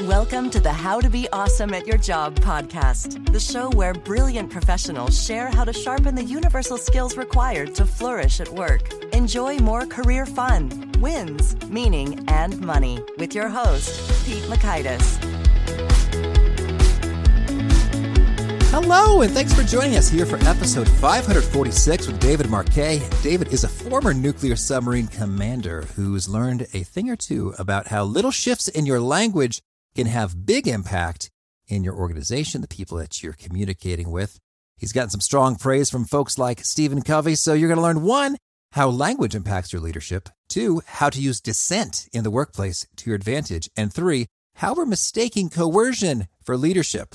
Welcome 0.00 0.50
to 0.50 0.58
the 0.58 0.72
How 0.72 1.00
to 1.00 1.08
Be 1.08 1.28
Awesome 1.32 1.72
at 1.72 1.86
Your 1.86 1.96
Job 1.96 2.34
podcast, 2.40 3.32
the 3.32 3.38
show 3.38 3.70
where 3.70 3.94
brilliant 3.94 4.50
professionals 4.50 5.24
share 5.24 5.46
how 5.46 5.62
to 5.62 5.72
sharpen 5.72 6.16
the 6.16 6.24
universal 6.24 6.76
skills 6.76 7.16
required 7.16 7.76
to 7.76 7.86
flourish 7.86 8.40
at 8.40 8.48
work. 8.48 8.92
Enjoy 9.14 9.56
more 9.58 9.86
career 9.86 10.26
fun, 10.26 10.90
wins, 10.98 11.54
meaning, 11.68 12.28
and 12.28 12.60
money 12.60 12.98
with 13.18 13.36
your 13.36 13.48
host, 13.48 14.26
Pete 14.26 14.42
Mockaitis. 14.44 15.16
Hello, 18.72 19.22
and 19.22 19.32
thanks 19.32 19.54
for 19.54 19.62
joining 19.62 19.94
us 19.94 20.10
here 20.10 20.26
for 20.26 20.38
episode 20.48 20.88
546 20.88 22.08
with 22.08 22.18
David 22.18 22.50
Marquet. 22.50 23.00
David 23.22 23.52
is 23.52 23.62
a 23.62 23.68
former 23.68 24.12
nuclear 24.12 24.56
submarine 24.56 25.06
commander 25.06 25.82
who's 25.94 26.28
learned 26.28 26.62
a 26.74 26.82
thing 26.82 27.08
or 27.08 27.14
two 27.14 27.54
about 27.60 27.86
how 27.86 28.02
little 28.02 28.32
shifts 28.32 28.66
in 28.66 28.86
your 28.86 28.98
language 28.98 29.62
can 29.94 30.06
have 30.06 30.46
big 30.46 30.66
impact 30.66 31.30
in 31.66 31.84
your 31.84 31.94
organization, 31.94 32.60
the 32.60 32.68
people 32.68 32.98
that 32.98 33.22
you're 33.22 33.32
communicating 33.32 34.10
with. 34.10 34.38
He's 34.76 34.92
gotten 34.92 35.10
some 35.10 35.20
strong 35.20 35.56
praise 35.56 35.90
from 35.90 36.04
folks 36.04 36.36
like 36.36 36.64
Stephen 36.64 37.02
Covey. 37.02 37.36
So 37.36 37.54
you're 37.54 37.68
going 37.68 37.78
to 37.78 37.82
learn 37.82 38.02
one, 38.02 38.36
how 38.72 38.88
language 38.88 39.34
impacts 39.34 39.72
your 39.72 39.80
leadership, 39.80 40.28
two, 40.48 40.82
how 40.86 41.10
to 41.10 41.20
use 41.20 41.40
dissent 41.40 42.08
in 42.12 42.24
the 42.24 42.30
workplace 42.30 42.86
to 42.96 43.10
your 43.10 43.16
advantage, 43.16 43.68
and 43.76 43.92
three, 43.92 44.26
how 44.56 44.74
we're 44.74 44.84
mistaking 44.84 45.48
coercion 45.48 46.26
for 46.42 46.56
leadership. 46.56 47.14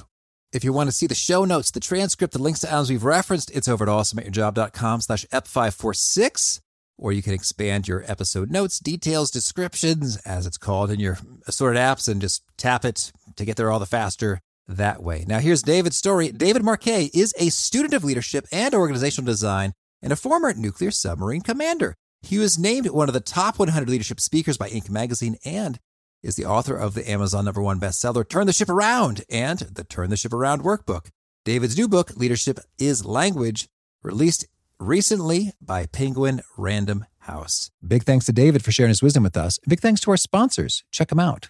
If 0.51 0.63
you 0.63 0.73
want 0.73 0.87
to 0.87 0.95
see 0.95 1.05
the 1.05 1.15
show 1.15 1.45
notes, 1.45 1.69
the 1.69 1.79
transcript, 1.79 2.33
the 2.33 2.41
links 2.41 2.61
to 2.61 2.69
items 2.69 2.89
we've 2.89 3.03
referenced, 3.03 3.51
it's 3.51 3.67
over 3.67 3.83
at 3.83 3.89
awesomeatyourjob.com 3.89 5.01
slash 5.01 5.25
ep546 5.31 6.61
or 6.99 7.11
you 7.11 7.21
can 7.23 7.33
expand 7.33 7.87
your 7.87 8.03
episode 8.07 8.51
notes, 8.51 8.77
details, 8.77 9.31
descriptions, 9.31 10.17
as 10.17 10.45
it's 10.45 10.57
called 10.57 10.91
in 10.91 10.99
your 10.99 11.17
assorted 11.47 11.79
apps, 11.79 12.07
and 12.07 12.21
just 12.21 12.43
tap 12.57 12.85
it 12.85 13.11
to 13.35 13.45
get 13.45 13.55
there 13.55 13.71
all 13.71 13.79
the 13.79 13.85
faster 13.85 14.41
that 14.67 15.01
way. 15.01 15.25
Now, 15.27 15.39
here's 15.39 15.63
David's 15.63 15.97
story. 15.97 16.31
David 16.31 16.63
Marquet 16.63 17.09
is 17.13 17.33
a 17.39 17.49
student 17.49 17.93
of 17.93 18.03
leadership 18.03 18.45
and 18.51 18.73
organizational 18.73 19.25
design 19.25 19.73
and 20.01 20.13
a 20.13 20.17
former 20.17 20.53
nuclear 20.53 20.91
submarine 20.91 21.41
commander. 21.41 21.95
He 22.21 22.37
was 22.37 22.59
named 22.59 22.89
one 22.89 23.07
of 23.07 23.13
the 23.13 23.21
top 23.21 23.59
100 23.59 23.89
leadership 23.89 24.19
speakers 24.19 24.57
by 24.57 24.69
Inc. 24.69 24.89
magazine 24.89 25.37
and 25.45 25.79
is 26.21 26.35
the 26.35 26.45
author 26.45 26.75
of 26.75 26.93
the 26.93 27.09
Amazon 27.09 27.45
number 27.45 27.61
one 27.61 27.79
bestseller, 27.79 28.27
Turn 28.27 28.45
the 28.45 28.53
Ship 28.53 28.69
Around, 28.69 29.23
and 29.29 29.59
the 29.59 29.85
Turn 29.85 30.09
the 30.09 30.17
Ship 30.17 30.33
Around 30.33 30.63
workbook. 30.63 31.07
David's 31.45 31.77
new 31.77 31.87
book, 31.87 32.11
Leadership 32.17 32.59
is 32.77 33.05
Language, 33.05 33.69
released 34.03 34.45
recently 34.79 35.51
by 35.61 35.85
Penguin 35.85 36.41
Random 36.57 37.05
House. 37.19 37.69
Big 37.85 38.03
thanks 38.03 38.25
to 38.25 38.33
David 38.33 38.63
for 38.63 38.71
sharing 38.71 38.89
his 38.89 39.03
wisdom 39.03 39.23
with 39.23 39.37
us. 39.37 39.59
Big 39.67 39.79
thanks 39.79 40.01
to 40.01 40.11
our 40.11 40.17
sponsors. 40.17 40.83
Check 40.91 41.09
them 41.09 41.19
out. 41.19 41.49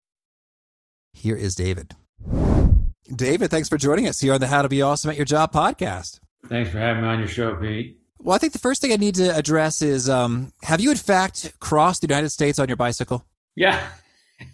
Here 1.13 1.35
is 1.35 1.55
David. 1.55 1.95
David, 3.15 3.51
thanks 3.51 3.69
for 3.69 3.77
joining 3.77 4.07
us 4.07 4.19
here 4.19 4.33
on 4.33 4.39
the 4.39 4.47
How 4.47 4.61
to 4.61 4.69
Be 4.69 4.81
Awesome 4.81 5.11
at 5.11 5.17
Your 5.17 5.25
Job 5.25 5.51
podcast. 5.51 6.19
Thanks 6.47 6.71
for 6.71 6.79
having 6.79 7.03
me 7.03 7.09
on 7.09 7.19
your 7.19 7.27
show, 7.27 7.55
Pete. 7.55 7.99
Well, 8.19 8.35
I 8.35 8.37
think 8.37 8.53
the 8.53 8.59
first 8.59 8.81
thing 8.81 8.93
I 8.93 8.95
need 8.95 9.15
to 9.15 9.35
address 9.35 9.81
is 9.81 10.09
um, 10.09 10.53
have 10.63 10.79
you, 10.79 10.91
in 10.91 10.97
fact, 10.97 11.53
crossed 11.59 12.01
the 12.01 12.07
United 12.07 12.29
States 12.29 12.59
on 12.59 12.67
your 12.67 12.77
bicycle? 12.77 13.25
Yeah. 13.55 13.85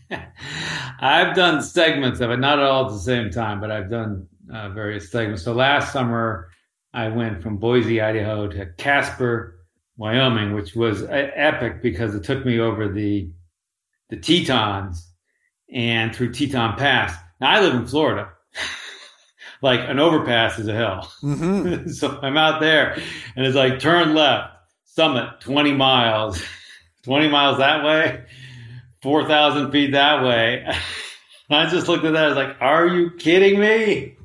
I've 1.00 1.35
done 1.35 1.62
segments 1.62 2.19
of 2.19 2.31
it, 2.31 2.38
not 2.38 2.59
all 2.59 2.85
at 2.85 2.91
the 2.91 3.00
same 3.00 3.29
time, 3.29 3.59
but 3.62 3.72
I've 3.72 3.90
done 3.90 4.28
uh, 4.53 4.69
various 4.69 5.12
segments. 5.12 5.44
So 5.44 5.53
last 5.53 5.94
summer, 5.94 6.50
I 6.94 7.09
went 7.09 7.44
from 7.44 7.57
Boise, 7.57 8.01
Idaho 8.01 8.47
to 8.47 8.66
Casper, 8.78 9.59
Wyoming, 9.97 10.53
which 10.53 10.75
was 10.75 11.03
epic 11.09 11.81
because 11.81 12.16
it 12.16 12.23
took 12.23 12.46
me 12.46 12.59
over 12.59 12.88
the 12.88 13.31
the 14.09 14.17
Tetons 14.17 15.06
and 15.72 16.16
through 16.16 16.33
Teton 16.33 16.78
Pass. 16.78 17.16
Now 17.39 17.51
I 17.51 17.59
live 17.61 17.75
in 17.75 17.88
Florida. 17.88 18.29
like 19.61 19.81
an 19.81 20.00
overpass 20.00 20.59
is 20.59 20.67
a 20.67 20.73
hill. 20.73 21.07
Mm-hmm. 21.23 21.89
so 21.91 22.19
I'm 22.22 22.38
out 22.38 22.59
there 22.59 22.94
and 23.35 23.45
it's 23.45 23.55
like 23.55 23.79
turn 23.79 24.13
left, 24.13 24.53
summit 24.85 25.41
20 25.41 25.73
miles, 25.73 26.44
20 27.03 27.29
miles 27.29 27.57
that 27.59 27.83
way, 27.83 28.25
4,000 29.01 29.72
feet 29.72 29.91
that 29.91 30.23
way. 30.23 30.67
I 31.50 31.69
just 31.69 31.88
looked 31.88 32.03
at 32.03 32.13
that. 32.13 32.25
I 32.25 32.28
was 32.28 32.35
like, 32.35 32.57
are 32.59 32.88
you 32.88 33.11
kidding 33.11 33.59
me? 33.59 34.17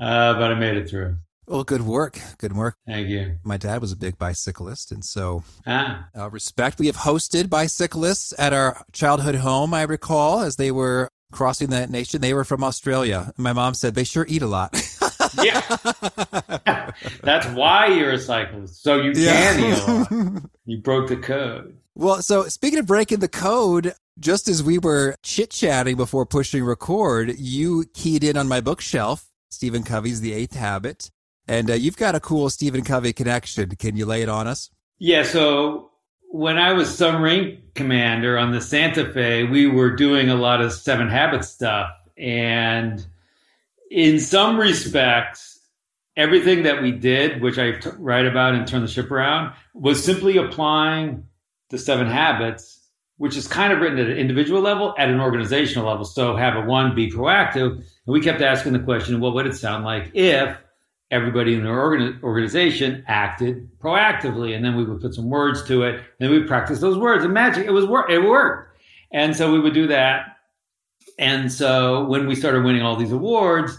Uh, 0.00 0.34
but 0.34 0.50
I 0.50 0.54
made 0.54 0.76
it 0.76 0.88
through. 0.88 1.16
Well, 1.46 1.64
good 1.64 1.82
work. 1.82 2.18
Good 2.38 2.56
work. 2.56 2.76
Thank 2.86 3.08
you. 3.08 3.36
My 3.44 3.56
dad 3.56 3.80
was 3.80 3.92
a 3.92 3.96
big 3.96 4.18
bicyclist, 4.18 4.90
and 4.90 5.04
so 5.04 5.44
ah. 5.66 6.08
uh, 6.16 6.30
respect. 6.30 6.78
We 6.78 6.86
have 6.86 6.96
hosted 6.96 7.50
bicyclists 7.50 8.32
at 8.38 8.52
our 8.52 8.84
childhood 8.92 9.36
home. 9.36 9.74
I 9.74 9.82
recall 9.82 10.40
as 10.40 10.56
they 10.56 10.70
were 10.70 11.10
crossing 11.32 11.68
the 11.68 11.86
nation. 11.86 12.20
They 12.20 12.32
were 12.32 12.44
from 12.44 12.64
Australia. 12.64 13.32
My 13.36 13.52
mom 13.52 13.74
said 13.74 13.94
they 13.94 14.04
sure 14.04 14.24
eat 14.28 14.42
a 14.42 14.46
lot. 14.46 14.74
yeah, 15.42 15.60
that's 17.22 17.46
why 17.48 17.88
you're 17.88 18.12
a 18.12 18.18
cyclist, 18.18 18.82
so 18.82 18.96
you 18.96 19.12
yeah. 19.14 19.52
can 19.52 19.64
eat 19.64 19.78
a 19.78 20.24
lot. 20.32 20.42
You 20.66 20.78
broke 20.78 21.08
the 21.08 21.18
code. 21.18 21.76
Well, 21.94 22.22
so 22.22 22.44
speaking 22.44 22.78
of 22.78 22.86
breaking 22.86 23.20
the 23.20 23.28
code, 23.28 23.92
just 24.18 24.48
as 24.48 24.62
we 24.62 24.78
were 24.78 25.16
chit 25.22 25.50
chatting 25.50 25.96
before 25.96 26.24
pushing 26.24 26.64
record, 26.64 27.38
you 27.38 27.84
keyed 27.92 28.24
in 28.24 28.38
on 28.38 28.48
my 28.48 28.62
bookshelf. 28.62 29.26
Stephen 29.50 29.82
Covey's 29.82 30.20
The 30.20 30.32
Eighth 30.32 30.54
Habit. 30.54 31.10
And 31.46 31.70
uh, 31.70 31.74
you've 31.74 31.96
got 31.96 32.14
a 32.14 32.20
cool 32.20 32.48
Stephen 32.50 32.84
Covey 32.84 33.12
connection. 33.12 33.70
Can 33.76 33.96
you 33.96 34.06
lay 34.06 34.22
it 34.22 34.28
on 34.28 34.46
us? 34.46 34.70
Yeah. 34.98 35.24
So 35.24 35.90
when 36.30 36.58
I 36.58 36.72
was 36.72 36.92
submarine 36.96 37.62
commander 37.74 38.38
on 38.38 38.52
the 38.52 38.60
Santa 38.60 39.12
Fe, 39.12 39.44
we 39.44 39.66
were 39.66 39.94
doing 39.94 40.30
a 40.30 40.34
lot 40.34 40.60
of 40.60 40.72
Seven 40.72 41.08
Habits 41.08 41.48
stuff. 41.48 41.90
And 42.16 43.04
in 43.90 44.18
some 44.20 44.58
respects, 44.58 45.60
everything 46.16 46.62
that 46.62 46.82
we 46.82 46.92
did, 46.92 47.42
which 47.42 47.58
I 47.58 47.72
t- 47.72 47.90
write 47.98 48.26
about 48.26 48.54
and 48.54 48.66
turn 48.66 48.82
the 48.82 48.88
ship 48.88 49.10
around, 49.10 49.54
was 49.74 50.02
simply 50.02 50.36
applying 50.36 51.24
the 51.70 51.78
Seven 51.78 52.06
Habits, 52.06 52.80
which 53.16 53.36
is 53.36 53.46
kind 53.46 53.72
of 53.72 53.80
written 53.80 53.98
at 53.98 54.06
an 54.06 54.16
individual 54.16 54.60
level, 54.60 54.94
at 54.98 55.08
an 55.08 55.20
organizational 55.20 55.86
level. 55.88 56.04
So 56.04 56.36
have 56.36 56.56
a 56.56 56.62
one, 56.62 56.94
be 56.94 57.10
proactive. 57.10 57.76
And 57.76 57.84
we 58.06 58.20
kept 58.20 58.40
asking 58.40 58.72
the 58.72 58.78
question, 58.80 59.20
what 59.20 59.34
would 59.34 59.46
it 59.46 59.56
sound 59.56 59.84
like 59.84 60.10
if 60.14 60.56
everybody 61.10 61.54
in 61.54 61.62
the 61.62 62.18
organization 62.22 63.04
acted 63.06 63.68
proactively. 63.78 64.56
And 64.56 64.64
then 64.64 64.76
we 64.76 64.84
would 64.84 65.00
put 65.00 65.14
some 65.14 65.30
words 65.30 65.62
to 65.68 65.82
it. 65.82 66.02
And 66.20 66.30
we 66.30 66.42
practice 66.44 66.80
those 66.80 66.98
words. 66.98 67.24
And 67.24 67.32
magic, 67.32 67.66
it 67.66 67.72
was 67.72 67.86
work. 67.86 68.10
It 68.10 68.20
worked. 68.20 68.78
And 69.12 69.36
so 69.36 69.52
we 69.52 69.60
would 69.60 69.74
do 69.74 69.86
that. 69.88 70.36
And 71.18 71.52
so 71.52 72.04
when 72.06 72.26
we 72.26 72.34
started 72.34 72.64
winning 72.64 72.82
all 72.82 72.96
these 72.96 73.12
awards, 73.12 73.78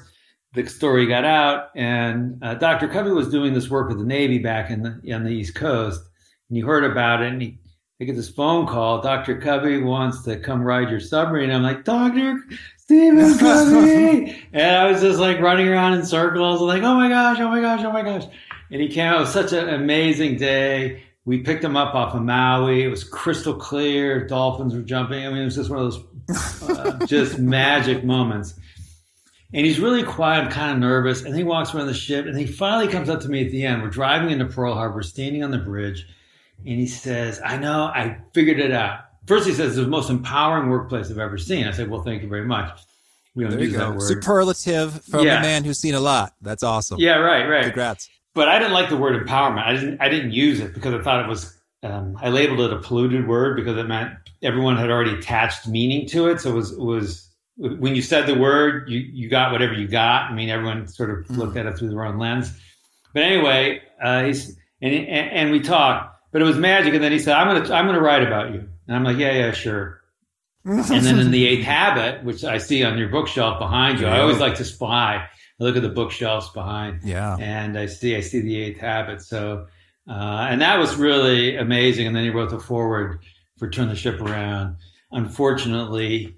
the 0.56 0.66
story 0.68 1.06
got 1.06 1.26
out, 1.26 1.70
and 1.76 2.42
uh, 2.42 2.56
Dr. 2.56 2.88
Covey 2.88 3.12
was 3.12 3.30
doing 3.30 3.54
this 3.54 3.70
work 3.70 3.90
with 3.90 4.00
the 4.00 4.06
Navy 4.06 4.40
back 4.40 4.72
in 4.72 4.82
the 4.82 5.14
on 5.14 5.24
the 5.24 5.32
East 5.32 5.54
Coast, 5.54 6.02
and 6.50 6.56
he 6.58 6.64
heard 6.64 6.86
about 6.86 7.22
it, 7.22 7.32
and 7.32 7.42
he 7.42 7.60
they 8.00 8.06
get 8.06 8.16
this 8.16 8.30
phone 8.30 8.68
call. 8.68 9.02
Dr. 9.02 9.40
Covey 9.40 9.82
wants 9.82 10.24
to 10.24 10.38
come 10.38 10.62
ride 10.62 10.90
your 10.90 11.00
submarine. 11.00 11.50
I'm 11.52 11.64
like, 11.64 11.84
Doctor 11.86 12.44
Stephen 12.78 13.38
Covey. 13.40 14.48
and 14.54 14.76
I 14.76 14.92
was 14.92 15.02
just 15.02 15.20
like 15.20 15.40
running 15.40 15.68
around 15.68 15.94
in 15.94 16.06
circles, 16.06 16.62
like, 16.62 16.84
oh 16.84 16.96
my 16.96 17.10
gosh, 17.10 17.40
oh 17.40 17.50
my 17.50 17.62
gosh, 17.62 17.84
oh 17.84 17.92
my 17.92 18.04
gosh. 18.04 18.26
And 18.72 18.82
he 18.82 18.90
came 18.90 19.08
out. 19.08 19.18
It 19.18 19.22
was 19.22 19.32
such 19.34 19.54
an 19.54 19.70
amazing 19.70 20.38
day. 20.38 21.04
We 21.26 21.40
picked 21.40 21.64
him 21.64 21.76
up 21.76 21.96
off 21.96 22.14
of 22.14 22.22
Maui. 22.22 22.84
It 22.84 22.90
was 22.90 23.04
crystal 23.04 23.56
clear. 23.56 24.28
Dolphins 24.28 24.76
were 24.76 24.82
jumping. 24.82 25.26
I 25.26 25.30
mean, 25.30 25.42
it 25.42 25.46
was 25.46 25.56
just 25.56 25.70
one 25.70 25.80
of 25.80 25.94
those 26.30 26.70
uh, 26.70 27.06
just 27.08 27.40
magic 27.40 28.04
moments. 28.04 28.54
And 29.54 29.66
he's 29.66 29.80
really 29.80 30.04
quiet, 30.04 30.46
I'm 30.46 30.52
kind 30.52 30.74
of 30.74 30.80
nervous. 30.80 31.24
And 31.24 31.36
he 31.36 31.44
walks 31.44 31.74
around 31.74 31.88
the 31.88 31.94
ship. 31.94 32.26
And 32.26 32.38
he 32.38 32.46
finally 32.46 32.92
comes 32.92 33.10
up 33.10 33.22
to 33.22 33.30
me 33.30 33.46
at 33.46 33.52
the 33.52 33.64
end. 33.64 33.82
We're 33.82 33.90
driving 33.90 34.30
into 34.30 34.46
Pearl 34.46 34.74
Harbor, 34.74 35.02
standing 35.02 35.44
on 35.44 35.52
the 35.52 35.58
bridge. 35.58 36.06
And 36.60 36.80
he 36.80 36.88
says, 36.88 37.42
I 37.44 37.58
know, 37.58 37.86
I 37.86 38.18
figured 38.34 38.60
it 38.60 38.72
out. 38.72 39.02
First, 39.28 39.48
he 39.48 39.54
says, 39.54 39.78
it's 39.78 39.84
the 39.84 39.88
most 39.88 40.10
empowering 40.10 40.70
workplace 40.70 41.10
I've 41.10 41.18
ever 41.18 41.38
seen. 41.38 41.68
I 41.68 41.72
said, 41.72 41.90
well, 41.90 42.04
thank 42.04 42.22
you 42.22 42.30
very 42.30 42.46
much. 42.46 42.80
We 43.36 43.44
don't 43.44 43.52
there 43.54 43.64
use 43.64 43.74
that 43.74 43.92
word. 43.92 44.02
Superlative 44.02 45.04
from 45.06 45.26
yeah. 45.26 45.40
a 45.40 45.42
man 45.42 45.64
who's 45.64 45.80
seen 45.80 45.94
a 45.94 46.00
lot. 46.00 46.34
That's 46.42 46.64
awesome. 46.64 47.00
Yeah, 47.00 47.18
right, 47.18 47.48
right. 47.48 47.66
Congrats. 47.66 48.10
But 48.34 48.48
I 48.50 48.60
didn't 48.60 48.74
like 48.74 48.90
the 48.90 48.98
word 48.98 49.22
empowerment. 49.22 49.66
I 49.66 49.74
didn't. 49.74 50.02
I 50.02 50.10
didn't 50.10 50.32
use 50.32 50.60
it 50.60 50.74
because 50.74 50.94
I 50.94 51.02
thought 51.02 51.24
it 51.24 51.28
was. 51.28 51.58
Um, 51.84 52.18
I 52.22 52.30
labeled 52.30 52.60
it 52.62 52.74
a 52.74 52.80
polluted 52.80 53.28
word 53.28 53.56
because 53.56 53.78
it 53.78 53.88
meant 53.88 54.12
everyone 54.42 54.76
had 54.78 54.90
already 54.90 55.14
attached 55.14 55.68
meaning 55.68 56.08
to 56.10 56.28
it. 56.28 56.42
So 56.42 56.50
it 56.52 56.54
was 56.54 56.72
it 56.72 56.80
was 56.80 57.30
when 57.56 57.96
you 57.96 58.02
said 58.02 58.26
the 58.26 58.36
word, 58.36 58.90
you 58.90 59.00
you 59.00 59.30
got 59.30 59.52
whatever 59.52 59.74
you 59.74 59.88
got. 59.88 60.30
I 60.30 60.34
mean, 60.34 60.50
everyone 60.50 60.88
sort 60.88 61.12
of 61.12 61.26
mm. 61.28 61.38
looked 61.38 61.58
at 61.58 61.66
it 61.66 61.78
through 61.78 61.90
their 61.90 62.04
own 62.04 62.18
lens. 62.18 62.52
But 63.14 63.24
anyway, 63.24 63.82
uh, 64.02 64.24
he's 64.24 64.50
and, 64.82 64.94
and 64.94 65.32
and 65.32 65.52
we 65.52 65.62
talked. 65.62 66.15
But 66.36 66.42
it 66.42 66.46
was 66.48 66.58
magic. 66.58 66.94
And 66.94 67.02
then 67.02 67.14
he 67.14 67.20
said, 67.20 67.34
"I'm 67.34 67.48
gonna 67.48 67.74
I'm 67.74 67.86
gonna 67.86 68.02
write 68.02 68.22
about 68.22 68.54
you." 68.54 68.68
And 68.90 68.98
I'm 68.98 69.06
like, 69.06 69.16
"Yeah, 69.16 69.32
yeah, 69.32 69.52
sure." 69.54 70.02
and 70.66 70.84
then 70.84 71.18
in 71.18 71.32
the 71.32 71.48
Eighth 71.48 71.64
Habit, 71.64 72.26
which 72.26 72.44
I 72.44 72.58
see 72.58 72.84
on 72.84 72.98
your 72.98 73.08
bookshelf 73.08 73.58
behind 73.58 74.02
you, 74.02 74.08
I 74.08 74.20
always 74.20 74.40
like 74.40 74.56
to 74.56 74.66
spy. 74.66 75.16
I 75.16 75.64
look 75.64 75.78
at 75.78 75.82
the 75.82 75.88
bookshelves 75.88 76.50
behind, 76.50 77.04
yeah, 77.06 77.38
and 77.40 77.80
I 77.80 77.86
see 77.86 78.18
I 78.18 78.20
see 78.20 78.42
the 78.42 78.62
Eighth 78.62 78.82
Habit. 78.82 79.22
So, 79.22 79.68
uh, 80.10 80.48
and 80.50 80.60
that 80.60 80.78
was 80.78 80.98
really 80.98 81.56
amazing. 81.56 82.06
And 82.06 82.14
then 82.14 82.26
he 82.26 82.32
wrote 82.32 82.50
the 82.50 82.60
foreword 82.60 83.20
for 83.58 83.70
Turn 83.70 83.88
the 83.88 83.96
Ship 83.96 84.20
Around. 84.20 84.76
Unfortunately, 85.14 86.36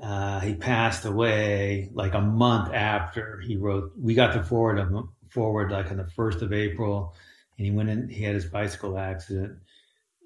uh, 0.00 0.38
he 0.38 0.54
passed 0.54 1.04
away 1.06 1.90
like 1.92 2.14
a 2.14 2.20
month 2.20 2.72
after 2.72 3.40
he 3.40 3.56
wrote. 3.56 3.90
We 3.98 4.14
got 4.14 4.32
the 4.32 4.44
foreword 4.44 5.08
foreword 5.28 5.72
like 5.72 5.90
on 5.90 5.96
the 5.96 6.06
first 6.06 6.40
of 6.40 6.52
April, 6.52 7.16
and 7.60 7.66
he 7.66 7.72
went 7.72 7.90
in. 7.90 8.08
He 8.08 8.24
had 8.24 8.34
his 8.34 8.46
bicycle 8.46 8.96
accident. 8.96 9.58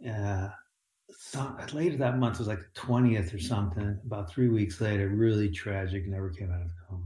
Uh, 0.08 0.50
some, 1.18 1.58
later 1.72 1.96
that 1.96 2.16
month 2.16 2.38
was 2.38 2.46
like 2.46 2.60
the 2.60 2.80
20th 2.80 3.34
or 3.34 3.40
something. 3.40 3.98
About 4.06 4.30
three 4.30 4.48
weeks 4.48 4.80
later, 4.80 5.08
really 5.08 5.50
tragic, 5.50 6.06
never 6.06 6.30
came 6.30 6.52
out 6.52 6.62
of 6.62 6.68
the 6.68 6.74
coma. 6.88 7.02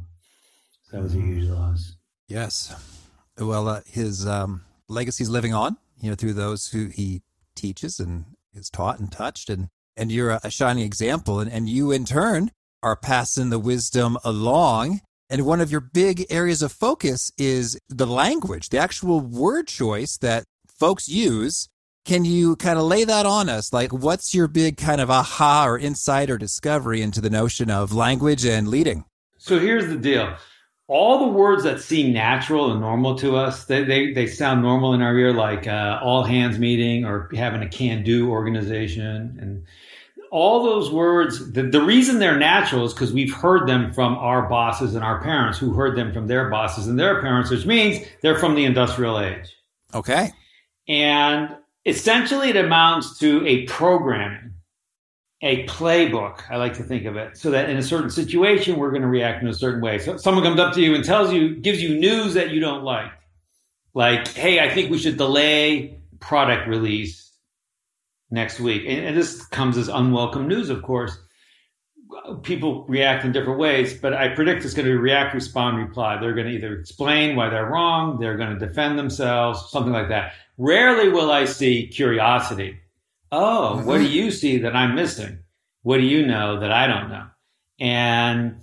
So 0.82 0.96
that 0.98 1.02
was 1.02 1.14
a 1.14 1.20
huge 1.20 1.48
loss. 1.48 1.96
Yes. 2.28 2.75
Well, 3.38 3.69
uh, 3.69 3.80
his 3.86 4.26
um, 4.26 4.66
legacy 4.86 5.25
is 5.25 5.30
living 5.30 5.54
on, 5.54 5.78
you 5.98 6.10
know, 6.10 6.14
through 6.14 6.34
those 6.34 6.69
who 6.69 6.88
he 6.88 7.22
teaches 7.54 7.98
and 7.98 8.26
is 8.52 8.69
taught 8.69 8.98
and 8.98 9.10
touched. 9.10 9.48
And, 9.48 9.70
and 9.96 10.12
you're 10.12 10.32
a, 10.32 10.40
a 10.44 10.50
shining 10.50 10.84
example. 10.84 11.40
And, 11.40 11.50
and 11.50 11.70
you, 11.70 11.90
in 11.90 12.04
turn, 12.04 12.50
are 12.82 12.96
passing 12.96 13.48
the 13.48 13.58
wisdom 13.58 14.19
along. 14.22 15.00
And 15.30 15.44
one 15.44 15.60
of 15.60 15.70
your 15.70 15.80
big 15.80 16.25
areas 16.30 16.62
of 16.62 16.72
focus 16.72 17.30
is 17.36 17.78
the 17.88 18.06
language, 18.06 18.70
the 18.70 18.78
actual 18.78 19.20
word 19.20 19.69
choice 19.69 20.16
that 20.19 20.44
folks 20.66 21.08
use 21.08 21.69
can 22.08 22.25
you 22.25 22.56
kind 22.56 22.78
of 22.78 22.86
lay 22.86 23.04
that 23.04 23.26
on 23.26 23.50
us? 23.50 23.70
Like, 23.70 23.92
what's 23.92 24.34
your 24.34 24.48
big 24.48 24.78
kind 24.78 24.98
of 24.98 25.10
aha 25.10 25.66
or 25.66 25.78
insight 25.78 26.30
or 26.30 26.38
discovery 26.38 27.02
into 27.02 27.20
the 27.20 27.28
notion 27.28 27.70
of 27.70 27.92
language 27.92 28.46
and 28.46 28.66
leading? 28.66 29.04
So 29.36 29.58
here's 29.58 29.88
the 29.88 29.98
deal. 29.98 30.34
All 30.86 31.19
the 31.19 31.32
words 31.32 31.64
that 31.64 31.82
seem 31.82 32.14
natural 32.14 32.72
and 32.72 32.80
normal 32.80 33.14
to 33.16 33.36
us, 33.36 33.66
they, 33.66 33.84
they, 33.84 34.14
they 34.14 34.26
sound 34.26 34.62
normal 34.62 34.94
in 34.94 35.02
our 35.02 35.19
ear, 35.19 35.34
like 35.34 35.66
uh, 35.66 36.00
all 36.02 36.25
hands 36.25 36.58
meeting 36.58 37.04
or 37.04 37.28
having 37.34 37.60
a 37.60 37.69
can 37.69 38.02
do 38.02 38.30
organization. 38.30 39.36
And 39.38 39.66
all 40.30 40.62
those 40.62 40.90
words, 40.90 41.52
the, 41.52 41.62
the 41.62 41.80
reason 41.80 42.19
they're 42.19 42.38
natural 42.38 42.84
is 42.84 42.92
because 42.92 43.12
we've 43.12 43.32
heard 43.32 43.69
them 43.69 43.92
from 43.92 44.16
our 44.16 44.48
bosses 44.48 44.94
and 44.94 45.04
our 45.04 45.20
parents 45.22 45.58
who 45.58 45.72
heard 45.72 45.96
them 45.96 46.12
from 46.12 46.26
their 46.26 46.48
bosses 46.50 46.86
and 46.86 46.98
their 46.98 47.20
parents, 47.20 47.50
which 47.50 47.66
means 47.66 48.04
they're 48.22 48.38
from 48.38 48.54
the 48.54 48.64
industrial 48.64 49.20
age. 49.20 49.56
Okay. 49.94 50.32
And 50.86 51.56
essentially 51.86 52.50
it 52.50 52.56
amounts 52.56 53.19
to 53.19 53.46
a 53.46 53.64
programming, 53.66 54.54
a 55.42 55.66
playbook, 55.66 56.42
I 56.50 56.56
like 56.56 56.75
to 56.75 56.82
think 56.82 57.04
of 57.04 57.16
it, 57.16 57.36
so 57.36 57.50
that 57.50 57.70
in 57.70 57.76
a 57.76 57.82
certain 57.82 58.10
situation, 58.10 58.76
we're 58.76 58.90
going 58.90 59.02
to 59.02 59.08
react 59.08 59.42
in 59.42 59.48
a 59.48 59.54
certain 59.54 59.80
way. 59.80 59.98
So 59.98 60.16
someone 60.16 60.44
comes 60.44 60.60
up 60.60 60.75
to 60.75 60.82
you 60.82 60.94
and 60.94 61.04
tells 61.04 61.32
you, 61.32 61.56
gives 61.56 61.82
you 61.82 61.98
news 61.98 62.34
that 62.34 62.50
you 62.50 62.60
don't 62.60 62.84
like. 62.84 63.12
Like, 63.94 64.28
hey, 64.28 64.60
I 64.60 64.72
think 64.72 64.90
we 64.90 64.98
should 64.98 65.16
delay 65.16 66.00
product 66.20 66.69
release 66.69 67.27
next 68.30 68.60
week. 68.60 68.82
And, 68.86 69.06
and 69.06 69.16
this 69.16 69.44
comes 69.46 69.76
as 69.76 69.88
unwelcome 69.88 70.48
news, 70.48 70.70
of 70.70 70.82
course. 70.82 71.16
People 72.42 72.84
react 72.86 73.25
in 73.25 73.32
different 73.32 73.58
ways, 73.58 73.94
but 73.94 74.14
I 74.14 74.28
predict 74.34 74.64
it's 74.64 74.75
going 74.75 74.86
to 74.86 74.92
be 74.92 74.98
react, 74.98 75.34
respond, 75.34 75.76
reply. 75.76 76.19
They're 76.19 76.34
going 76.34 76.46
to 76.46 76.52
either 76.52 76.78
explain 76.78 77.36
why 77.36 77.50
they're 77.50 77.66
wrong, 77.66 78.19
they're 78.19 78.36
going 78.36 78.58
to 78.58 78.66
defend 78.66 78.98
themselves, 78.98 79.70
something 79.70 79.92
like 79.92 80.08
that. 80.08 80.32
Rarely 80.56 81.10
will 81.10 81.30
I 81.30 81.44
see 81.44 81.86
curiosity. 81.86 82.78
Oh, 83.30 83.82
what 83.82 83.98
do 83.98 84.08
you 84.08 84.30
see 84.30 84.58
that 84.58 84.75
I'm 84.75 84.94
missing? 84.94 85.40
What 85.82 85.98
do 85.98 86.04
you 86.04 86.26
know 86.26 86.60
that 86.60 86.72
I 86.72 86.86
don't 86.86 87.10
know? 87.10 87.26
And 87.78 88.56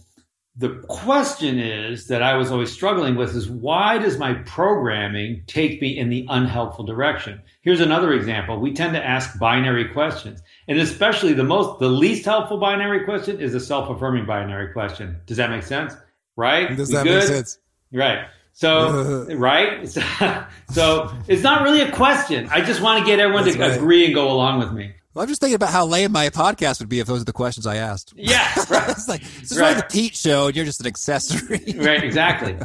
the 0.57 0.69
question 0.87 1.59
is 1.59 2.07
that 2.07 2.21
I 2.21 2.37
was 2.37 2.49
always 2.49 2.71
struggling 2.71 3.15
with 3.15 3.35
is 3.35 3.49
why 3.49 3.97
does 3.97 4.17
my 4.17 4.35
programming 4.45 5.43
take 5.47 5.81
me 5.81 5.97
in 5.97 6.09
the 6.09 6.25
unhelpful 6.29 6.85
direction? 6.85 7.41
Here's 7.61 7.81
another 7.81 8.13
example. 8.13 8.59
We 8.59 8.73
tend 8.73 8.93
to 8.93 9.05
ask 9.05 9.37
binary 9.37 9.89
questions. 9.89 10.41
And 10.69 10.79
especially 10.79 11.33
the 11.33 11.43
most, 11.43 11.79
the 11.79 11.89
least 11.89 12.23
helpful 12.23 12.57
binary 12.57 13.03
question 13.03 13.41
is 13.41 13.53
a 13.53 13.59
self-affirming 13.59 14.25
binary 14.25 14.71
question. 14.71 15.19
Does 15.25 15.37
that 15.37 15.49
make 15.49 15.63
sense? 15.63 15.93
Right? 16.37 16.75
Does 16.75 16.87
we 16.87 16.95
that 16.95 17.03
good? 17.03 17.19
make 17.19 17.27
sense? 17.27 17.59
Right. 17.91 18.25
So, 18.53 19.25
right? 19.35 19.85
So, 19.89 21.13
it's 21.27 21.43
not 21.43 21.63
really 21.63 21.81
a 21.81 21.91
question. 21.91 22.47
I 22.49 22.61
just 22.61 22.79
want 22.79 23.01
to 23.01 23.05
get 23.05 23.19
everyone 23.19 23.43
That's 23.43 23.57
to 23.57 23.61
right. 23.61 23.77
agree 23.77 24.05
and 24.05 24.15
go 24.15 24.31
along 24.31 24.59
with 24.59 24.71
me. 24.71 24.93
Well, 25.15 25.23
I'm 25.23 25.29
just 25.29 25.39
thinking 25.39 25.55
about 25.55 25.69
how 25.69 25.85
lame 25.85 26.11
my 26.11 26.29
podcast 26.29 26.79
would 26.79 26.89
be 26.89 26.99
if 26.99 27.07
those 27.07 27.21
are 27.21 27.25
the 27.25 27.33
questions 27.33 27.65
I 27.65 27.77
asked. 27.77 28.13
Yeah, 28.17 28.53
right. 28.69 28.89
it's 28.89 29.07
like 29.07 29.21
this 29.21 29.53
is 29.53 29.57
right. 29.57 29.77
the 29.77 29.83
Pete 29.83 30.15
show, 30.15 30.47
and 30.47 30.55
you're 30.55 30.65
just 30.65 30.81
an 30.81 30.87
accessory. 30.87 31.73
right, 31.77 32.03
exactly. 32.03 32.57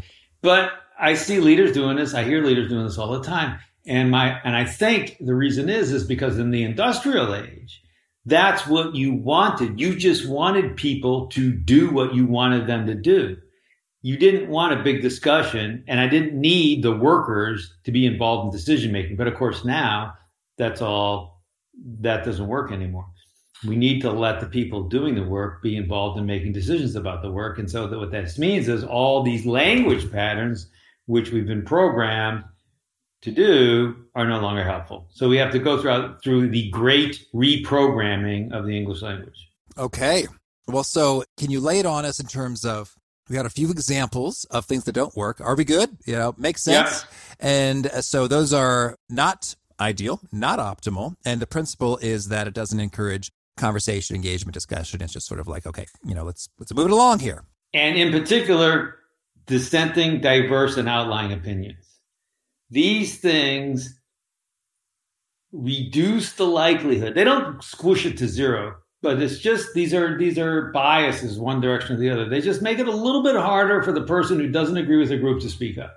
But 0.43 0.73
I 0.99 1.15
see 1.15 1.39
leaders 1.39 1.73
doing 1.73 1.97
this. 1.97 2.13
I 2.13 2.25
hear 2.25 2.43
leaders 2.45 2.69
doing 2.69 2.85
this 2.85 2.99
all 2.99 3.13
the 3.13 3.23
time, 3.23 3.61
and 3.87 4.11
my 4.11 4.41
and 4.45 4.57
I 4.57 4.65
think 4.65 5.17
the 5.21 5.35
reason 5.35 5.69
is 5.69 5.93
is 5.93 6.05
because 6.05 6.39
in 6.39 6.51
the 6.51 6.65
industrial 6.65 7.35
age, 7.37 7.81
that's 8.27 8.67
what 8.67 8.97
you 8.97 9.15
wanted. 9.15 9.81
You 9.81 9.95
just 9.95 10.29
wanted 10.29 10.77
people 10.77 11.29
to 11.29 11.53
do 11.53 11.91
what 11.91 12.15
you 12.15 12.27
wanted 12.27 12.67
them 12.67 12.87
to 12.87 12.95
do 12.97 13.37
you 14.03 14.17
didn't 14.17 14.49
want 14.49 14.79
a 14.79 14.83
big 14.83 15.03
discussion 15.03 15.85
and 15.87 16.01
I 16.01 16.09
didn't 16.09 16.39
need 16.39 16.83
the 16.83 16.97
workers 16.97 17.75
to 17.85 17.93
be 17.93 18.07
involved 18.07 18.47
in 18.47 18.51
decision 18.51 18.93
making. 18.93 19.17
But 19.17 19.29
of 19.29 19.35
course, 19.35 19.65
now 19.65 20.15
that's 20.57 20.81
all, 20.81 21.40
that 22.01 22.25
doesn't 22.25 22.47
work 22.47 22.73
anymore. 22.73 23.07
We 23.67 23.77
need 23.77 24.01
to 24.03 24.11
let 24.11 24.41
the 24.41 24.47
people 24.47 24.89
doing 24.89 25.15
the 25.15 25.23
work 25.23 25.63
be 25.63 25.77
involved 25.77 26.19
in 26.19 26.25
making 26.25 26.53
decisions 26.53 26.97
about 26.97 27.21
the 27.21 27.31
work. 27.31 27.59
And 27.59 27.71
so 27.71 27.87
that 27.87 27.99
what 27.99 28.11
that 28.13 28.39
means 28.39 28.69
is 28.69 28.85
all 28.85 29.23
these 29.23 29.45
language 29.45 30.11
patterns, 30.11 30.69
which 31.07 31.31
we've 31.31 31.47
been 31.47 31.65
programmed 31.65 32.45
to 33.23 33.31
do, 33.31 33.97
are 34.15 34.27
no 34.27 34.41
longer 34.41 34.65
helpful. 34.65 35.09
So 35.11 35.29
we 35.29 35.37
have 35.37 35.53
to 35.53 35.59
go 35.59 35.81
through, 35.81 36.17
through 36.25 36.49
the 36.49 36.71
great 36.71 37.27
reprogramming 37.35 38.53
of 38.53 38.65
the 38.65 38.77
English 38.77 39.03
language. 39.03 39.49
Okay. 39.77 40.27
Well, 40.67 40.85
so 40.85 41.25
can 41.37 41.51
you 41.51 41.61
lay 41.61 41.81
it 41.81 41.87
on 41.87 42.07
us 42.07 42.19
in 42.19 42.27
terms 42.27 42.65
of 42.65 42.95
we 43.31 43.37
got 43.37 43.47
a 43.47 43.51
few 43.51 43.71
examples 43.71 44.45
of 44.51 44.65
things 44.65 44.85
that 44.85 44.93
don't 44.93 45.15
work. 45.17 45.41
Are 45.41 45.55
we 45.55 45.65
good? 45.65 45.97
You 46.05 46.15
know, 46.15 46.35
makes 46.37 46.65
sense. 46.65 47.05
And 47.39 47.87
uh, 47.87 48.03
so 48.03 48.27
those 48.27 48.53
are 48.53 48.97
not 49.09 49.55
ideal, 49.81 50.21
not 50.31 50.59
optimal. 50.59 51.15
And 51.25 51.41
the 51.41 51.47
principle 51.47 51.97
is 51.99 52.29
that 52.29 52.47
it 52.47 52.55
doesn't 52.55 52.79
encourage 52.79 53.31
conversation, 53.57 54.17
engagement, 54.17 54.55
discussion. 54.55 55.03
It's 55.03 55.13
just 55.13 55.27
sort 55.27 55.41
of 55.41 55.49
like, 55.49 55.67
okay, 55.67 55.87
you 56.05 56.15
know, 56.15 56.25
let's 56.25 56.49
let's 56.59 56.75
move 56.75 56.87
it 56.87 56.93
along 56.93 57.21
here. 57.21 57.45
And 57.73 57.97
in 57.97 58.11
particular, 58.13 58.97
dissenting, 59.47 60.21
diverse, 60.21 60.77
and 60.77 60.89
outlying 60.89 61.33
opinions. 61.33 61.87
These 62.71 63.19
things 63.19 64.01
reduce 65.53 66.35
the 66.35 66.47
likelihood. 66.47 67.15
They 67.15 67.25
don't 67.25 67.63
squish 67.63 68.07
it 68.07 68.17
to 68.19 68.29
zero, 68.29 68.77
but 69.03 69.21
it's 69.21 69.39
just 69.39 69.75
these 69.75 69.95
are 69.95 70.19
these 70.19 70.39
are 70.39 70.71
biases 70.73 71.39
one 71.39 71.61
direction 71.61 71.97
or 71.97 71.99
the 71.99 72.11
other 72.11 72.29
they 72.29 72.41
just 72.41 72.63
make 72.63 72.79
it 72.79 72.89
a 72.89 72.93
little 72.93 73.23
bit 73.23 73.37
harder 73.37 73.83
for 73.83 73.93
the 73.93 74.03
person 74.03 74.39
who 74.39 74.49
doesn't 74.49 74.77
agree 74.77 74.99
with 74.99 75.09
the 75.09 75.17
group 75.17 75.41
to 75.41 75.49
speak 75.49 75.79
up 75.79 75.95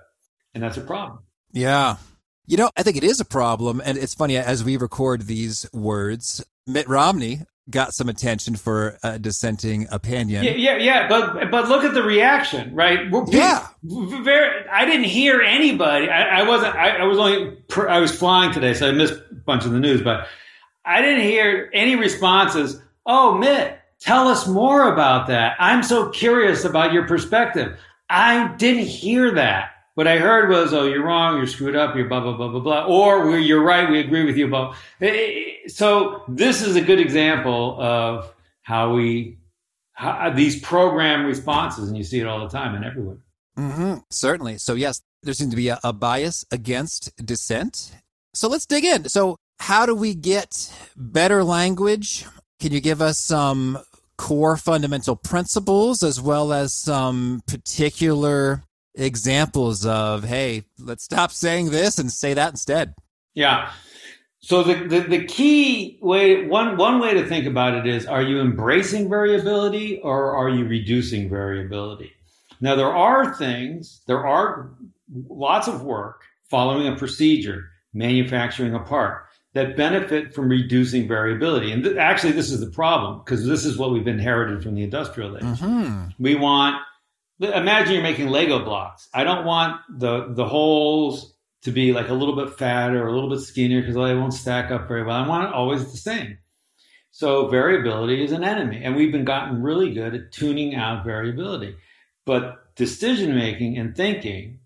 and 0.54 0.62
that's 0.62 0.76
a 0.76 0.82
problem 0.82 1.20
yeah 1.52 1.96
you 2.46 2.56
know 2.56 2.70
i 2.76 2.82
think 2.82 2.96
it 2.96 3.04
is 3.04 3.20
a 3.20 3.24
problem 3.24 3.80
and 3.84 3.98
it's 3.98 4.14
funny 4.14 4.36
as 4.36 4.64
we 4.64 4.76
record 4.76 5.22
these 5.22 5.66
words 5.72 6.44
mitt 6.66 6.88
romney 6.88 7.42
got 7.70 7.94
some 7.94 8.08
attention 8.08 8.56
for 8.56 8.98
a 9.02 9.18
dissenting 9.18 9.86
opinion. 9.90 10.44
Yeah, 10.44 10.52
yeah, 10.52 10.76
yeah. 10.76 11.08
But 11.08 11.50
but 11.50 11.68
look 11.68 11.84
at 11.84 11.94
the 11.94 12.02
reaction, 12.02 12.74
right? 12.74 13.10
Yeah. 13.28 13.66
Very, 13.82 14.68
I 14.68 14.84
didn't 14.84 15.04
hear 15.04 15.40
anybody. 15.40 16.08
I, 16.08 16.40
I 16.40 16.48
wasn't. 16.48 16.74
I, 16.76 16.96
I 16.98 17.04
was 17.04 17.18
only. 17.18 17.56
I 17.88 18.00
was 18.00 18.16
flying 18.16 18.52
today, 18.52 18.74
so 18.74 18.88
I 18.88 18.92
missed 18.92 19.14
a 19.14 19.34
bunch 19.34 19.64
of 19.64 19.72
the 19.72 19.80
news. 19.80 20.02
But 20.02 20.26
I 20.84 21.00
didn't 21.00 21.22
hear 21.22 21.70
any 21.72 21.96
responses. 21.96 22.80
Oh, 23.06 23.36
Mitt, 23.36 23.78
tell 24.00 24.28
us 24.28 24.46
more 24.46 24.92
about 24.92 25.28
that. 25.28 25.56
I'm 25.58 25.82
so 25.82 26.10
curious 26.10 26.64
about 26.64 26.92
your 26.92 27.06
perspective. 27.06 27.78
I 28.10 28.54
didn't 28.56 28.86
hear 28.86 29.32
that. 29.32 29.70
What 29.94 30.08
I 30.08 30.18
heard 30.18 30.50
was, 30.50 30.74
"Oh, 30.74 30.84
you're 30.84 31.04
wrong. 31.04 31.36
You're 31.36 31.46
screwed 31.46 31.76
up. 31.76 31.94
You're 31.94 32.08
blah 32.08 32.20
blah 32.20 32.36
blah 32.36 32.48
blah 32.48 32.60
blah," 32.60 32.86
or 32.86 33.38
"You're 33.38 33.62
right. 33.62 33.88
We 33.88 34.00
agree 34.00 34.24
with 34.24 34.36
you." 34.36 34.46
About 34.46 34.74
so 35.68 36.22
this 36.28 36.62
is 36.62 36.76
a 36.76 36.80
good 36.80 36.98
example 36.98 37.80
of 37.80 38.34
how 38.62 38.94
we 38.94 39.38
how, 39.92 40.30
these 40.30 40.60
program 40.60 41.24
responses, 41.24 41.88
and 41.88 41.96
you 41.96 42.04
see 42.04 42.20
it 42.20 42.26
all 42.26 42.40
the 42.40 42.48
time 42.48 42.74
and 42.74 42.84
everywhere. 42.84 43.18
Mm-hmm. 43.56 43.98
Certainly. 44.10 44.58
So 44.58 44.74
yes, 44.74 45.00
there 45.22 45.34
seems 45.34 45.50
to 45.50 45.56
be 45.56 45.68
a, 45.68 45.78
a 45.84 45.92
bias 45.92 46.44
against 46.50 47.12
dissent. 47.24 47.92
So 48.34 48.48
let's 48.48 48.66
dig 48.66 48.84
in. 48.84 49.08
So 49.08 49.36
how 49.60 49.86
do 49.86 49.94
we 49.94 50.14
get 50.14 50.72
better 50.96 51.44
language? 51.44 52.26
Can 52.60 52.72
you 52.72 52.80
give 52.80 53.00
us 53.00 53.18
some 53.18 53.78
core 54.16 54.56
fundamental 54.56 55.16
principles 55.16 56.02
as 56.02 56.20
well 56.20 56.52
as 56.52 56.74
some 56.74 57.42
particular 57.46 58.62
examples 58.94 59.84
of, 59.86 60.24
hey, 60.24 60.64
let's 60.78 61.04
stop 61.04 61.32
saying 61.32 61.70
this 61.70 61.98
and 61.98 62.10
say 62.10 62.34
that 62.34 62.50
instead? 62.50 62.94
Yeah. 63.34 63.70
So 64.40 64.62
the, 64.62 64.74
the, 64.74 65.00
the, 65.00 65.24
key 65.24 65.98
way, 66.02 66.46
one, 66.46 66.76
one 66.76 67.00
way 67.00 67.14
to 67.14 67.26
think 67.26 67.46
about 67.46 67.74
it 67.74 67.86
is, 67.86 68.04
are 68.06 68.22
you 68.22 68.40
embracing 68.40 69.08
variability 69.08 70.00
or 70.00 70.36
are 70.36 70.50
you 70.50 70.66
reducing 70.66 71.30
variability? 71.30 72.12
Now, 72.60 72.74
there 72.74 72.94
are 72.94 73.34
things, 73.34 74.02
there 74.06 74.26
are 74.26 74.70
lots 75.28 75.66
of 75.66 75.82
work 75.82 76.24
following 76.50 76.86
a 76.86 76.96
procedure, 76.96 77.70
manufacturing 77.94 78.74
a 78.74 78.80
part 78.80 79.24
that 79.54 79.76
benefit 79.76 80.34
from 80.34 80.48
reducing 80.48 81.08
variability. 81.08 81.72
And 81.72 81.82
th- 81.82 81.96
actually, 81.96 82.32
this 82.32 82.50
is 82.50 82.60
the 82.60 82.70
problem 82.70 83.20
because 83.24 83.46
this 83.46 83.64
is 83.64 83.78
what 83.78 83.92
we've 83.92 84.06
inherited 84.06 84.62
from 84.62 84.74
the 84.74 84.82
industrial 84.82 85.36
age. 85.36 85.44
Mm-hmm. 85.44 86.08
We 86.18 86.34
want, 86.34 86.82
imagine 87.40 87.94
you're 87.94 88.02
making 88.02 88.28
Lego 88.28 88.64
blocks. 88.64 89.08
I 89.12 89.24
don't 89.24 89.44
want 89.44 89.80
the, 89.90 90.32
the 90.32 90.46
holes 90.46 91.34
to 91.62 91.72
be 91.72 91.92
like 91.92 92.08
a 92.08 92.14
little 92.14 92.36
bit 92.36 92.58
fatter 92.58 93.02
or 93.02 93.08
a 93.08 93.12
little 93.12 93.30
bit 93.30 93.40
skinnier 93.40 93.80
because 93.80 93.94
they 93.94 94.14
won't 94.14 94.34
stack 94.34 94.70
up 94.70 94.86
very 94.86 95.02
well. 95.02 95.16
I 95.16 95.26
want 95.26 95.48
it 95.48 95.54
always 95.54 95.90
the 95.90 95.96
same. 95.96 96.38
So 97.10 97.48
variability 97.48 98.24
is 98.24 98.32
an 98.32 98.42
enemy, 98.44 98.82
and 98.82 98.96
we've 98.96 99.12
been 99.12 99.24
gotten 99.24 99.62
really 99.62 99.94
good 99.94 100.14
at 100.14 100.32
tuning 100.32 100.74
out 100.74 101.04
variability. 101.04 101.76
But 102.26 102.74
decision 102.74 103.34
making 103.36 103.78
and 103.78 103.96
thinking 103.96 104.58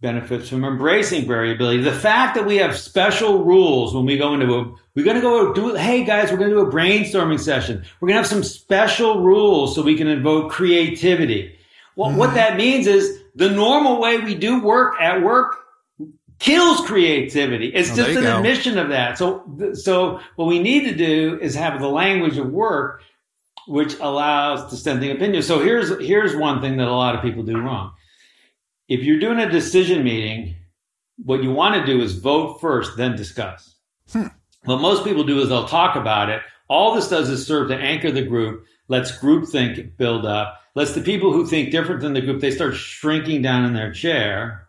benefits 0.00 0.48
from 0.48 0.64
embracing 0.64 1.26
variability. 1.26 1.82
The 1.82 1.92
fact 1.92 2.34
that 2.36 2.46
we 2.46 2.56
have 2.56 2.76
special 2.76 3.42
rules 3.42 3.94
when 3.94 4.04
we 4.04 4.18
go 4.18 4.34
into 4.34 4.54
a, 4.54 4.74
we're 4.94 5.04
going 5.04 5.16
to 5.16 5.22
go 5.22 5.52
do, 5.52 5.74
hey 5.74 6.04
guys, 6.04 6.30
we're 6.30 6.36
going 6.36 6.50
to 6.50 6.56
do 6.56 6.66
a 6.66 6.70
brainstorming 6.70 7.40
session. 7.40 7.84
We're 8.00 8.08
going 8.08 8.16
to 8.16 8.20
have 8.20 8.26
some 8.26 8.44
special 8.44 9.22
rules 9.22 9.74
so 9.74 9.82
we 9.82 9.96
can 9.96 10.06
invoke 10.06 10.52
creativity. 10.52 11.53
Well, 11.96 12.10
mm-hmm. 12.10 12.18
what 12.18 12.34
that 12.34 12.56
means 12.56 12.86
is 12.86 13.22
the 13.34 13.50
normal 13.50 14.00
way 14.00 14.18
we 14.18 14.34
do 14.34 14.62
work 14.62 15.00
at 15.00 15.22
work 15.22 15.56
kills 16.38 16.80
creativity. 16.86 17.68
It's 17.68 17.92
oh, 17.92 17.96
just 17.96 18.10
an 18.10 18.22
go. 18.22 18.36
admission 18.36 18.78
of 18.78 18.88
that. 18.90 19.18
So, 19.18 19.72
so 19.74 20.20
what 20.36 20.46
we 20.46 20.58
need 20.58 20.84
to 20.84 20.94
do 20.94 21.38
is 21.40 21.54
have 21.54 21.80
the 21.80 21.88
language 21.88 22.36
of 22.38 22.48
work, 22.50 23.02
which 23.66 23.98
allows 24.00 24.70
dissenting 24.70 25.10
opinion. 25.10 25.42
So 25.42 25.60
here's, 25.60 25.98
here's 26.04 26.36
one 26.36 26.60
thing 26.60 26.76
that 26.78 26.88
a 26.88 26.92
lot 26.92 27.14
of 27.14 27.22
people 27.22 27.42
do 27.44 27.58
wrong. 27.58 27.92
If 28.88 29.02
you're 29.02 29.20
doing 29.20 29.38
a 29.38 29.50
decision 29.50 30.04
meeting, 30.04 30.56
what 31.16 31.42
you 31.42 31.52
want 31.52 31.74
to 31.76 31.86
do 31.86 32.02
is 32.02 32.18
vote 32.18 32.60
first, 32.60 32.96
then 32.96 33.16
discuss. 33.16 33.76
Hmm. 34.10 34.26
What 34.64 34.80
most 34.80 35.04
people 35.04 35.24
do 35.24 35.40
is 35.40 35.48
they'll 35.48 35.68
talk 35.68 35.96
about 35.96 36.28
it. 36.28 36.42
All 36.68 36.94
this 36.94 37.08
does 37.08 37.28
is 37.28 37.46
serve 37.46 37.68
to 37.68 37.76
anchor 37.76 38.10
the 38.10 38.22
group, 38.22 38.64
lets 38.88 39.16
group 39.18 39.48
think 39.48 39.96
build 39.96 40.26
up, 40.26 40.60
lets 40.74 40.92
the 40.92 41.00
people 41.00 41.32
who 41.32 41.46
think 41.46 41.70
different 41.70 42.00
than 42.00 42.12
the 42.12 42.20
group, 42.20 42.40
they 42.40 42.50
start 42.50 42.74
shrinking 42.74 43.42
down 43.42 43.64
in 43.64 43.74
their 43.74 43.92
chair 43.92 44.64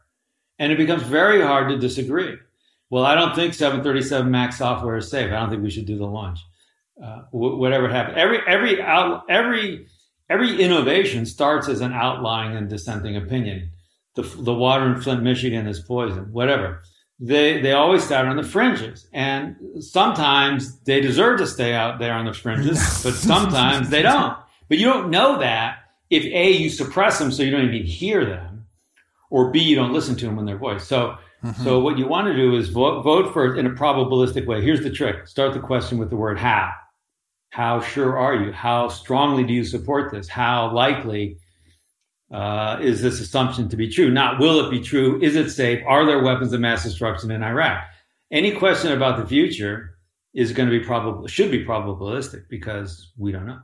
and 0.60 0.72
it 0.72 0.78
becomes 0.78 1.04
very 1.04 1.42
hard 1.42 1.70
to 1.70 1.78
disagree. 1.78 2.38
Well, 2.90 3.04
I 3.04 3.16
don't 3.16 3.36
think 3.36 3.54
737 3.54 4.30
Max 4.30 4.58
software 4.58 4.98
is 4.98 5.10
safe. 5.10 5.32
I 5.32 5.40
don't 5.40 5.50
think 5.50 5.64
we 5.64 5.70
should 5.70 5.86
do 5.86 5.98
the 5.98 6.06
launch. 6.06 6.40
Uh, 7.02 7.24
wh- 7.32 7.58
whatever 7.60 7.90
happens, 7.90 8.18
every 8.18 8.40
every 8.48 8.82
out, 8.82 9.24
every 9.28 9.88
every 10.30 10.62
innovation 10.62 11.26
starts 11.26 11.68
as 11.68 11.82
an 11.82 11.92
outlying 11.92 12.56
and 12.56 12.70
dissenting 12.70 13.18
opinion. 13.18 13.72
The, 14.14 14.22
the 14.22 14.54
water 14.54 14.86
in 14.94 15.02
Flint, 15.02 15.22
Michigan 15.24 15.68
is 15.68 15.82
poison. 15.82 16.32
Whatever. 16.32 16.84
They 17.20 17.62
they 17.62 17.72
always 17.72 18.04
start 18.04 18.28
on 18.28 18.36
the 18.36 18.44
fringes, 18.44 19.08
and 19.14 19.56
sometimes 19.80 20.80
they 20.82 21.00
deserve 21.00 21.40
to 21.40 21.48
stay 21.48 21.74
out 21.74 21.98
there 21.98 22.14
on 22.14 22.26
the 22.26 22.34
fringes, 22.34 22.78
but 23.04 23.14
sometimes 23.14 23.90
they 23.90 24.02
don't. 24.02 24.38
But 24.68 24.80
you 24.80 24.86
don't 24.86 25.10
know 25.10 25.40
that 25.40 25.78
if 26.10 26.26
a 26.26 26.52
you 26.52 26.70
suppress 26.70 27.20
them 27.20 27.32
so 27.32 27.44
you 27.44 27.52
don't 27.52 27.74
even 27.74 27.86
hear 27.86 28.26
them 28.26 28.66
or 29.30 29.52
B, 29.52 29.60
you 29.60 29.76
don't 29.76 29.94
listen 29.94 30.16
to 30.16 30.26
them 30.26 30.38
in 30.40 30.46
their 30.46 30.58
voice. 30.58 30.86
So, 30.88 31.18
mm-hmm. 31.44 31.64
so 31.64 31.80
what 31.80 31.98
you 31.98 32.08
want 32.08 32.28
to 32.28 32.36
do 32.36 32.56
is 32.56 32.70
vote, 32.70 33.02
vote 33.02 33.34
for 33.34 33.54
it 33.54 33.60
in 33.60 33.66
a 33.66 33.72
probabilistic 33.72 34.46
way. 34.46 34.62
Here's 34.62 34.84
the 34.84 34.92
trick: 34.92 35.28
start 35.28 35.54
the 35.54 35.60
question 35.60 35.98
with 35.98 36.10
the 36.10 36.16
word 36.18 36.38
"how." 36.38 36.72
How 37.52 37.80
sure 37.80 38.18
are 38.18 38.36
you? 38.36 38.52
How 38.52 38.90
strongly 38.90 39.46
do 39.46 39.54
you 39.54 39.64
support 39.64 40.12
this? 40.12 40.28
How 40.28 40.74
likely 40.74 41.38
uh, 42.32 42.80
is 42.82 43.02
this 43.02 43.20
assumption 43.20 43.70
to 43.70 43.78
be 43.78 43.90
true? 43.90 44.10
Not 44.10 44.40
will 44.40 44.66
it 44.66 44.72
be 44.72 44.80
true? 44.80 45.22
Is 45.22 45.36
it 45.36 45.50
safe? 45.52 45.84
Are 45.88 46.06
there 46.06 46.24
weapons 46.24 46.54
of 46.54 46.60
mass 46.60 46.84
destruction 46.84 47.32
in 47.32 47.44
Iraq? 47.44 47.86
Any 48.32 48.52
question 48.52 48.92
about 48.92 49.18
the 49.18 49.28
future 49.28 49.98
is 50.34 50.52
going 50.52 50.70
to 50.70 50.78
be 50.78 50.84
probable, 50.84 51.28
should 51.28 51.52
be 51.52 51.64
probabilistic 51.64 52.50
because 52.50 53.12
we 53.18 53.32
don't 53.32 53.46
know. 53.46 53.62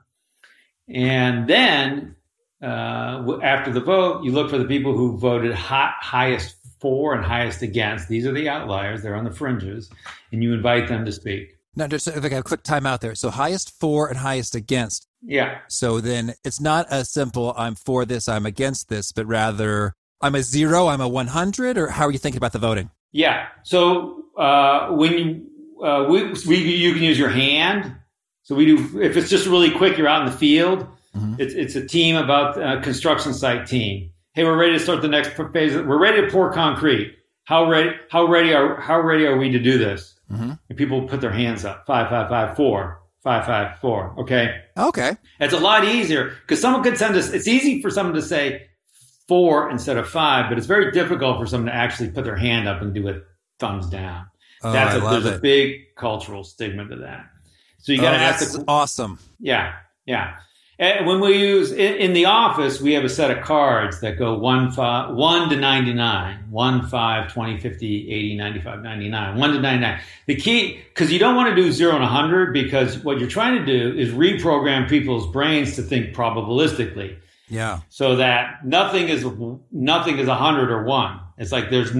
And 0.88 1.48
then 1.48 2.16
uh, 2.62 3.40
after 3.42 3.72
the 3.72 3.82
vote, 3.82 4.24
you 4.24 4.32
look 4.32 4.50
for 4.50 4.58
the 4.58 4.66
people 4.66 4.96
who 4.96 5.18
voted 5.18 5.54
hot, 5.54 5.96
highest 6.00 6.56
for 6.80 7.14
and 7.14 7.26
highest 7.26 7.62
against. 7.62 8.08
These 8.08 8.26
are 8.26 8.32
the 8.32 8.50
outliers; 8.50 9.02
they're 9.02 9.16
on 9.16 9.24
the 9.24 9.32
fringes, 9.32 9.90
and 10.32 10.44
you 10.44 10.54
invite 10.54 10.88
them 10.88 11.06
to 11.06 11.12
speak. 11.12 11.58
Now, 11.76 11.88
just 11.88 12.08
if 12.08 12.24
I 12.24 12.30
got 12.30 12.40
a 12.40 12.44
quick 12.44 12.64
time 12.64 12.86
out 12.86 13.02
there. 13.02 13.16
So, 13.16 13.30
highest 13.30 13.72
for 13.80 14.08
and 14.08 14.18
highest 14.18 14.56
against. 14.56 15.08
Yeah. 15.24 15.60
So 15.68 16.02
then 16.02 16.34
it's 16.44 16.60
not 16.60 16.88
as 16.90 17.12
simple. 17.12 17.54
I'm 17.56 17.76
for 17.76 18.06
this. 18.06 18.28
I'm 18.28 18.46
against 18.46 18.90
this, 18.90 19.12
but 19.12 19.28
rather 19.28 19.94
I'm 20.20 20.36
a 20.36 20.42
zero. 20.42 20.88
I'm 20.88 21.02
a 21.02 21.08
100. 21.08 21.78
Or 21.78 21.88
how 21.88 22.06
are 22.08 22.12
you 22.12 22.18
thinking 22.18 22.38
about 22.38 22.54
the 22.54 22.60
voting? 22.60 22.90
Yeah. 23.12 23.48
So 23.64 24.26
uh, 24.38 24.90
when 24.90 25.14
you 25.14 25.86
uh, 25.86 26.06
we, 26.10 26.34
we 26.48 26.58
you 26.58 26.94
can 26.94 27.04
use 27.04 27.20
your 27.20 27.30
hand. 27.30 27.96
So 28.44 28.56
we 28.56 28.66
do 28.66 29.00
if 29.00 29.16
it's 29.16 29.30
just 29.30 29.46
really 29.46 29.70
quick. 29.70 29.98
You're 29.98 30.08
out 30.08 30.26
in 30.26 30.32
the 30.32 30.38
field 30.38 30.88
Mm-hmm. 31.16 31.36
It's, 31.40 31.54
it's 31.54 31.76
a 31.76 31.86
team 31.86 32.16
about 32.16 32.58
a 32.58 32.64
uh, 32.64 32.82
construction 32.82 33.34
site 33.34 33.68
team. 33.68 34.12
Hey, 34.34 34.44
we're 34.44 34.58
ready 34.58 34.74
to 34.74 34.80
start 34.80 35.02
the 35.02 35.10
next 35.10 35.30
phase. 35.52 35.76
We're 35.76 36.00
ready 36.00 36.22
to 36.22 36.32
pour 36.32 36.52
concrete. 36.54 37.18
How 37.46 37.70
ready? 37.70 37.92
How 38.10 38.26
ready 38.26 38.54
are 38.54 38.80
how 38.80 39.00
ready 39.00 39.26
are 39.26 39.38
we 39.38 39.52
to 39.52 39.60
do 39.60 39.78
this? 39.78 40.16
Mm-hmm. 40.32 40.52
And 40.70 40.78
people 40.78 41.08
put 41.08 41.22
their 41.22 41.32
hands 41.32 41.66
up. 41.66 41.86
Five, 41.86 42.10
five, 42.10 42.30
five, 42.30 42.56
four, 42.56 43.02
five, 43.24 43.46
five, 43.46 43.80
four. 43.80 44.14
Okay. 44.20 44.62
Okay. 44.78 45.18
It's 45.40 45.54
a 45.54 45.60
lot 45.60 45.84
easier 45.84 46.34
because 46.42 46.62
someone 46.62 46.84
could 46.84 46.98
send 46.98 47.16
us. 47.16 47.32
It's 47.32 47.48
easy 47.48 47.82
for 47.82 47.90
someone 47.90 48.16
to 48.16 48.22
say 48.22 48.68
four 49.28 49.70
instead 49.70 49.98
of 49.98 50.10
five, 50.10 50.50
but 50.50 50.58
it's 50.58 50.68
very 50.68 50.92
difficult 50.92 51.40
for 51.40 51.46
someone 51.46 51.72
to 51.72 51.76
actually 51.76 52.10
put 52.10 52.24
their 52.24 52.36
hand 52.36 52.68
up 52.68 52.82
and 52.82 52.94
do 52.94 53.08
a 53.10 53.22
thumbs 53.60 53.88
down. 53.90 54.28
Oh, 54.64 54.72
That's 54.72 54.96
a, 54.96 55.00
there's 55.00 55.26
it. 55.26 55.36
a 55.36 55.40
big 55.40 55.96
cultural 55.96 56.44
stigma 56.44 56.88
to 56.88 56.96
that. 56.98 57.28
So 57.80 57.92
you 57.92 58.00
got 58.00 58.12
to 58.12 58.18
oh, 58.18 58.22
ask. 58.22 58.52
The, 58.52 58.64
awesome. 58.68 59.20
Yeah, 59.40 59.74
yeah. 60.06 60.36
And 60.82 61.06
when 61.06 61.20
we 61.20 61.38
use 61.38 61.72
in, 61.72 61.94
in, 61.98 62.14
the 62.14 62.26
office, 62.26 62.82
we 62.82 62.94
have 62.94 63.04
a 63.04 63.10
set 63.10 63.30
of 63.30 63.44
cards 63.44 64.00
that 64.00 64.18
go 64.18 64.36
1, 64.36 64.72
five, 64.72 65.14
1 65.14 65.50
to 65.50 65.56
99, 65.56 66.46
1, 66.50 66.88
5, 66.88 67.34
20, 67.34 67.58
50, 67.60 68.12
80, 68.12 68.36
95, 68.38 68.82
99, 68.82 69.38
1 69.38 69.54
to 69.54 69.60
99. 69.60 70.02
The 70.26 70.36
key, 70.36 70.82
because 70.90 71.14
you 71.14 71.20
don't 71.20 71.36
want 71.36 71.50
to 71.50 71.56
do 71.56 71.72
0 71.72 71.92
and 71.92 72.02
100 72.02 72.52
because 72.52 72.98
what 73.04 73.20
you're 73.20 73.30
trying 73.30 73.64
to 73.64 73.66
do 73.66 73.96
is 73.96 74.10
reprogram 74.10 74.90
people's 74.90 75.32
brains 75.32 75.76
to 75.76 75.84
think 75.84 76.16
probabilistically. 76.16 77.16
Yeah. 77.48 77.82
So 77.90 78.16
that 78.16 78.66
nothing 78.66 79.08
is 79.08 79.24
nothing 79.72 80.18
is 80.18 80.28
100 80.28 80.72
or 80.72 80.84
1. 80.84 81.20
It's 81.38 81.52
like 81.52 81.70
there's 81.70 81.92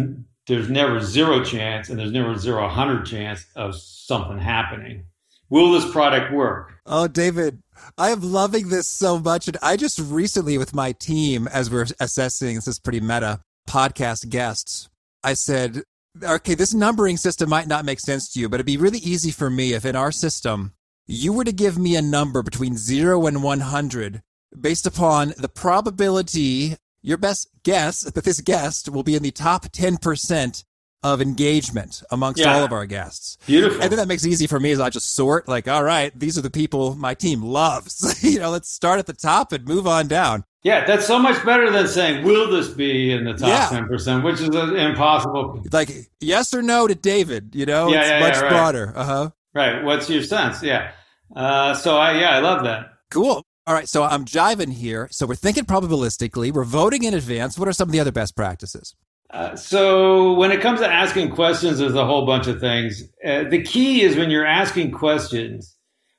there's 0.48 0.72
never 0.72 1.02
zero 1.02 1.44
chance 1.44 1.90
and 1.90 2.00
there's 2.00 2.12
never 2.12 2.36
zero 2.36 2.64
100 2.64 3.06
chance 3.06 3.46
of 3.56 3.76
something 3.76 4.40
happening. 4.40 5.06
Will 5.52 5.74
this 5.74 5.92
product 5.92 6.34
work? 6.34 6.72
Oh, 6.86 7.08
David, 7.08 7.62
I 7.98 8.10
am 8.12 8.22
loving 8.22 8.70
this 8.70 8.88
so 8.88 9.20
much. 9.20 9.48
And 9.48 9.58
I 9.62 9.78
just 9.78 10.00
recently, 10.00 10.58
with 10.58 10.74
my 10.74 10.92
team, 10.92 11.48
as 11.48 11.70
we're 11.70 11.88
assessing, 12.00 12.56
this 12.56 12.68
is 12.68 12.80
pretty 12.80 13.00
meta 13.00 13.42
podcast 13.68 14.30
guests, 14.30 14.90
I 15.24 15.34
said, 15.34 15.84
okay, 16.24 16.56
this 16.56 16.74
numbering 16.74 17.18
system 17.18 17.50
might 17.50 17.68
not 17.68 17.86
make 17.86 18.00
sense 18.00 18.32
to 18.34 18.40
you, 18.40 18.50
but 18.50 18.56
it'd 18.56 18.66
be 18.66 18.78
really 18.78 19.00
easy 19.00 19.32
for 19.32 19.50
me 19.50 19.74
if 19.74 19.86
in 19.86 19.96
our 19.96 20.12
system, 20.12 20.74
you 21.08 21.34
were 21.34 21.44
to 21.44 21.52
give 21.52 21.78
me 21.78 21.96
a 21.96 22.02
number 22.02 22.42
between 22.42 22.78
zero 22.78 23.26
and 23.28 23.44
100 23.44 24.22
based 24.60 24.86
upon 24.86 25.34
the 25.38 25.50
probability, 25.50 26.76
your 27.02 27.18
best 27.18 27.50
guess 27.64 28.02
that 28.02 28.24
this 28.24 28.42
guest 28.42 28.90
will 28.90 29.04
be 29.04 29.16
in 29.16 29.24
the 29.24 29.32
top 29.32 29.66
10% 29.66 30.64
of 31.04 31.22
engagement 31.22 32.04
amongst 32.12 32.40
Yeah. 32.40 32.56
all 32.56 32.64
of 32.64 32.72
our 32.72 32.86
guests. 32.86 33.38
Beautiful. 33.48 33.80
I 33.82 33.88
think 33.88 33.96
that 33.98 34.08
makes 34.08 34.24
it 34.24 34.30
easy 34.30 34.46
for 34.48 34.60
me 34.60 34.72
as 34.72 34.80
I 34.80 34.90
just 34.90 35.16
sort 35.16 35.48
like, 35.48 35.68
all 35.68 35.84
right, 35.84 36.18
these 36.18 36.38
are 36.38 36.42
the 36.42 36.50
people 36.52 36.96
my 36.96 37.14
team 37.16 37.42
loves. 37.42 38.24
you 38.24 38.40
know, 38.40 38.50
let's 38.52 38.70
start 38.70 39.00
at 39.00 39.08
the 39.08 39.14
top 39.14 39.52
and 39.52 39.66
move 39.66 39.88
on 39.88 40.08
down. 40.08 40.44
Yeah, 40.64 40.86
that's 40.86 41.08
so 41.08 41.18
much 41.18 41.44
better 41.44 41.72
than 41.72 41.88
saying, 41.88 42.24
will 42.24 42.52
this 42.52 42.68
be 42.68 43.12
in 43.12 43.24
the 43.24 43.34
top 43.34 43.48
Yeah. 43.48 43.80
10%, 43.80 44.24
which 44.24 44.40
is 44.42 44.50
uh, 44.56 44.76
impossible. 44.76 45.64
Like 45.72 45.90
yes 46.20 46.54
or 46.54 46.62
no 46.62 46.88
to 46.88 46.94
David, 46.94 47.56
you 47.56 47.66
know, 47.66 47.90
Yeah, 47.90 48.02
it's 48.02 48.10
yeah, 48.10 48.20
much 48.20 48.36
yeah, 48.36 48.42
right. 48.42 48.50
broader. 48.52 48.94
Uh-huh. 48.96 49.30
Right. 49.56 49.84
What's 49.84 50.08
your 50.10 50.22
sense? 50.22 50.62
Yeah. 50.62 50.92
Uh, 51.36 51.74
so, 51.74 51.98
I, 51.98 52.20
yeah, 52.20 52.30
I 52.36 52.40
love 52.40 52.64
that. 52.66 52.92
Cool. 53.10 53.44
All 53.68 53.74
right, 53.76 53.88
so 53.88 54.04
I'm 54.04 54.26
jiving 54.26 54.74
here. 54.74 55.08
So 55.12 55.26
we're 55.26 55.36
thinking 55.36 55.66
probabilistically. 55.66 56.52
We're 56.52 56.64
voting 56.64 57.04
in 57.04 57.14
advance. 57.14 57.58
What 57.58 57.68
are 57.68 57.74
some 57.74 57.90
of 57.90 57.94
the 57.94 58.00
other 58.00 58.12
best 58.12 58.36
practices? 58.36 58.96
Uh, 59.32 59.56
so 59.56 60.34
when 60.34 60.52
it 60.52 60.62
comes 60.62 60.82
to 60.82 60.92
asking 60.92 61.30
questions, 61.30 61.80
there's 61.80 61.96
a 61.96 62.06
whole 62.06 62.26
bunch 62.26 62.48
of 62.48 62.60
things. 62.60 63.04
Uh, 63.26 63.44
the 63.44 63.64
key 63.64 64.02
is 64.02 64.18
when 64.18 64.30
you're 64.30 64.46
asking 64.46 64.92
questions, 64.92 65.78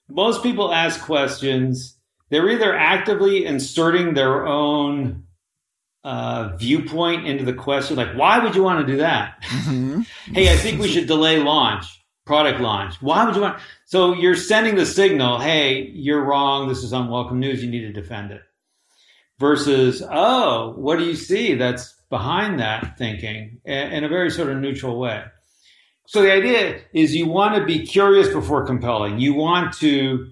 most 0.09 0.43
people 0.43 0.73
ask 0.73 1.01
questions, 1.03 1.99
they're 2.31 2.49
either 2.49 2.75
actively 2.75 3.45
inserting 3.45 4.15
their 4.15 4.47
own 4.47 5.25
uh, 6.05 6.57
viewpoint 6.57 7.27
into 7.27 7.45
the 7.45 7.53
question, 7.53 7.97
like, 7.97 8.15
why 8.15 8.39
would 8.39 8.55
you 8.55 8.63
want 8.63 8.87
to 8.87 8.93
do 8.93 8.99
that? 8.99 9.43
Mm-hmm. 9.43 10.01
hey, 10.33 10.53
I 10.53 10.57
think 10.57 10.81
we 10.81 10.89
should 10.89 11.07
delay 11.07 11.39
launch, 11.39 12.03
product 12.25 12.61
launch. 12.61 13.01
Why 13.01 13.25
would 13.25 13.37
you 13.37 13.43
want? 13.43 13.61
So 13.85 14.15
you're 14.15 14.37
sending 14.37 14.75
the 14.75 14.87
signal, 14.87 15.39
hey, 15.39 15.91
you're 15.95 16.25
wrong. 16.25 16.69
This 16.69 16.83
is 16.83 16.93
unwelcome 16.93 17.39
news. 17.39 17.63
You 17.63 17.71
need 17.71 17.83
to 17.83 17.93
defend 17.93 18.31
it. 18.33 18.43
Versus, 19.39 20.03
oh, 20.09 20.75
what 20.77 20.99
do 20.99 21.05
you 21.05 21.17
see 21.17 21.55
that's 21.55 21.95
behind 22.11 22.61
that 22.61 22.97
thinking 22.97 23.61
in 23.65 24.05
a 24.05 24.09
very 24.09 24.31
sort 24.31 24.51
of 24.51 24.59
neutral 24.59 24.99
way? 25.01 25.25
So 26.07 26.23
the 26.23 26.33
idea 26.33 26.81
is 26.93 27.15
you 27.15 27.27
want 27.27 27.57
to 27.57 27.65
be 27.65 27.87
curious 27.87 28.29
before 28.29 28.67
compelling. 28.67 29.19
You 29.19 29.35
want 29.35 29.73
to 29.79 30.31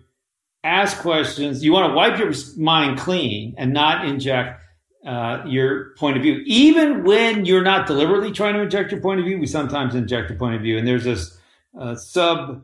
ask 0.62 0.99
questions. 0.99 1.64
You 1.64 1.73
want 1.73 1.90
to 1.90 1.95
wipe 1.95 2.19
your 2.19 2.33
mind 2.57 2.99
clean 2.99 3.54
and 3.57 3.73
not 3.73 4.04
inject 4.04 4.61
uh, 5.07 5.42
your 5.47 5.95
point 5.97 6.16
of 6.16 6.23
view. 6.23 6.42
Even 6.45 7.04
when 7.04 7.47
you're 7.47 7.62
not 7.62 7.87
deliberately 7.87 8.33
trying 8.33 8.54
to 8.54 8.61
inject 8.61 8.92
your 8.92 9.00
point 9.00 9.21
of 9.21 9.26
view, 9.26 9.38
we 9.38 9.47
sometimes 9.47 9.95
inject 9.95 10.30
a 10.30 10.35
point 10.35 10.57
of 10.57 10.62
view. 10.62 10.76
And 10.76 10.87
there's 10.87 11.04
this 11.04 11.38
uh, 11.78 11.95
sub 11.95 12.62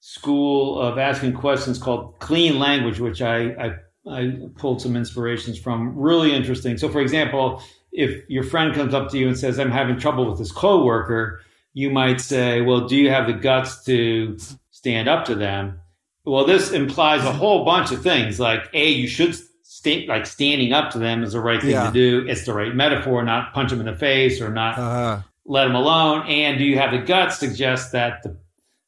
school 0.00 0.80
of 0.80 0.98
asking 0.98 1.32
questions 1.32 1.78
called 1.78 2.18
clean 2.18 2.58
language, 2.58 3.00
which 3.00 3.22
I, 3.22 3.38
I, 3.52 3.76
I 4.08 4.32
pulled 4.56 4.80
some 4.80 4.96
inspirations 4.96 5.58
from. 5.58 5.96
Really 5.98 6.34
interesting. 6.34 6.78
So, 6.78 6.88
for 6.88 7.00
example, 7.00 7.62
if 7.92 8.28
your 8.28 8.42
friend 8.44 8.74
comes 8.74 8.94
up 8.94 9.10
to 9.10 9.18
you 9.18 9.28
and 9.28 9.36
says, 9.38 9.58
I'm 9.58 9.70
having 9.70 9.98
trouble 9.98 10.28
with 10.28 10.38
this 10.38 10.52
coworker, 10.52 11.40
you 11.74 11.90
might 11.90 12.20
say, 12.20 12.60
Well, 12.60 12.86
do 12.88 12.96
you 12.96 13.10
have 13.10 13.26
the 13.26 13.32
guts 13.32 13.84
to 13.84 14.36
stand 14.70 15.08
up 15.08 15.24
to 15.26 15.34
them? 15.34 15.80
Well, 16.24 16.44
this 16.44 16.72
implies 16.72 17.24
a 17.24 17.32
whole 17.32 17.64
bunch 17.64 17.90
of 17.92 18.02
things. 18.02 18.38
Like, 18.38 18.68
A, 18.74 18.88
you 18.90 19.06
should 19.08 19.34
sta- 19.62 20.06
like 20.06 20.26
standing 20.26 20.72
up 20.72 20.90
to 20.92 20.98
them 20.98 21.22
is 21.22 21.32
the 21.32 21.40
right 21.40 21.60
thing 21.60 21.70
Yeah. 21.70 21.86
to 21.86 21.92
do. 21.92 22.26
It's 22.28 22.44
the 22.44 22.52
right 22.52 22.74
metaphor, 22.74 23.22
not 23.24 23.54
punch 23.54 23.70
them 23.70 23.80
in 23.80 23.86
the 23.86 23.94
face 23.96 24.40
or 24.40 24.50
not 24.50 24.78
Uh, 24.78 25.20
let 25.46 25.64
them 25.64 25.74
alone. 25.74 26.26
And 26.28 26.58
do 26.58 26.64
you 26.64 26.76
have 26.78 26.90
the 26.90 26.98
guts 26.98 27.38
suggest 27.38 27.92
that 27.92 28.22
the 28.22 28.36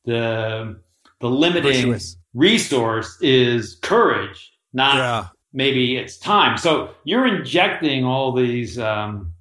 the 0.04 0.76
the 1.20 1.28
limiting 1.30 1.72
Virtuous. 1.92 2.16
resource 2.34 3.18
is 3.20 3.76
courage, 3.82 4.49
not 4.72 4.96
yeah. 4.96 5.28
maybe 5.52 5.96
it's 5.96 6.16
time. 6.16 6.58
So 6.58 6.94
you're 7.04 7.26
injecting 7.26 8.04
all 8.04 8.32
these 8.32 8.78
um, 8.78 9.32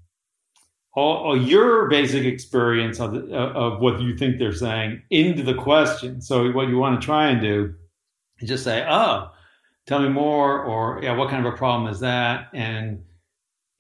all, 0.96 1.18
all 1.18 1.42
your 1.42 1.88
basic 1.90 2.26
experience 2.26 3.00
of, 3.00 3.14
the, 3.14 3.36
of 3.36 3.80
what 3.80 4.02
you 4.02 4.18
think 4.18 4.38
they're 4.38 4.52
saying 4.54 5.02
into 5.10 5.44
the 5.44 5.54
question. 5.54 6.22
So 6.22 6.52
what 6.52 6.68
you 6.68 6.78
want 6.78 7.00
to 7.00 7.06
try 7.06 7.30
and 7.30 7.42
do 7.42 7.74
is 8.40 8.50
just 8.50 8.64
say, 8.64 8.86
"Oh, 8.88 9.32
tell 9.88 10.00
me 10.02 10.10
more," 10.10 10.62
or 10.62 11.02
"Yeah, 11.02 11.16
what 11.16 11.30
kind 11.30 11.46
of 11.46 11.54
a 11.54 11.58
problem 11.58 11.92
is 11.92 12.00
that?" 12.02 12.50
and 12.54 13.04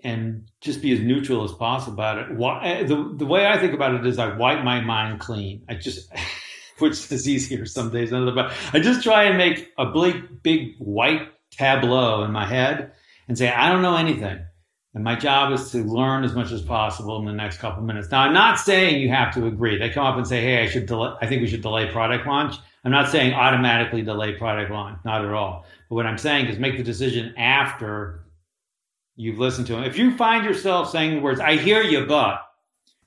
and 0.04 0.50
just 0.62 0.82
be 0.82 0.94
as 0.94 1.00
neutral 1.00 1.44
as 1.44 1.52
possible 1.52 1.94
about 1.94 2.18
it. 2.20 2.36
Why, 2.36 2.84
the 2.84 3.14
the 3.18 3.26
way 3.26 3.48
I 3.48 3.58
think 3.58 3.74
about 3.74 3.96
it 3.96 4.06
is 4.06 4.20
I 4.20 4.36
wipe 4.36 4.64
my 4.64 4.82
mind 4.82 5.20
clean. 5.20 5.64
I 5.68 5.76
just 5.76 6.10
which 6.80 7.12
is 7.12 7.28
easier 7.28 7.66
some 7.66 7.92
days 7.92 8.12
than 8.12 8.22
others, 8.22 8.36
but 8.36 8.54
I 8.74 8.80
just 8.80 9.04
try 9.04 9.24
and 9.24 9.38
make 9.38 9.70
a 9.78 9.88
big 9.88 10.44
big 10.44 10.76
white 10.78 11.28
tableau 11.60 12.24
in 12.24 12.32
my 12.32 12.46
head 12.46 12.92
and 13.28 13.38
say 13.38 13.50
I 13.52 13.72
don't 13.72 13.82
know 13.82 13.96
anything. 13.98 14.40
And 14.96 15.04
my 15.04 15.16
job 15.16 15.52
is 15.54 15.70
to 15.72 15.84
learn 15.84 16.24
as 16.24 16.34
much 16.34 16.52
as 16.52 16.64
possible 16.64 17.20
in 17.20 17.26
the 17.26 17.32
next 17.34 17.58
couple 17.60 17.84
minutes. 17.84 18.10
Now, 18.10 18.22
I'm 18.22 18.34
not 18.34 18.58
saying 18.58 19.00
you 19.00 19.10
have 19.10 19.32
to 19.36 19.46
agree. 19.46 19.78
They 19.78 19.90
come 19.92 20.06
up 20.06 20.18
and 20.18 20.26
say, 20.28 20.42
"Hey, 20.42 20.64
I 20.64 20.68
should 20.68 20.88
delay. 20.88 21.14
I 21.22 21.28
think 21.28 21.42
we 21.42 21.48
should 21.48 21.62
delay 21.62 21.92
product 21.92 22.26
launch." 22.26 22.56
I'm 22.84 22.92
not 22.92 23.10
saying 23.10 23.34
automatically 23.34 24.02
delay 24.02 24.34
product 24.34 24.72
launch, 24.72 24.98
not 25.06 25.24
at 25.24 25.32
all. 25.32 25.66
But 25.90 25.96
what 25.96 26.08
I'm 26.08 26.18
saying 26.18 26.48
is 26.48 26.58
make 26.58 26.78
the 26.78 26.84
decision 26.84 27.36
after 27.38 28.24
you've 29.16 29.38
listened 29.38 29.68
to 29.68 29.74
them. 29.74 29.84
If 29.84 29.98
you 29.98 30.16
find 30.16 30.44
yourself 30.46 30.90
saying 30.90 31.16
the 31.16 31.22
words, 31.22 31.40
I 31.40 31.58
hear 31.58 31.84
you, 31.84 32.06
but 32.06 32.42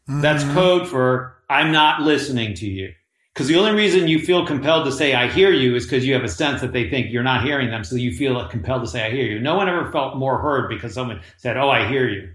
that's 0.07 0.45
Mhm. 0.45 0.55
code 0.55 0.89
for 0.89 1.39
I'm 1.51 1.73
not 1.73 2.03
listening 2.03 2.55
to 2.55 2.67
you. 2.67 2.93
Because 3.35 3.49
the 3.49 3.57
only 3.57 3.73
reason 3.73 4.09
you 4.09 4.19
feel 4.19 4.47
compelled 4.47 4.85
to 4.85 4.93
say 4.93 5.15
I 5.15 5.27
hear 5.29 5.51
you 5.51 5.75
is 5.75 5.85
because 5.85 6.07
you 6.07 6.13
have 6.15 6.25
a 6.25 6.29
sense 6.29 6.61
that 6.61 6.73
they 6.73 6.91
think 6.91 7.11
you're 7.11 7.23
not 7.23 7.45
hearing 7.45 7.71
them. 7.71 7.83
So 7.83 7.97
you 7.97 8.13
feel 8.13 8.47
compelled 8.49 8.83
to 8.83 8.89
say 8.89 9.07
I 9.07 9.11
hear 9.11 9.25
you. 9.25 9.39
No 9.41 9.55
one 9.55 9.69
ever 9.69 9.91
felt 9.91 10.17
more 10.17 10.39
heard 10.39 10.69
because 10.69 10.93
someone 10.93 11.23
said, 11.39 11.57
Oh, 11.57 11.71
I 11.71 11.89
hear 11.89 12.09
you. 12.09 12.35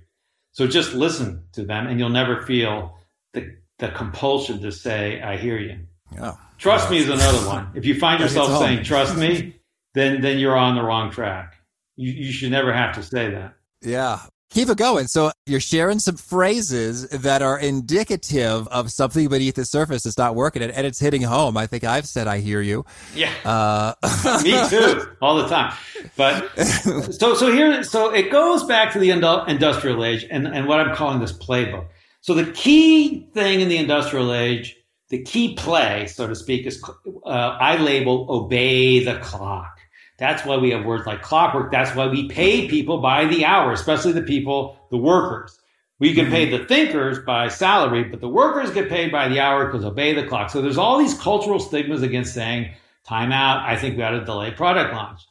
So 0.53 0.65
just 0.65 0.93
listen 0.93 1.43
to 1.53 1.63
them 1.63 1.85
and 1.85 1.99
you'll 1.99 2.09
never 2.09 2.41
feel 2.41 2.97
the, 3.33 3.55
the 3.77 3.89
compulsion 3.89 4.59
to 4.61 4.71
say 4.71 5.21
I 5.21 5.37
hear 5.37 5.59
you. 5.59 5.79
Yeah. 6.13 6.33
Trust 6.57 6.89
me 6.89 6.97
is 6.97 7.09
another 7.09 7.47
one. 7.47 7.69
If 7.75 7.85
you 7.85 7.99
find 7.99 8.19
yourself 8.19 8.57
saying 8.57 8.83
trust 8.83 9.15
me, 9.15 9.55
then 9.93 10.21
then 10.21 10.39
you're 10.39 10.57
on 10.57 10.75
the 10.75 10.81
wrong 10.81 11.11
track. 11.11 11.57
You, 11.95 12.11
you 12.11 12.31
should 12.31 12.49
never 12.49 12.73
have 12.73 12.95
to 12.95 13.03
say 13.03 13.29
that. 13.31 13.53
Yeah. 13.83 14.19
Keep 14.49 14.69
it 14.69 14.77
going. 14.77 15.07
So 15.07 15.31
you're 15.45 15.59
sharing 15.59 15.99
some 15.99 16.15
phrases 16.15 17.09
that 17.09 17.41
are 17.41 17.59
indicative 17.59 18.67
of 18.69 18.91
something 18.91 19.27
beneath 19.27 19.55
the 19.55 19.65
surface 19.65 20.03
that's 20.03 20.17
not 20.17 20.35
working 20.35 20.61
and, 20.61 20.71
and 20.71 20.87
it's 20.87 20.99
hitting 20.99 21.21
home. 21.21 21.57
I 21.57 21.67
think 21.67 21.83
I've 21.83 22.07
said 22.07 22.27
I 22.27 22.39
hear 22.39 22.61
you. 22.61 22.85
Yeah. 23.13 23.33
Uh, 23.43 23.93
Me 24.43 24.57
too, 24.69 25.03
all 25.21 25.35
the 25.35 25.47
time. 25.47 25.75
But 26.15 26.49
so 27.13 27.35
so 27.35 27.51
here 27.51 27.83
so 27.83 28.13
it 28.13 28.31
goes 28.31 28.63
back 28.63 28.93
to 28.93 28.99
the 28.99 29.09
industrial 29.09 30.05
age 30.05 30.25
and, 30.31 30.47
and 30.47 30.65
what 30.65 30.79
I'm 30.79 30.95
calling 30.95 31.19
this 31.19 31.33
playbook. 31.33 31.87
So 32.21 32.33
the 32.33 32.51
key 32.51 33.29
thing 33.33 33.61
in 33.61 33.69
the 33.69 33.77
industrial 33.77 34.33
age, 34.33 34.75
the 35.09 35.23
key 35.23 35.55
play, 35.55 36.07
so 36.07 36.25
to 36.27 36.35
speak, 36.35 36.65
is 36.65 36.81
uh, 37.25 37.29
I 37.29 37.77
label 37.77 38.27
obey 38.29 39.03
the 39.03 39.17
clock. 39.19 39.76
That's 40.17 40.45
why 40.45 40.57
we 40.57 40.71
have 40.71 40.85
words 40.85 41.05
like 41.05 41.21
clockwork. 41.21 41.71
That's 41.71 41.95
why 41.95 42.07
we 42.07 42.27
pay 42.27 42.67
people 42.67 42.99
by 42.99 43.25
the 43.25 43.45
hour, 43.45 43.71
especially 43.71 44.13
the 44.13 44.23
people, 44.23 44.77
the 44.89 44.97
workers. 44.97 45.59
We 45.99 46.13
can 46.13 46.29
pay 46.29 46.49
the 46.49 46.65
thinkers 46.65 47.19
by 47.19 47.47
salary, 47.47 48.03
but 48.03 48.21
the 48.21 48.29
workers 48.29 48.71
get 48.71 48.89
paid 48.89 49.11
by 49.11 49.27
the 49.29 49.39
hour 49.39 49.65
because 49.65 49.83
obey 49.83 50.13
the 50.13 50.27
clock. 50.27 50.49
So 50.49 50.61
there's 50.61 50.77
all 50.77 50.99
these 50.99 51.15
cultural 51.15 51.59
stigmas 51.59 52.03
against 52.03 52.33
saying 52.33 52.71
time 53.03 53.31
out. 53.31 53.63
I 53.63 53.75
think 53.75 53.97
we 53.97 54.03
ought 54.03 54.11
to 54.11 54.23
delay 54.23 54.51
product 54.51 54.93
launch 54.93 55.21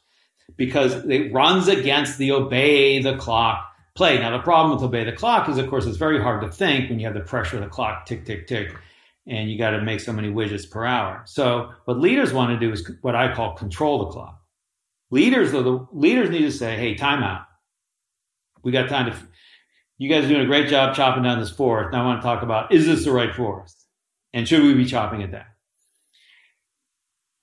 because 0.57 0.93
it 1.05 1.33
runs 1.33 1.67
against 1.67 2.17
the 2.17 2.31
obey 2.31 3.01
the 3.01 3.17
clock 3.17 3.65
play. 3.95 4.17
Now, 4.19 4.31
the 4.31 4.43
problem 4.43 4.75
with 4.75 4.83
obey 4.83 5.03
the 5.03 5.11
clock 5.11 5.47
is, 5.49 5.57
of 5.57 5.69
course, 5.69 5.85
it's 5.85 5.97
very 5.97 6.21
hard 6.21 6.41
to 6.41 6.49
think 6.49 6.89
when 6.89 6.99
you 6.99 7.05
have 7.05 7.15
the 7.15 7.21
pressure 7.21 7.57
of 7.57 7.63
the 7.63 7.69
clock 7.69 8.05
tick, 8.05 8.25
tick, 8.25 8.47
tick, 8.47 8.75
and 9.25 9.49
you 9.49 9.57
got 9.57 9.71
to 9.71 9.81
make 9.81 9.99
so 9.99 10.13
many 10.13 10.29
widgets 10.29 10.69
per 10.69 10.85
hour. 10.85 11.23
So 11.25 11.71
what 11.85 11.99
leaders 11.99 12.33
want 12.33 12.57
to 12.57 12.65
do 12.65 12.71
is 12.71 12.89
what 13.01 13.15
I 13.15 13.33
call 13.33 13.53
control 13.53 13.99
the 13.99 14.11
clock. 14.11 14.41
Leaders, 15.09 15.51
though, 15.51 15.63
the 15.63 15.87
leaders 15.93 16.29
need 16.29 16.41
to 16.41 16.51
say, 16.51 16.75
hey, 16.75 16.95
timeout. 16.95 17.45
We 18.63 18.71
got 18.71 18.89
time 18.89 19.11
to, 19.11 19.17
you 19.97 20.09
guys 20.09 20.25
are 20.25 20.29
doing 20.29 20.41
a 20.41 20.45
great 20.45 20.67
job 20.67 20.95
chopping 20.95 21.23
down 21.23 21.39
this 21.39 21.49
forest. 21.49 21.93
Now 21.93 22.03
I 22.03 22.05
want 22.05 22.21
to 22.21 22.25
talk 22.25 22.43
about, 22.43 22.73
is 22.73 22.85
this 22.85 23.05
the 23.05 23.11
right 23.11 23.33
forest? 23.33 23.85
And 24.33 24.47
should 24.47 24.63
we 24.63 24.73
be 24.73 24.85
chopping 24.85 25.21
it 25.21 25.31
down? 25.31 25.45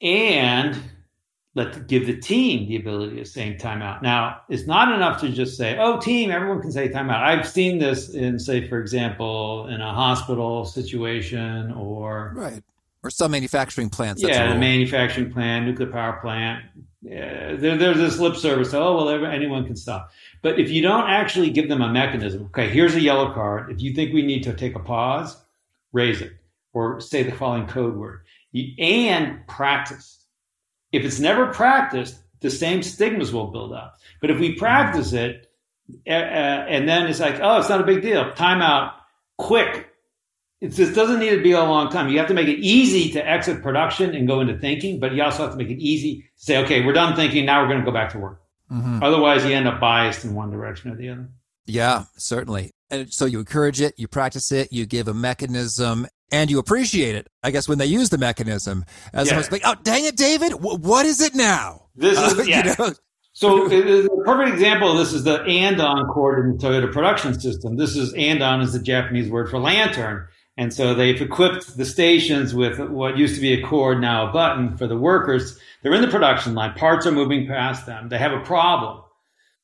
And 0.02 0.78
let 1.54 1.86
give 1.86 2.06
the 2.06 2.16
team 2.16 2.68
the 2.68 2.76
ability 2.76 3.16
to 3.16 3.24
say 3.24 3.56
timeout. 3.58 4.02
Now, 4.02 4.40
it's 4.48 4.66
not 4.66 4.92
enough 4.92 5.20
to 5.20 5.28
just 5.28 5.56
say, 5.56 5.78
"Oh, 5.78 6.00
team, 6.00 6.30
everyone 6.30 6.60
can 6.60 6.72
say 6.72 6.88
timeout." 6.88 7.22
I've 7.22 7.48
seen 7.48 7.78
this 7.78 8.12
in, 8.12 8.38
say, 8.38 8.68
for 8.68 8.80
example, 8.80 9.68
in 9.68 9.80
a 9.80 9.94
hospital 9.94 10.64
situation 10.64 11.72
or 11.72 12.32
right. 12.36 12.62
Or 13.04 13.10
some 13.10 13.32
manufacturing 13.32 13.90
plants. 13.90 14.22
That's 14.22 14.34
yeah, 14.34 14.52
a 14.52 14.56
a 14.56 14.58
manufacturing 14.58 15.30
plant, 15.30 15.66
nuclear 15.66 15.90
power 15.90 16.18
plant. 16.22 16.64
Yeah, 17.02 17.54
there, 17.54 17.76
there's 17.76 17.98
this 17.98 18.18
lip 18.18 18.34
service. 18.34 18.72
Oh 18.72 18.96
well, 18.96 19.26
anyone 19.26 19.66
can 19.66 19.76
stop. 19.76 20.10
But 20.40 20.58
if 20.58 20.70
you 20.70 20.80
don't 20.80 21.08
actually 21.08 21.50
give 21.50 21.68
them 21.68 21.82
a 21.82 21.92
mechanism, 21.92 22.46
okay, 22.46 22.70
here's 22.70 22.94
a 22.94 23.00
yellow 23.00 23.32
card. 23.34 23.70
If 23.70 23.82
you 23.82 23.94
think 23.94 24.14
we 24.14 24.22
need 24.22 24.44
to 24.44 24.54
take 24.54 24.74
a 24.74 24.80
pause, 24.80 25.36
raise 25.92 26.22
it 26.22 26.32
or 26.72 27.00
say 27.00 27.22
the 27.22 27.32
following 27.32 27.66
code 27.66 27.94
word 27.94 28.22
you, 28.52 28.72
and 28.78 29.46
practice. 29.46 30.24
If 30.92 31.04
it's 31.04 31.20
never 31.20 31.48
practiced, 31.48 32.16
the 32.40 32.50
same 32.50 32.82
stigmas 32.82 33.32
will 33.32 33.48
build 33.48 33.72
up. 33.72 33.98
But 34.20 34.30
if 34.30 34.38
we 34.38 34.54
practice 34.54 35.12
it, 35.12 35.50
uh, 36.06 36.10
and 36.10 36.88
then 36.88 37.06
it's 37.06 37.20
like, 37.20 37.40
oh, 37.40 37.58
it's 37.58 37.68
not 37.68 37.80
a 37.80 37.84
big 37.84 38.02
deal. 38.02 38.30
Timeout, 38.32 38.92
quick. 39.36 39.90
It 40.64 40.72
just 40.72 40.94
doesn't 40.94 41.20
need 41.20 41.30
to 41.30 41.42
be 41.42 41.52
a 41.52 41.62
long 41.62 41.90
time. 41.90 42.08
You 42.08 42.16
have 42.18 42.28
to 42.28 42.34
make 42.34 42.48
it 42.48 42.58
easy 42.58 43.12
to 43.12 43.28
exit 43.28 43.62
production 43.62 44.14
and 44.14 44.26
go 44.26 44.40
into 44.40 44.58
thinking, 44.58 44.98
but 44.98 45.12
you 45.12 45.22
also 45.22 45.42
have 45.42 45.52
to 45.52 45.58
make 45.58 45.68
it 45.68 45.78
easy 45.78 46.22
to 46.22 46.22
say, 46.36 46.64
okay, 46.64 46.82
we're 46.82 46.94
done 46.94 47.14
thinking. 47.14 47.44
Now 47.44 47.60
we're 47.60 47.68
going 47.68 47.80
to 47.80 47.84
go 47.84 47.92
back 47.92 48.12
to 48.12 48.18
work. 48.18 48.40
Mm-hmm. 48.72 49.02
Otherwise, 49.02 49.44
you 49.44 49.52
end 49.52 49.68
up 49.68 49.78
biased 49.78 50.24
in 50.24 50.34
one 50.34 50.50
direction 50.50 50.90
or 50.90 50.96
the 50.96 51.10
other. 51.10 51.28
Yeah, 51.66 52.04
certainly. 52.16 52.72
And 52.88 53.12
so 53.12 53.26
you 53.26 53.40
encourage 53.40 53.82
it, 53.82 53.92
you 53.98 54.08
practice 54.08 54.52
it, 54.52 54.72
you 54.72 54.86
give 54.86 55.06
a 55.06 55.12
mechanism, 55.12 56.06
and 56.32 56.50
you 56.50 56.58
appreciate 56.58 57.14
it. 57.14 57.28
I 57.42 57.50
guess 57.50 57.68
when 57.68 57.76
they 57.76 57.84
use 57.84 58.08
the 58.08 58.16
mechanism, 58.16 58.86
as 59.12 59.26
yeah. 59.26 59.34
opposed 59.34 59.48
to 59.48 59.54
like, 59.56 59.62
oh, 59.66 59.74
dang 59.82 60.06
it, 60.06 60.16
David, 60.16 60.52
w- 60.52 60.78
what 60.78 61.04
is 61.04 61.20
it 61.20 61.34
now? 61.34 61.88
This 61.94 62.18
is 62.18 62.38
uh, 62.38 62.42
yeah. 62.44 62.66
You 62.66 62.74
know? 62.78 62.94
So 63.32 63.66
a 63.66 64.24
perfect 64.24 64.54
example 64.54 64.92
of 64.92 64.96
this 64.96 65.12
is 65.12 65.24
the 65.24 65.42
andon 65.42 66.06
cord 66.06 66.38
in 66.38 66.56
the 66.56 66.58
Toyota 66.58 66.90
production 66.90 67.38
system. 67.38 67.76
This 67.76 67.96
is 67.96 68.14
andon 68.14 68.60
is 68.60 68.72
the 68.72 68.78
Japanese 68.78 69.28
word 69.28 69.50
for 69.50 69.58
lantern. 69.58 70.28
And 70.56 70.72
so 70.72 70.94
they've 70.94 71.20
equipped 71.20 71.76
the 71.76 71.84
stations 71.84 72.54
with 72.54 72.78
what 72.78 73.18
used 73.18 73.34
to 73.34 73.40
be 73.40 73.52
a 73.54 73.62
cord, 73.62 74.00
now 74.00 74.28
a 74.28 74.32
button 74.32 74.76
for 74.76 74.86
the 74.86 74.96
workers. 74.96 75.58
They're 75.82 75.94
in 75.94 76.02
the 76.02 76.08
production 76.08 76.54
line. 76.54 76.74
Parts 76.74 77.06
are 77.06 77.12
moving 77.12 77.46
past 77.46 77.86
them. 77.86 78.08
They 78.08 78.18
have 78.18 78.32
a 78.32 78.40
problem. 78.40 79.02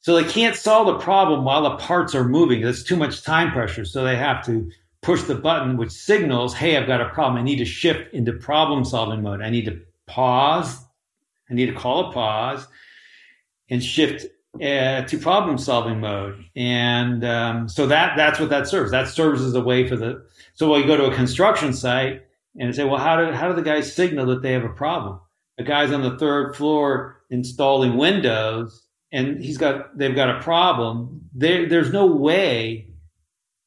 So 0.01 0.17
they 0.17 0.29
can't 0.29 0.57
solve 0.57 0.87
the 0.87 0.99
problem 0.99 1.45
while 1.45 1.63
the 1.63 1.77
parts 1.77 2.15
are 2.15 2.25
moving. 2.25 2.63
That's 2.63 2.83
too 2.83 2.97
much 2.97 3.23
time 3.23 3.53
pressure. 3.53 3.85
So 3.85 4.03
they 4.03 4.17
have 4.17 4.45
to 4.47 4.71
push 5.03 5.23
the 5.23 5.35
button, 5.35 5.77
which 5.77 5.91
signals, 5.91 6.55
hey, 6.55 6.77
I've 6.77 6.87
got 6.87 7.01
a 7.01 7.09
problem. 7.11 7.39
I 7.39 7.43
need 7.43 7.59
to 7.59 7.65
shift 7.65 8.13
into 8.13 8.33
problem 8.33 8.85
solving 8.85 9.23
mode. 9.23 9.43
I 9.43 9.51
need 9.51 9.67
to 9.67 9.81
pause. 10.07 10.77
I 11.51 11.55
need 11.55 11.67
to 11.67 11.75
call 11.75 12.11
a 12.11 12.13
pause 12.13 12.67
and 13.69 13.83
shift 13.83 14.27
uh, 14.57 15.03
to 15.03 15.19
problem 15.19 15.59
solving 15.59 16.01
mode. 16.01 16.45
And 16.57 17.25
um, 17.25 17.69
so 17.69 17.87
that 17.87 18.17
that's 18.17 18.41
what 18.41 18.51
that 18.51 18.67
serves. 18.67 18.91
That 18.91 19.09
serves 19.09 19.43
as 19.43 19.55
a 19.55 19.61
way 19.61 19.89
for 19.89 19.97
the. 19.97 20.27
So 20.61 20.77
you 20.77 20.87
go 20.87 20.95
to 20.95 21.07
a 21.07 21.15
construction 21.15 21.73
site 21.73 22.21
and 22.59 22.77
say, 22.77 22.85
well, 22.85 22.99
how 22.99 23.17
do 23.17 23.33
how 23.33 23.49
do 23.49 23.55
the 23.55 23.63
guys 23.63 23.91
signal 23.91 24.27
that 24.27 24.43
they 24.43 24.53
have 24.53 24.63
a 24.63 24.69
problem? 24.69 25.19
The 25.57 25.65
guy's 25.65 25.91
on 25.91 26.03
the 26.03 26.19
third 26.19 26.55
floor 26.55 27.23
installing 27.31 27.97
windows, 27.97 28.87
and 29.11 29.43
he's 29.43 29.57
got 29.57 29.97
they've 29.97 30.15
got 30.15 30.29
a 30.29 30.43
problem. 30.43 31.23
There, 31.33 31.67
there's 31.67 31.95
no 31.95 32.05
way 32.05 32.89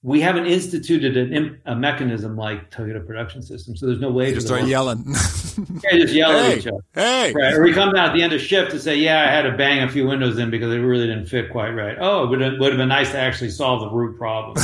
we 0.04 0.22
haven't 0.22 0.46
instituted 0.46 1.18
an, 1.18 1.62
a 1.66 1.76
mechanism 1.76 2.38
like 2.38 2.70
Toyota 2.70 3.04
Production 3.04 3.42
System, 3.42 3.76
so 3.76 3.88
there's 3.88 4.00
no 4.00 4.12
way 4.12 4.32
to 4.32 4.40
start 4.40 4.66
yelling. 4.66 5.04
yeah, 5.84 5.98
just 5.98 6.14
yell 6.14 6.32
hey, 6.32 6.52
at 6.52 6.58
each 6.60 6.68
other. 6.68 6.84
Hey, 6.94 7.34
right? 7.34 7.56
Or 7.56 7.64
we 7.64 7.74
come 7.74 7.92
down 7.92 8.10
at 8.10 8.14
the 8.14 8.22
end 8.22 8.34
of 8.34 8.42
shift 8.42 8.70
to 8.70 8.80
say, 8.80 8.98
"Yeah, 8.98 9.24
I 9.24 9.32
had 9.32 9.50
to 9.50 9.58
bang 9.58 9.82
a 9.82 9.90
few 9.90 10.06
windows 10.06 10.38
in 10.38 10.52
because 10.52 10.70
they 10.70 10.78
really 10.78 11.08
didn't 11.08 11.26
fit 11.26 11.50
quite 11.50 11.72
right." 11.72 11.98
Oh, 12.00 12.26
it 12.26 12.30
would 12.30 12.42
have, 12.42 12.60
would 12.60 12.72
have 12.72 12.78
been 12.78 12.90
nice 12.90 13.10
to 13.14 13.18
actually 13.18 13.50
solve 13.50 13.80
the 13.80 13.90
root 13.90 14.16
problem. 14.16 14.64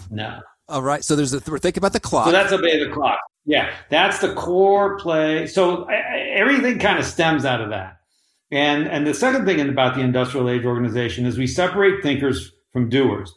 no. 0.10 0.40
All 0.68 0.82
right. 0.82 1.04
So 1.04 1.16
there's 1.16 1.32
a 1.32 1.40
th- 1.40 1.60
thinking 1.60 1.80
about 1.80 1.92
the 1.92 2.00
clock. 2.00 2.26
So 2.26 2.32
that's 2.32 2.52
obey 2.52 2.82
the 2.82 2.90
clock. 2.90 3.18
Yeah, 3.44 3.72
that's 3.90 4.18
the 4.18 4.34
core 4.34 4.98
play. 4.98 5.46
So 5.46 5.84
I, 5.84 5.94
I, 5.94 6.18
everything 6.34 6.80
kind 6.80 6.98
of 6.98 7.04
stems 7.04 7.44
out 7.44 7.60
of 7.60 7.70
that. 7.70 7.98
And 8.50 8.88
and 8.88 9.06
the 9.06 9.14
second 9.14 9.46
thing 9.46 9.60
about 9.60 9.94
the 9.94 10.00
industrial 10.00 10.50
age 10.50 10.64
organization 10.64 11.26
is 11.26 11.38
we 11.38 11.46
separate 11.46 12.02
thinkers 12.02 12.52
from 12.72 12.88
doers. 12.88 13.32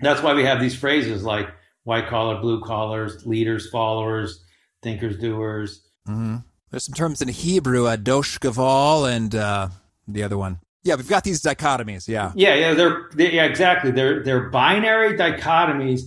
That's 0.00 0.22
why 0.22 0.34
we 0.34 0.44
have 0.44 0.60
these 0.60 0.74
phrases 0.74 1.22
like 1.22 1.48
white 1.84 2.08
collar, 2.08 2.40
blue 2.40 2.60
collars, 2.60 3.24
leaders, 3.26 3.70
followers, 3.70 4.44
thinkers, 4.82 5.16
doers. 5.18 5.86
Mm-hmm. 6.08 6.36
There's 6.70 6.84
some 6.84 6.94
terms 6.94 7.22
in 7.22 7.28
Hebrew, 7.28 7.84
adosh 7.84 8.38
gaval, 8.40 9.10
and 9.10 9.34
uh, 9.34 9.68
the 10.08 10.24
other 10.24 10.36
one. 10.36 10.58
Yeah, 10.82 10.96
we've 10.96 11.08
got 11.08 11.24
these 11.24 11.40
dichotomies. 11.40 12.08
Yeah, 12.08 12.32
yeah, 12.34 12.54
yeah. 12.54 12.74
They're, 12.74 13.08
they're 13.12 13.30
yeah, 13.30 13.44
exactly. 13.44 13.90
They're 13.90 14.22
they're 14.22 14.50
binary 14.50 15.16
dichotomies, 15.16 16.02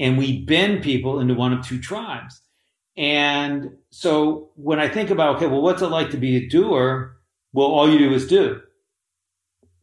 and 0.00 0.18
we 0.18 0.42
bend 0.44 0.82
people 0.82 1.20
into 1.20 1.34
one 1.34 1.52
of 1.52 1.64
two 1.64 1.78
tribes. 1.78 2.40
And 2.96 3.76
so 3.90 4.50
when 4.56 4.80
I 4.80 4.88
think 4.88 5.10
about 5.10 5.36
okay, 5.36 5.46
well, 5.46 5.62
what's 5.62 5.82
it 5.82 5.88
like 5.88 6.10
to 6.10 6.16
be 6.16 6.36
a 6.36 6.48
doer? 6.48 7.16
Well, 7.52 7.68
all 7.68 7.88
you 7.88 7.98
do 7.98 8.12
is 8.12 8.26
do, 8.26 8.60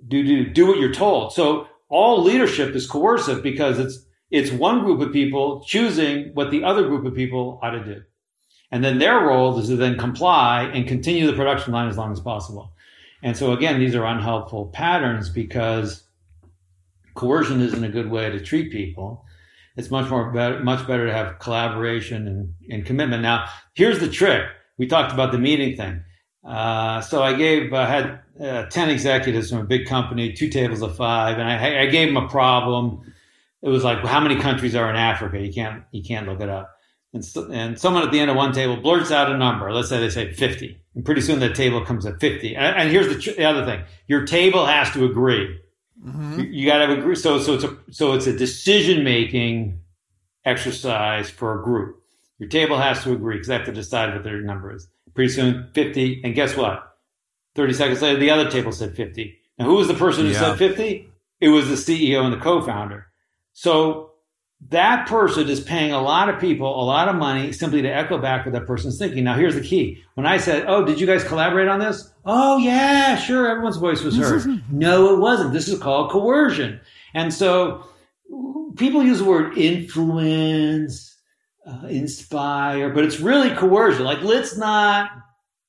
do, 0.07 0.23
do, 0.23 0.49
do 0.49 0.67
what 0.67 0.79
you're 0.79 0.93
told. 0.93 1.33
So 1.33 1.67
all 1.89 2.21
leadership 2.21 2.75
is 2.75 2.87
coercive 2.87 3.43
because 3.43 3.79
it's 3.79 4.05
it's 4.29 4.51
one 4.51 4.83
group 4.83 4.99
of 4.99 5.13
people 5.13 5.63
choosing 5.65 6.31
what 6.33 6.51
the 6.51 6.63
other 6.63 6.87
group 6.87 7.05
of 7.05 7.15
people 7.15 7.59
ought 7.61 7.71
to 7.71 7.83
do. 7.83 8.01
And 8.71 8.83
then 8.83 8.99
their 8.99 9.19
role 9.19 9.57
is 9.57 9.69
to 9.69 9.77
then 9.77 9.97
comply 9.97 10.63
and 10.63 10.85
continue 10.85 11.27
the 11.27 11.37
production 11.37 11.71
line 11.71 11.87
as 11.87 11.97
long 11.97 12.11
as 12.11 12.19
possible. 12.19 12.73
And 13.23 13.37
so 13.37 13.53
again, 13.53 13.79
these 13.79 13.95
are 13.95 14.05
unhelpful 14.05 14.67
patterns 14.67 15.29
because 15.29 16.03
coercion 17.15 17.61
isn't 17.61 17.83
a 17.83 17.89
good 17.89 18.09
way 18.09 18.29
to 18.29 18.39
treat 18.39 18.71
people. 18.71 19.23
It's 19.77 19.91
much 19.91 20.09
more 20.09 20.31
better, 20.31 20.59
much 20.63 20.87
better 20.87 21.05
to 21.05 21.13
have 21.13 21.39
collaboration 21.39 22.27
and, 22.27 22.53
and 22.69 22.85
commitment. 22.85 23.21
Now, 23.21 23.45
here's 23.75 23.99
the 23.99 24.09
trick. 24.09 24.43
We 24.77 24.87
talked 24.87 25.13
about 25.13 25.31
the 25.31 25.37
meeting 25.37 25.77
thing. 25.77 26.03
Uh, 26.43 27.01
so 27.01 27.21
I 27.21 27.33
gave, 27.33 27.71
uh, 27.73 27.85
had 27.85 28.19
uh, 28.41 28.65
10 28.65 28.89
executives 28.89 29.49
from 29.49 29.59
a 29.59 29.63
big 29.65 29.85
company, 29.85 30.33
two 30.33 30.49
tables 30.49 30.81
of 30.81 30.95
five, 30.95 31.37
and 31.37 31.47
I, 31.47 31.81
I 31.81 31.85
gave 31.87 32.07
them 32.07 32.17
a 32.17 32.27
problem. 32.27 33.01
It 33.61 33.69
was 33.69 33.83
like, 33.83 34.03
well, 34.03 34.11
how 34.11 34.19
many 34.19 34.39
countries 34.39 34.75
are 34.75 34.89
in 34.89 34.95
Africa? 34.95 35.39
You 35.39 35.53
can't, 35.53 35.83
you 35.91 36.03
can't 36.03 36.27
look 36.27 36.41
it 36.41 36.49
up. 36.49 36.73
And, 37.13 37.23
so, 37.23 37.51
and 37.51 37.79
someone 37.79 38.03
at 38.03 38.11
the 38.11 38.19
end 38.19 38.29
of 38.29 38.37
one 38.37 38.53
table 38.53 38.77
blurts 38.77 39.11
out 39.11 39.31
a 39.31 39.37
number. 39.37 39.71
Let's 39.71 39.89
say 39.89 39.99
they 39.99 40.09
say 40.09 40.33
50. 40.33 40.79
And 40.95 41.05
pretty 41.05 41.21
soon 41.21 41.39
that 41.39 41.55
table 41.55 41.83
comes 41.85 42.05
at 42.05 42.19
50. 42.19 42.55
And, 42.55 42.75
and 42.75 42.89
here's 42.89 43.07
the, 43.07 43.33
the, 43.33 43.45
other 43.45 43.65
thing. 43.65 43.83
Your 44.07 44.25
table 44.25 44.65
has 44.65 44.91
to 44.91 45.05
agree. 45.05 45.59
Mm-hmm. 46.05 46.39
You, 46.39 46.45
you 46.45 46.65
got 46.65 46.85
to 46.85 46.97
agree. 46.97 47.15
So, 47.15 47.39
so 47.39 47.55
it's 47.55 47.63
a, 47.63 47.77
so 47.91 48.13
it's 48.13 48.27
a 48.27 48.35
decision 48.35 49.03
making 49.03 49.79
exercise 50.45 51.29
for 51.29 51.59
a 51.59 51.63
group. 51.63 52.01
Your 52.39 52.49
table 52.49 52.77
has 52.77 53.03
to 53.03 53.13
agree 53.13 53.35
because 53.35 53.47
they 53.47 53.55
have 53.55 53.65
to 53.65 53.71
decide 53.71 54.13
what 54.13 54.23
their 54.23 54.41
number 54.41 54.73
is. 54.73 54.87
Pretty 55.13 55.33
soon, 55.33 55.69
50. 55.73 56.21
And 56.23 56.35
guess 56.35 56.55
what? 56.55 56.83
30 57.55 57.73
seconds 57.73 58.01
later, 58.01 58.19
the 58.19 58.29
other 58.29 58.49
table 58.49 58.71
said 58.71 58.95
50. 58.95 59.35
Now, 59.57 59.65
who 59.65 59.75
was 59.75 59.87
the 59.87 59.95
person 59.95 60.25
who 60.25 60.31
yeah. 60.31 60.39
said 60.39 60.57
50? 60.57 61.09
It 61.39 61.49
was 61.49 61.67
the 61.67 61.75
CEO 61.75 62.23
and 62.23 62.33
the 62.33 62.37
co 62.37 62.61
founder. 62.61 63.07
So 63.53 64.06
that 64.69 65.07
person 65.07 65.47
is 65.47 65.59
paying 65.59 65.91
a 65.91 66.01
lot 66.01 66.29
of 66.29 66.39
people 66.39 66.67
a 66.67 66.83
lot 66.83 67.07
of 67.07 67.15
money 67.15 67.51
simply 67.51 67.81
to 67.81 67.87
echo 67.87 68.17
back 68.17 68.45
what 68.45 68.53
that 68.53 68.65
person's 68.65 68.97
thinking. 68.97 69.23
Now, 69.23 69.35
here's 69.35 69.55
the 69.55 69.61
key. 69.61 70.03
When 70.15 70.25
I 70.25 70.37
said, 70.37 70.65
Oh, 70.67 70.83
did 70.83 70.99
you 70.99 71.07
guys 71.07 71.23
collaborate 71.23 71.67
on 71.67 71.79
this? 71.79 72.11
Oh, 72.25 72.57
yeah, 72.57 73.15
sure. 73.15 73.49
Everyone's 73.49 73.77
voice 73.77 74.01
was 74.03 74.17
heard. 74.17 74.63
no, 74.71 75.13
it 75.13 75.19
wasn't. 75.19 75.53
This 75.53 75.67
is 75.67 75.79
called 75.79 76.11
coercion. 76.11 76.81
And 77.13 77.33
so 77.33 77.85
people 78.75 79.03
use 79.03 79.19
the 79.19 79.25
word 79.25 79.57
influence, 79.57 81.15
uh, 81.65 81.87
inspire, 81.87 82.89
but 82.89 83.05
it's 83.05 83.19
really 83.19 83.51
coercion. 83.51 84.03
Like, 84.03 84.21
let's 84.21 84.57
not 84.57 85.11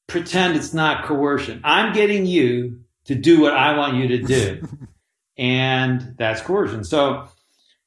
pretend 0.07 0.57
it's 0.57 0.75
not 0.75 1.05
coercion. 1.05 1.61
I'm 1.63 1.93
getting 1.93 2.27
you 2.27 2.81
to 3.05 3.15
do 3.15 3.41
what 3.41 3.53
I 3.53 3.77
want 3.77 3.97
you 3.97 4.09
to 4.09 4.23
do. 4.23 4.69
and 5.39 6.15
that's 6.19 6.41
coercion. 6.41 6.83
So 6.83 7.29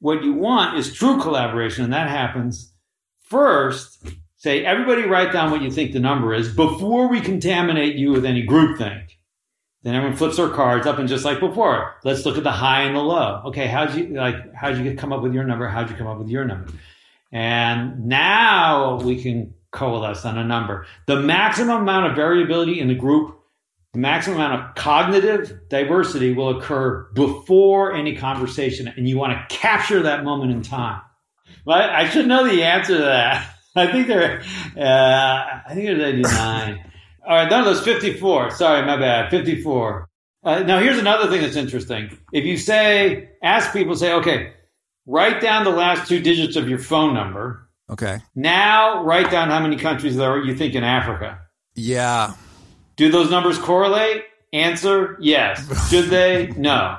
what 0.02 0.24
you 0.24 0.34
want 0.34 0.78
is 0.78 0.94
true 0.94 1.22
collaboration, 1.22 1.86
and 1.86 1.94
that 1.94 2.10
happens 2.10 2.74
first. 3.22 4.06
Say, 4.36 4.66
everybody 4.66 5.04
write 5.04 5.32
down 5.32 5.52
what 5.52 5.62
you 5.62 5.72
think 5.72 5.94
the 5.94 6.00
number 6.00 6.34
is 6.34 6.54
before 6.54 7.08
we 7.08 7.22
contaminate 7.22 7.96
you 7.96 8.12
with 8.12 8.26
any 8.26 8.46
groupthink. 8.46 9.06
Then 9.84 9.96
everyone 9.96 10.18
flips 10.18 10.38
their 10.38 10.50
cards 10.50 10.86
up 10.86 10.98
and 10.98 11.08
just 11.08 11.26
like 11.26 11.40
before, 11.40 11.96
let's 12.04 12.26
look 12.26 12.38
at 12.38 12.44
the 12.44 12.52
high 12.52 12.84
and 12.84 12.96
the 12.96 13.00
low. 13.00 13.44
Okay, 13.46 13.68
how'd 13.68 13.96
you 13.96 14.08
like 14.16 14.54
how'd 14.54 14.78
you 14.78 14.96
come 14.96 15.14
up 15.14 15.22
with 15.22 15.34
your 15.34 15.44
number? 15.44 15.68
How'd 15.68 15.90
you 15.90 15.96
come 15.96 16.08
up 16.08 16.18
with 16.18 16.30
your 16.30 16.46
number? 16.46 16.72
And 17.32 18.06
now 18.06 19.00
we 19.00 19.22
can 19.22 19.54
coalesce 19.72 20.26
on 20.26 20.38
a 20.38 20.44
number. 20.44 20.86
The 21.08 21.20
maximum 21.20 21.82
amount 21.82 22.08
of 22.08 22.16
variability 22.16 22.80
in 22.80 22.88
the 22.88 22.96
group, 22.96 23.41
the 23.94 24.00
maximum 24.00 24.38
amount 24.38 24.62
of 24.62 24.76
cognitive 24.76 25.68
diversity 25.70 26.34
will 26.34 26.58
occur 26.58 27.10
before 27.14 27.94
any 27.94 28.16
conversation, 28.16 28.88
and 28.88 29.08
you 29.08 29.18
want 29.18 29.34
to 29.34 29.56
capture 29.56 30.04
that 30.04 30.24
moment 30.24 30.52
in 30.52 30.62
time. 30.62 31.02
Well, 31.66 31.78
I 31.78 32.08
should 32.10 32.28
know 32.28 32.48
the 32.48 32.64
answer 32.64 32.98
to 32.98 33.04
that. 33.04 33.56
I 33.76 33.92
think 33.92 34.08
they're, 34.08 34.42
uh, 34.78 35.62
I 35.70 35.74
think 35.74 35.86
they're 35.86 36.08
89. 36.08 36.86
All 37.28 37.36
right, 37.36 37.50
none 37.50 37.60
of 37.60 37.66
those 37.66 37.84
54. 37.84 38.52
Sorry, 38.52 38.86
my 38.86 38.98
bad. 38.98 39.30
54. 39.30 40.10
Uh, 40.44 40.60
now, 40.64 40.80
here's 40.80 40.98
another 40.98 41.30
thing 41.30 41.42
that's 41.42 41.56
interesting. 41.56 42.18
If 42.34 42.46
you 42.46 42.58
say, 42.58 43.30
ask 43.44 43.72
people, 43.72 43.96
say, 43.96 44.12
okay, 44.14 44.54
write 45.06 45.40
down 45.40 45.64
the 45.64 45.70
last 45.70 46.10
two 46.10 46.20
digits 46.20 46.56
of 46.56 46.68
your 46.68 46.80
phone 46.80 47.14
number 47.14 47.70
Okay. 47.92 48.20
Now 48.36 49.04
write 49.04 49.30
down 49.30 49.50
how 49.50 49.60
many 49.60 49.76
countries 49.76 50.16
there 50.16 50.32
are 50.32 50.42
you 50.42 50.56
think 50.56 50.76
in 50.76 50.84
Africa. 50.84 51.40
Yeah. 51.76 52.34
Do 52.96 53.12
those 53.12 53.30
numbers 53.30 53.58
correlate? 53.58 54.24
Answer 54.54 55.18
yes. 55.22 55.90
Should 55.90 56.10
they? 56.10 56.48
No. 56.58 56.98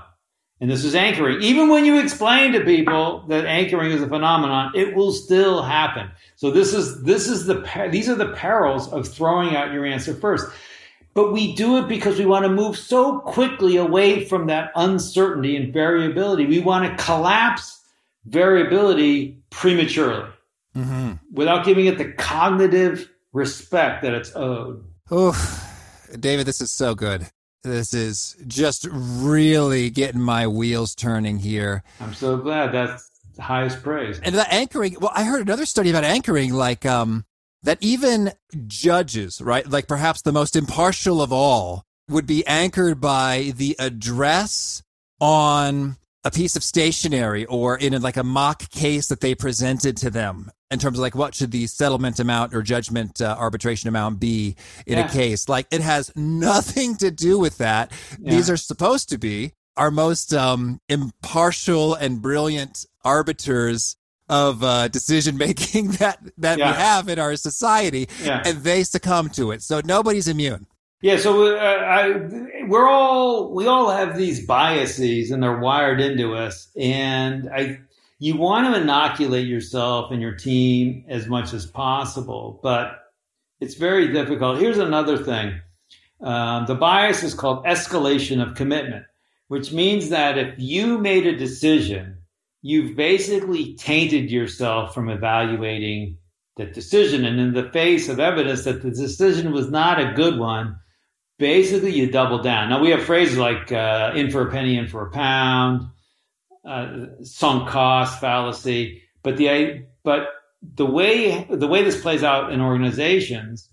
And 0.60 0.70
this 0.70 0.84
is 0.84 0.94
anchoring. 0.94 1.42
Even 1.42 1.68
when 1.68 1.84
you 1.84 1.98
explain 1.98 2.52
to 2.52 2.60
people 2.60 3.24
that 3.28 3.46
anchoring 3.46 3.90
is 3.90 4.00
a 4.00 4.06
phenomenon, 4.06 4.70
it 4.76 4.94
will 4.94 5.10
still 5.10 5.60
happen. 5.62 6.08
So 6.36 6.52
this 6.52 6.72
is 6.72 7.02
this 7.02 7.28
is 7.28 7.46
the 7.46 7.88
these 7.90 8.08
are 8.08 8.14
the 8.14 8.32
perils 8.32 8.90
of 8.92 9.08
throwing 9.08 9.56
out 9.56 9.72
your 9.72 9.84
answer 9.84 10.14
first. 10.14 10.46
but 11.14 11.32
we 11.32 11.54
do 11.54 11.78
it 11.78 11.88
because 11.88 12.18
we 12.18 12.24
want 12.24 12.44
to 12.44 12.48
move 12.48 12.76
so 12.76 13.18
quickly 13.20 13.76
away 13.76 14.24
from 14.24 14.46
that 14.46 14.70
uncertainty 14.76 15.56
and 15.56 15.72
variability. 15.72 16.46
We 16.46 16.60
want 16.60 16.88
to 16.88 17.04
collapse 17.04 17.82
variability 18.24 19.42
prematurely 19.50 20.30
mm-hmm. 20.76 21.12
without 21.32 21.64
giving 21.64 21.86
it 21.86 21.98
the 21.98 22.12
cognitive 22.12 23.10
respect 23.32 24.02
that 24.02 24.14
it's 24.14 24.34
owed. 24.34 24.84
Oh, 25.10 25.32
David, 26.18 26.46
this 26.46 26.60
is 26.60 26.70
so 26.70 26.94
good. 26.94 27.28
This 27.62 27.94
is 27.94 28.36
just 28.46 28.88
really 28.90 29.88
getting 29.88 30.20
my 30.20 30.46
wheels 30.46 30.94
turning 30.94 31.38
here. 31.38 31.82
I'm 32.00 32.14
so 32.14 32.36
glad. 32.36 32.72
That's 32.72 33.08
the 33.36 33.42
highest 33.42 33.82
praise. 33.82 34.20
And 34.20 34.34
the 34.34 34.52
anchoring, 34.52 34.96
well, 35.00 35.12
I 35.14 35.24
heard 35.24 35.42
another 35.42 35.66
study 35.66 35.90
about 35.90 36.04
anchoring, 36.04 36.52
like 36.52 36.84
um, 36.84 37.24
that 37.62 37.78
even 37.80 38.32
judges, 38.66 39.40
right, 39.40 39.68
like 39.68 39.86
perhaps 39.86 40.22
the 40.22 40.32
most 40.32 40.56
impartial 40.56 41.22
of 41.22 41.32
all, 41.32 41.84
would 42.08 42.26
be 42.26 42.44
anchored 42.46 43.00
by 43.00 43.52
the 43.56 43.76
address 43.78 44.82
on 45.20 45.96
a 46.24 46.30
piece 46.30 46.56
of 46.56 46.62
stationery 46.62 47.44
or 47.46 47.76
in 47.76 47.94
a, 47.94 47.98
like 47.98 48.16
a 48.16 48.22
mock 48.22 48.68
case 48.70 49.08
that 49.08 49.20
they 49.20 49.34
presented 49.34 49.96
to 49.96 50.10
them 50.10 50.50
in 50.70 50.78
terms 50.78 50.98
of 50.98 51.02
like 51.02 51.14
what 51.14 51.34
should 51.34 51.50
the 51.50 51.66
settlement 51.66 52.20
amount 52.20 52.54
or 52.54 52.62
judgment 52.62 53.20
uh, 53.20 53.36
arbitration 53.38 53.88
amount 53.88 54.20
be 54.20 54.56
in 54.86 54.98
yeah. 54.98 55.06
a 55.06 55.12
case 55.12 55.48
like 55.48 55.66
it 55.70 55.80
has 55.80 56.12
nothing 56.16 56.96
to 56.96 57.10
do 57.10 57.38
with 57.38 57.58
that 57.58 57.92
yeah. 58.20 58.30
these 58.30 58.48
are 58.48 58.56
supposed 58.56 59.08
to 59.08 59.18
be 59.18 59.52
our 59.76 59.90
most 59.90 60.32
um, 60.34 60.80
impartial 60.88 61.94
and 61.94 62.22
brilliant 62.22 62.86
arbiters 63.04 63.96
of 64.28 64.62
uh, 64.62 64.88
decision 64.88 65.36
making 65.36 65.88
that 65.92 66.18
that 66.38 66.58
yeah. 66.58 66.70
we 66.70 66.76
have 66.76 67.08
in 67.08 67.18
our 67.18 67.36
society 67.36 68.08
and 68.44 68.58
they 68.58 68.84
succumb 68.84 69.28
to 69.28 69.50
it 69.50 69.62
so 69.62 69.80
nobody's 69.84 70.28
immune 70.28 70.66
yeah, 71.02 71.16
so 71.16 71.56
uh, 71.56 71.58
I, 71.58 72.64
we're 72.68 72.88
all 72.88 73.52
we 73.52 73.66
all 73.66 73.90
have 73.90 74.16
these 74.16 74.46
biases, 74.46 75.32
and 75.32 75.42
they're 75.42 75.58
wired 75.58 76.00
into 76.00 76.34
us. 76.34 76.70
And 76.76 77.50
I, 77.50 77.80
you 78.20 78.36
want 78.36 78.72
to 78.72 78.80
inoculate 78.80 79.48
yourself 79.48 80.12
and 80.12 80.22
your 80.22 80.36
team 80.36 81.04
as 81.08 81.26
much 81.26 81.52
as 81.54 81.66
possible, 81.66 82.60
but 82.62 83.00
it's 83.60 83.74
very 83.74 84.12
difficult. 84.12 84.60
Here's 84.60 84.78
another 84.78 85.18
thing: 85.18 85.60
um, 86.20 86.66
the 86.66 86.76
bias 86.76 87.24
is 87.24 87.34
called 87.34 87.64
escalation 87.64 88.40
of 88.40 88.54
commitment, 88.54 89.04
which 89.48 89.72
means 89.72 90.10
that 90.10 90.38
if 90.38 90.54
you 90.56 90.98
made 90.98 91.26
a 91.26 91.36
decision, 91.36 92.18
you've 92.62 92.94
basically 92.94 93.74
tainted 93.74 94.30
yourself 94.30 94.94
from 94.94 95.08
evaluating 95.08 96.16
that 96.58 96.74
decision, 96.74 97.24
and 97.24 97.40
in 97.40 97.54
the 97.54 97.70
face 97.70 98.08
of 98.08 98.20
evidence 98.20 98.62
that 98.62 98.82
the 98.82 98.90
decision 98.92 99.50
was 99.50 99.68
not 99.68 100.00
a 100.00 100.12
good 100.12 100.38
one 100.38 100.78
basically 101.42 101.92
you 101.92 102.08
double 102.08 102.40
down. 102.40 102.68
Now 102.68 102.80
we 102.80 102.90
have 102.90 103.02
phrases 103.02 103.36
like 103.36 103.72
uh, 103.72 104.12
in 104.14 104.30
for 104.30 104.46
a 104.46 104.50
penny, 104.52 104.78
in 104.78 104.86
for 104.86 105.08
a 105.08 105.10
pound, 105.10 105.88
uh, 106.64 107.06
sunk 107.24 107.68
cost 107.68 108.20
fallacy, 108.20 109.02
but 109.24 109.36
the 109.36 109.84
but 110.04 110.28
the 110.62 110.86
way 110.86 111.44
the 111.50 111.66
way 111.66 111.82
this 111.82 112.00
plays 112.00 112.22
out 112.22 112.52
in 112.52 112.60
organizations 112.60 113.68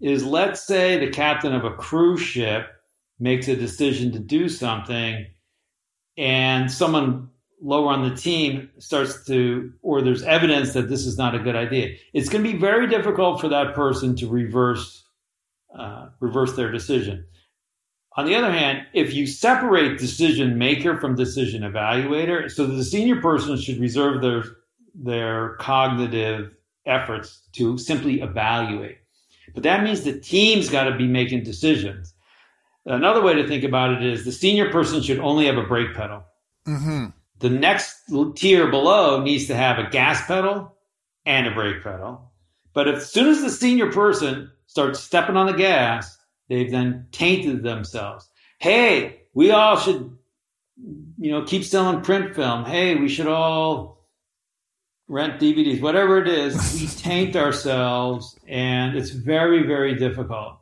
is 0.00 0.24
let's 0.24 0.66
say 0.66 0.98
the 0.98 1.10
captain 1.10 1.54
of 1.54 1.66
a 1.66 1.74
cruise 1.74 2.22
ship 2.22 2.68
makes 3.20 3.46
a 3.46 3.56
decision 3.56 4.10
to 4.12 4.18
do 4.18 4.48
something 4.48 5.26
and 6.16 6.72
someone 6.72 7.28
lower 7.60 7.92
on 7.92 8.08
the 8.08 8.16
team 8.16 8.70
starts 8.78 9.26
to 9.26 9.70
or 9.82 10.00
there's 10.00 10.22
evidence 10.22 10.72
that 10.72 10.88
this 10.88 11.04
is 11.04 11.18
not 11.18 11.34
a 11.34 11.38
good 11.38 11.54
idea 11.54 11.94
it's 12.14 12.30
going 12.30 12.42
to 12.42 12.50
be 12.50 12.58
very 12.58 12.88
difficult 12.88 13.38
for 13.38 13.48
that 13.48 13.74
person 13.74 14.16
to 14.16 14.26
reverse 14.26 15.01
uh, 15.76 16.08
reverse 16.20 16.54
their 16.54 16.70
decision. 16.70 17.24
On 18.16 18.26
the 18.26 18.34
other 18.34 18.52
hand, 18.52 18.86
if 18.92 19.14
you 19.14 19.26
separate 19.26 19.98
decision 19.98 20.58
maker 20.58 20.98
from 20.98 21.14
decision 21.14 21.62
evaluator, 21.62 22.50
so 22.50 22.66
the 22.66 22.84
senior 22.84 23.20
person 23.20 23.56
should 23.56 23.78
reserve 23.78 24.20
their 24.20 24.44
their 24.94 25.54
cognitive 25.54 26.54
efforts 26.84 27.40
to 27.52 27.78
simply 27.78 28.20
evaluate. 28.20 28.98
But 29.54 29.62
that 29.62 29.82
means 29.82 30.02
the 30.02 30.18
team's 30.18 30.68
got 30.68 30.84
to 30.84 30.96
be 30.96 31.06
making 31.06 31.44
decisions. 31.44 32.12
Another 32.84 33.22
way 33.22 33.34
to 33.34 33.46
think 33.46 33.64
about 33.64 33.92
it 33.92 34.02
is 34.02 34.24
the 34.24 34.32
senior 34.32 34.70
person 34.70 35.02
should 35.02 35.18
only 35.20 35.46
have 35.46 35.56
a 35.56 35.62
brake 35.62 35.94
pedal. 35.94 36.24
Mm-hmm. 36.66 37.06
The 37.38 37.50
next 37.50 38.10
tier 38.36 38.70
below 38.70 39.22
needs 39.22 39.46
to 39.46 39.54
have 39.54 39.78
a 39.78 39.88
gas 39.88 40.26
pedal 40.26 40.76
and 41.24 41.46
a 41.46 41.52
brake 41.52 41.82
pedal. 41.82 42.32
But 42.72 42.88
as 42.88 43.10
soon 43.10 43.28
as 43.28 43.40
the 43.40 43.50
senior 43.50 43.90
person 43.90 44.50
start 44.72 44.96
stepping 44.96 45.36
on 45.36 45.44
the 45.44 45.52
gas, 45.52 46.16
they've 46.48 46.70
then 46.70 47.06
tainted 47.12 47.62
themselves. 47.62 48.26
Hey, 48.58 49.20
we 49.34 49.50
all 49.50 49.76
should, 49.76 50.16
you 51.18 51.30
know, 51.30 51.44
keep 51.44 51.62
selling 51.62 52.00
print 52.00 52.34
film. 52.34 52.64
Hey, 52.64 52.94
we 52.94 53.10
should 53.10 53.26
all 53.26 53.98
rent 55.08 55.38
DVDs, 55.38 55.82
whatever 55.82 56.22
it 56.22 56.26
is. 56.26 56.54
we 56.80 56.86
taint 57.02 57.36
ourselves, 57.36 58.38
and 58.48 58.96
it's 58.96 59.10
very, 59.10 59.66
very 59.66 59.94
difficult 59.94 60.56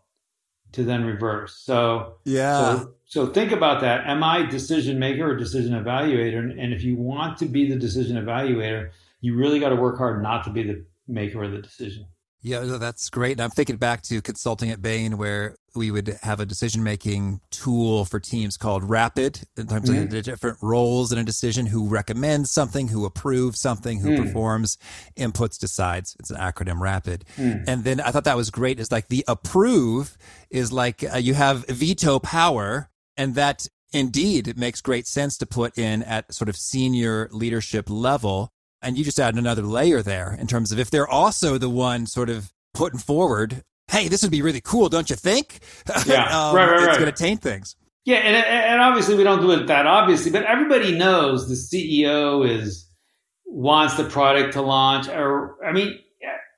to 0.73 0.83
then 0.83 1.05
reverse. 1.05 1.55
So, 1.55 2.15
yeah. 2.25 2.79
So, 2.79 2.95
so 3.07 3.27
think 3.29 3.53
about 3.53 3.81
that. 3.83 4.09
Am 4.09 4.25
I 4.25 4.45
decision 4.45 4.99
maker 4.99 5.31
or 5.31 5.37
decision 5.37 5.73
evaluator? 5.75 6.41
And 6.61 6.75
if 6.75 6.83
you 6.83 6.97
want 6.97 7.39
to 7.39 7.47
be 7.47 7.69
the 7.69 7.77
decision 7.77 8.17
evaluator, 8.17 8.91
you 9.21 9.37
really 9.37 9.61
got 9.61 9.69
to 9.69 9.77
work 9.77 9.99
hard 9.99 10.21
not 10.21 10.43
to 10.45 10.51
be 10.51 10.65
the 10.65 10.85
maker 11.07 11.45
of 11.45 11.53
the 11.53 11.63
decision. 11.63 12.07
Yeah, 12.43 12.61
that's 12.79 13.11
great. 13.11 13.33
And 13.33 13.43
I'm 13.43 13.51
thinking 13.51 13.77
back 13.77 14.03
to 14.05 14.23
consulting 14.23 14.71
at 14.71 14.81
Bain 14.81 15.19
where 15.19 15.57
we 15.75 15.91
would 15.91 16.19
have 16.23 16.41
a 16.41 16.47
decision 16.47 16.83
making 16.83 17.41
tool 17.51 18.05
for 18.07 18.19
teams 18.19 18.57
called 18.57 18.89
Rapid 18.89 19.41
in 19.57 19.67
terms 19.67 19.91
mm-hmm. 19.91 20.05
of 20.05 20.11
the 20.11 20.23
different 20.23 20.59
roles 20.63 21.13
in 21.13 21.19
a 21.19 21.25
decision 21.25 21.67
who 21.67 21.87
recommends 21.87 22.51
something, 22.51 22.89
who 22.89 23.05
approves 23.05 23.61
something, 23.61 24.01
who 24.01 24.11
mm. 24.11 24.25
performs, 24.25 24.79
inputs, 25.19 25.59
decides. 25.59 26.17
It's 26.19 26.31
an 26.31 26.39
acronym 26.39 26.81
Rapid. 26.81 27.25
Mm. 27.37 27.65
And 27.69 27.85
then 27.85 28.01
I 28.01 28.11
thought 28.11 28.25
that 28.25 28.37
was 28.37 28.51
great 28.51 28.81
is 28.81 28.91
like 28.91 29.09
the 29.09 29.25
approve 29.29 30.17
is 30.51 30.73
like 30.73 31.05
uh, 31.05 31.19
you 31.19 31.35
have 31.35 31.67
veto 31.67 32.19
power 32.19 32.91
and 33.17 33.35
that 33.35 33.67
indeed 33.93 34.49
it 34.49 34.57
makes 34.57 34.81
great 34.81 35.07
sense 35.07 35.37
to 35.39 35.47
put 35.47 35.77
in 35.77 36.03
at 36.05 36.33
sort 36.33 36.49
of 36.49 36.57
senior 36.57 37.29
leadership 37.33 37.91
level 37.91 38.53
and 38.83 38.97
you 38.97 39.05
just 39.05 39.21
add 39.21 39.35
another 39.35 39.63
layer 39.63 40.03
there 40.03 40.37
in 40.39 40.47
terms 40.47 40.73
of 40.73 40.79
if 40.79 40.91
they're 40.91 41.09
also 41.09 41.59
the 41.59 41.71
one 41.71 42.07
sort 42.07 42.31
of 42.31 42.53
putting 42.75 42.99
forward, 42.99 43.63
hey, 43.91 44.09
this 44.09 44.23
would 44.23 44.31
be 44.31 44.43
really 44.43 44.61
cool, 44.61 44.89
don't 44.89 45.11
you 45.11 45.17
think? 45.17 45.61
Yeah, 46.07 46.25
um, 46.27 46.55
right, 46.57 46.67
right, 46.67 46.81
right. 46.81 46.89
It's 46.89 46.99
going 46.99 47.13
to 47.13 47.23
taint 47.23 47.43
things. 47.43 47.77
Yeah, 48.05 48.17
and, 48.17 48.37
and 48.37 48.81
obviously 48.81 49.15
we 49.15 49.25
don't 49.25 49.41
do 49.41 49.51
it 49.51 49.67
that 49.67 49.87
obviously, 49.87 50.31
but 50.31 50.45
everybody 50.45 50.97
knows 50.97 51.49
the 51.49 51.55
CEO 51.55 52.49
is 52.49 52.89
wants 53.45 53.97
the 53.97 54.05
product 54.05 54.55
to 54.55 54.63
launch. 54.63 55.09
Or 55.09 55.63
I 55.65 55.73
mean, 55.73 55.99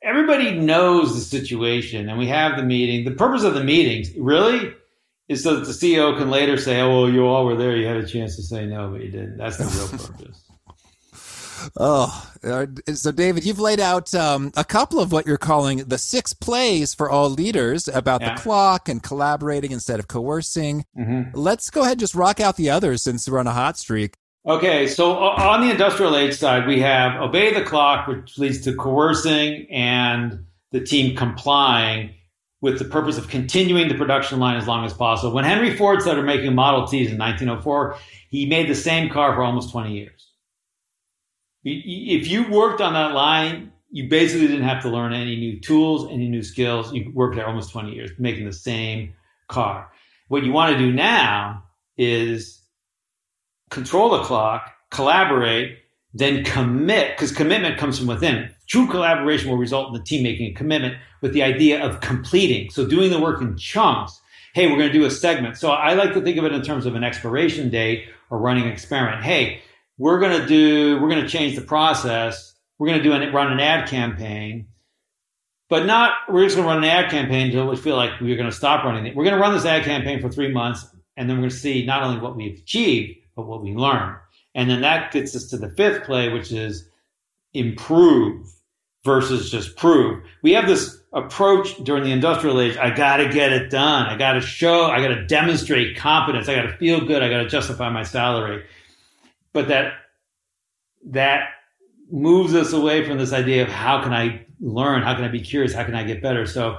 everybody 0.03 0.53
knows 0.53 1.15
the 1.15 1.21
situation, 1.21 2.09
and 2.09 2.19
we 2.19 2.29
have 2.29 2.57
the 2.57 2.63
meeting. 2.63 3.05
The 3.05 3.17
purpose 3.17 3.43
of 3.43 3.55
the 3.55 3.65
meetings 3.65 4.11
really 4.17 4.73
is 5.29 5.43
so 5.43 5.57
that 5.57 5.67
the 5.67 5.73
CEO 5.73 6.17
can 6.17 6.31
later 6.31 6.57
say, 6.57 6.81
"Oh, 6.81 7.03
well, 7.03 7.11
you 7.11 7.27
all 7.27 7.45
were 7.45 7.57
there. 7.57 7.77
You 7.77 7.87
had 7.87 7.97
a 7.97 8.07
chance 8.07 8.37
to 8.37 8.43
say 8.43 8.67
no, 8.67 8.91
but 8.91 9.03
you 9.03 9.11
didn't." 9.11 9.39
That's 9.39 9.57
the 9.57 9.65
real 9.65 9.89
purpose. 10.07 10.52
Oh, 11.77 12.31
uh, 12.43 12.67
so 12.95 13.13
David, 13.13 13.45
you've 13.45 13.61
laid 13.61 13.81
out 13.81 14.15
um, 14.15 14.53
a 14.57 14.65
couple 14.65 15.01
of 15.01 15.13
what 15.13 15.27
you're 15.27 15.39
calling 15.39 15.79
the 15.79 15.99
six 15.99 16.33
plays 16.33 16.95
for 16.95 17.11
all 17.11 17.31
leaders 17.31 17.89
about 17.89 18.21
yeah. 18.21 18.35
the 18.35 18.41
clock 18.41 18.89
and 18.89 19.03
collaborating 19.03 19.73
instead 19.73 19.99
of 19.99 20.09
coercing. 20.09 20.85
Mm-hmm. 20.99 21.37
Let's 21.39 21.71
go 21.71 21.83
ahead 21.83 21.93
and 21.93 22.01
just 22.01 22.15
rock 22.15 22.41
out 22.41 22.57
the 22.57 22.71
others 22.71 23.03
since 23.03 23.29
we're 23.29 23.39
on 23.39 23.47
a 23.47 23.53
hot 23.53 23.79
streak. 23.79 24.15
Okay, 24.45 24.89
so 24.89 25.13
on 25.19 25.61
the 25.61 25.71
industrial 25.71 26.17
age 26.17 26.35
side, 26.35 26.67
we 26.67 26.81
have 26.81 27.21
obey 27.21 27.55
the 27.55 27.63
clock, 27.63 28.09
which 28.09 28.39
leads 28.39 28.61
to 28.63 28.75
coercing 28.75 29.69
and 29.71 30.47
the 30.73 30.81
team 30.81 31.15
complying 31.15 32.15
with 32.61 32.79
the 32.79 32.85
purpose 32.85 33.19
of 33.19 33.29
continuing 33.29 33.89
the 33.89 33.95
production 33.95 34.41
line 34.41 34.57
as 34.57 34.67
long 34.67 34.85
as 34.85 34.93
possible. 34.93 35.33
When 35.33 35.45
Henry 35.45 35.77
Ford 35.77 36.03
started 36.03 36.25
making 36.25 36.55
Model 36.55 36.87
Ts 36.87 37.11
in 37.11 37.19
1904, 37.19 37.97
he 38.31 38.47
made 38.47 38.69
the 38.69 38.75
same 38.75 39.11
car 39.11 39.35
for 39.35 39.43
almost 39.43 39.71
20 39.71 39.93
years 39.93 40.32
if 41.65 42.29
you 42.29 42.51
worked 42.51 42.81
on 42.81 42.95
that 42.95 43.13
line, 43.13 43.73
you 43.91 44.09
basically 44.09 44.47
didn't 44.47 44.65
have 44.65 44.83
to 44.83 44.89
learn 44.89 45.13
any 45.13 45.37
new 45.37 45.61
tools, 45.61 46.11
any 46.11 46.29
new 46.29 46.43
skills. 46.43 46.93
You 46.93 47.13
worked 47.15 47.37
there 47.37 47.47
almost 47.47 47.71
20 47.71 47.93
years 47.93 48.11
making 48.19 48.47
the 48.47 48.53
same 48.53 49.15
car. 49.49 49.91
What 50.29 50.45
you 50.45 50.53
want 50.53 50.73
to 50.73 50.79
do 50.79 50.91
now 50.91 51.65
is 51.99 52.63
control 53.71 54.11
the 54.11 54.23
clock, 54.23 54.73
collaborate, 54.91 55.79
then 56.15 56.45
commit, 56.45 57.17
because 57.17 57.33
commitment 57.33 57.79
comes 57.79 57.99
from 57.99 58.07
within. 58.07 58.51
True 58.67 58.87
collaboration 58.89 59.51
will 59.51 59.59
result 59.59 59.89
in 59.89 59.95
the 59.95 60.05
team 60.05 60.23
making 60.23 60.51
a 60.51 60.55
commitment 60.55 60.97
with 61.21 61.33
the 61.33 61.43
idea 61.43 61.85
of 61.85 62.01
completing. 62.01 62.71
So 62.71 62.87
doing 62.87 63.11
the 63.11 63.21
work 63.21 63.41
in 63.41 63.57
chunks. 63.57 64.19
Hey, 64.55 64.67
we're 64.67 64.77
going 64.77 64.93
to 64.93 64.99
do 64.99 65.07
a 65.07 65.11
segment. 65.11 65.57
So 65.57 65.71
I 65.71 65.95
like 65.95 66.13
to 66.15 66.21
think 66.21 66.37
of 66.37 66.45
it 66.45 66.53
in 66.53 66.63
terms 66.63 66.85
of 66.85 66.95
an 66.95 67.05
expiration 67.05 67.71
date 67.71 68.09
or 68.29 68.39
running 68.39 68.65
an 68.65 68.71
experiment. 68.71 69.23
Hey, 69.23 69.63
we're 70.03 70.19
going 70.19 70.41
to 70.41 70.47
do, 70.47 71.01
we're 71.01 71.09
going 71.09 71.23
to 71.23 71.29
change 71.29 71.55
the 71.55 71.63
process. 71.63 72.55
We're 72.79 72.89
going 72.89 72.99
to 72.99 73.05
do 73.05 73.13
an, 73.13 73.33
run 73.33 73.53
an 73.53 73.61
ad 73.61 73.89
campaign. 73.89 74.67
but 75.69 75.87
not 75.87 76.13
we're 76.29 76.45
just 76.45 76.57
going 76.57 76.69
to 76.69 76.75
run 76.75 76.85
an 76.85 76.91
ad 76.91 77.11
campaign 77.11 77.47
until 77.47 77.67
we 77.67 77.77
feel 77.77 77.97
like 77.97 78.21
we're 78.21 78.37
going 78.37 78.51
to 78.51 78.55
stop 78.55 78.85
running 78.85 79.07
it. 79.07 79.17
We're 79.17 79.25
going 79.25 79.37
to 79.37 79.41
run 79.41 79.55
this 79.55 79.65
ad 79.65 79.85
campaign 79.85 80.21
for 80.21 80.29
three 80.29 80.53
months, 80.53 80.87
and 81.17 81.31
then 81.31 81.39
we're 81.39 81.45
going 81.45 81.51
to 81.51 81.57
see 81.57 81.87
not 81.87 82.03
only 82.03 82.21
what 82.21 82.37
we've 82.37 82.59
achieved, 82.59 83.17
but 83.35 83.47
what 83.47 83.63
we 83.63 83.73
learn. 83.75 84.17
And 84.55 84.69
then 84.69 84.83
that 84.83 85.13
gets 85.13 85.35
us 85.35 85.47
to 85.47 85.57
the 85.57 85.71
fifth 85.71 86.05
play, 86.05 86.29
which 86.29 86.53
is 86.53 86.87
improve 87.55 88.53
versus 89.03 89.51
just 89.51 89.77
prove. 89.77 90.23
We 90.43 90.53
have 90.53 90.67
this 90.67 91.01
approach 91.15 91.77
during 91.85 92.05
the 92.05 92.13
industrial 92.13 92.61
age. 92.61 92.77
I 92.77 92.95
got 92.95 93.17
to 93.17 93.31
get 93.31 93.53
it 93.53 93.71
done. 93.71 94.07
I 94.07 94.19
got 94.19 94.35
to 94.35 94.43
show, 94.43 94.85
I 94.87 95.01
got 95.01 95.15
to 95.15 95.27
demonstrate 95.27 95.97
competence. 95.97 96.51
I 96.51 96.55
got 96.55 96.63
to 96.63 96.77
feel 96.77 97.07
good. 97.07 97.23
I 97.23 97.31
got 97.31 97.43
to 97.45 97.49
justify 97.49 97.89
my 97.89 98.03
salary. 98.03 98.63
But 99.53 99.69
that, 99.69 99.95
that 101.11 101.49
moves 102.11 102.55
us 102.55 102.73
away 102.73 103.07
from 103.07 103.19
this 103.19 103.33
idea 103.33 103.63
of 103.63 103.69
how 103.69 104.03
can 104.03 104.13
I 104.13 104.47
learn? 104.61 105.03
How 105.03 105.15
can 105.15 105.25
I 105.25 105.29
be 105.29 105.41
curious? 105.41 105.73
How 105.73 105.85
can 105.85 105.95
I 105.95 106.05
get 106.05 106.23
better? 106.23 106.47
So, 106.47 106.79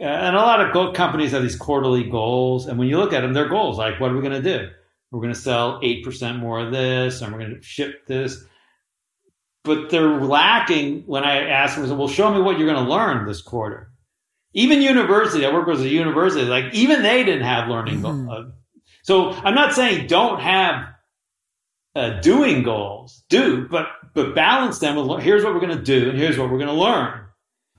uh, 0.00 0.04
and 0.04 0.36
a 0.36 0.40
lot 0.40 0.60
of 0.60 0.94
companies 0.94 1.32
have 1.32 1.42
these 1.42 1.56
quarterly 1.56 2.04
goals. 2.04 2.66
And 2.66 2.78
when 2.78 2.88
you 2.88 2.98
look 2.98 3.12
at 3.12 3.20
them, 3.20 3.32
they're 3.32 3.48
goals 3.48 3.78
like, 3.78 4.00
what 4.00 4.10
are 4.10 4.14
we 4.14 4.20
going 4.20 4.42
to 4.42 4.58
do? 4.58 4.68
We're 5.10 5.20
going 5.20 5.32
to 5.32 5.40
sell 5.40 5.80
8% 5.80 6.38
more 6.38 6.60
of 6.60 6.70
this, 6.70 7.22
and 7.22 7.32
we're 7.32 7.38
going 7.38 7.54
to 7.54 7.62
ship 7.62 8.06
this 8.06 8.44
but 9.68 9.90
they're 9.90 10.20
lacking 10.20 11.02
when 11.06 11.24
I 11.24 11.46
ask 11.46 11.76
them, 11.76 11.98
well, 11.98 12.08
show 12.08 12.32
me 12.32 12.40
what 12.40 12.58
you're 12.58 12.66
going 12.66 12.82
to 12.82 12.90
learn 12.90 13.26
this 13.26 13.42
quarter. 13.42 13.90
Even 14.54 14.80
university, 14.80 15.44
I 15.44 15.52
work 15.52 15.66
with 15.66 15.82
a 15.82 15.88
university, 15.88 16.46
like 16.46 16.72
even 16.72 17.02
they 17.02 17.22
didn't 17.22 17.44
have 17.44 17.68
learning 17.68 18.00
mm-hmm. 18.00 18.50
So 19.02 19.30
I'm 19.30 19.54
not 19.54 19.74
saying 19.74 20.06
don't 20.06 20.40
have 20.40 20.88
uh, 21.94 22.20
doing 22.20 22.62
goals, 22.62 23.24
do, 23.28 23.66
but 23.68 23.88
but 24.14 24.34
balance 24.34 24.78
them 24.78 24.96
with 24.96 25.22
here's 25.22 25.44
what 25.44 25.54
we're 25.54 25.60
going 25.60 25.76
to 25.76 25.82
do 25.82 26.10
and 26.10 26.18
here's 26.18 26.38
what 26.38 26.50
we're 26.50 26.58
going 26.58 26.68
to 26.68 26.74
learn, 26.74 27.24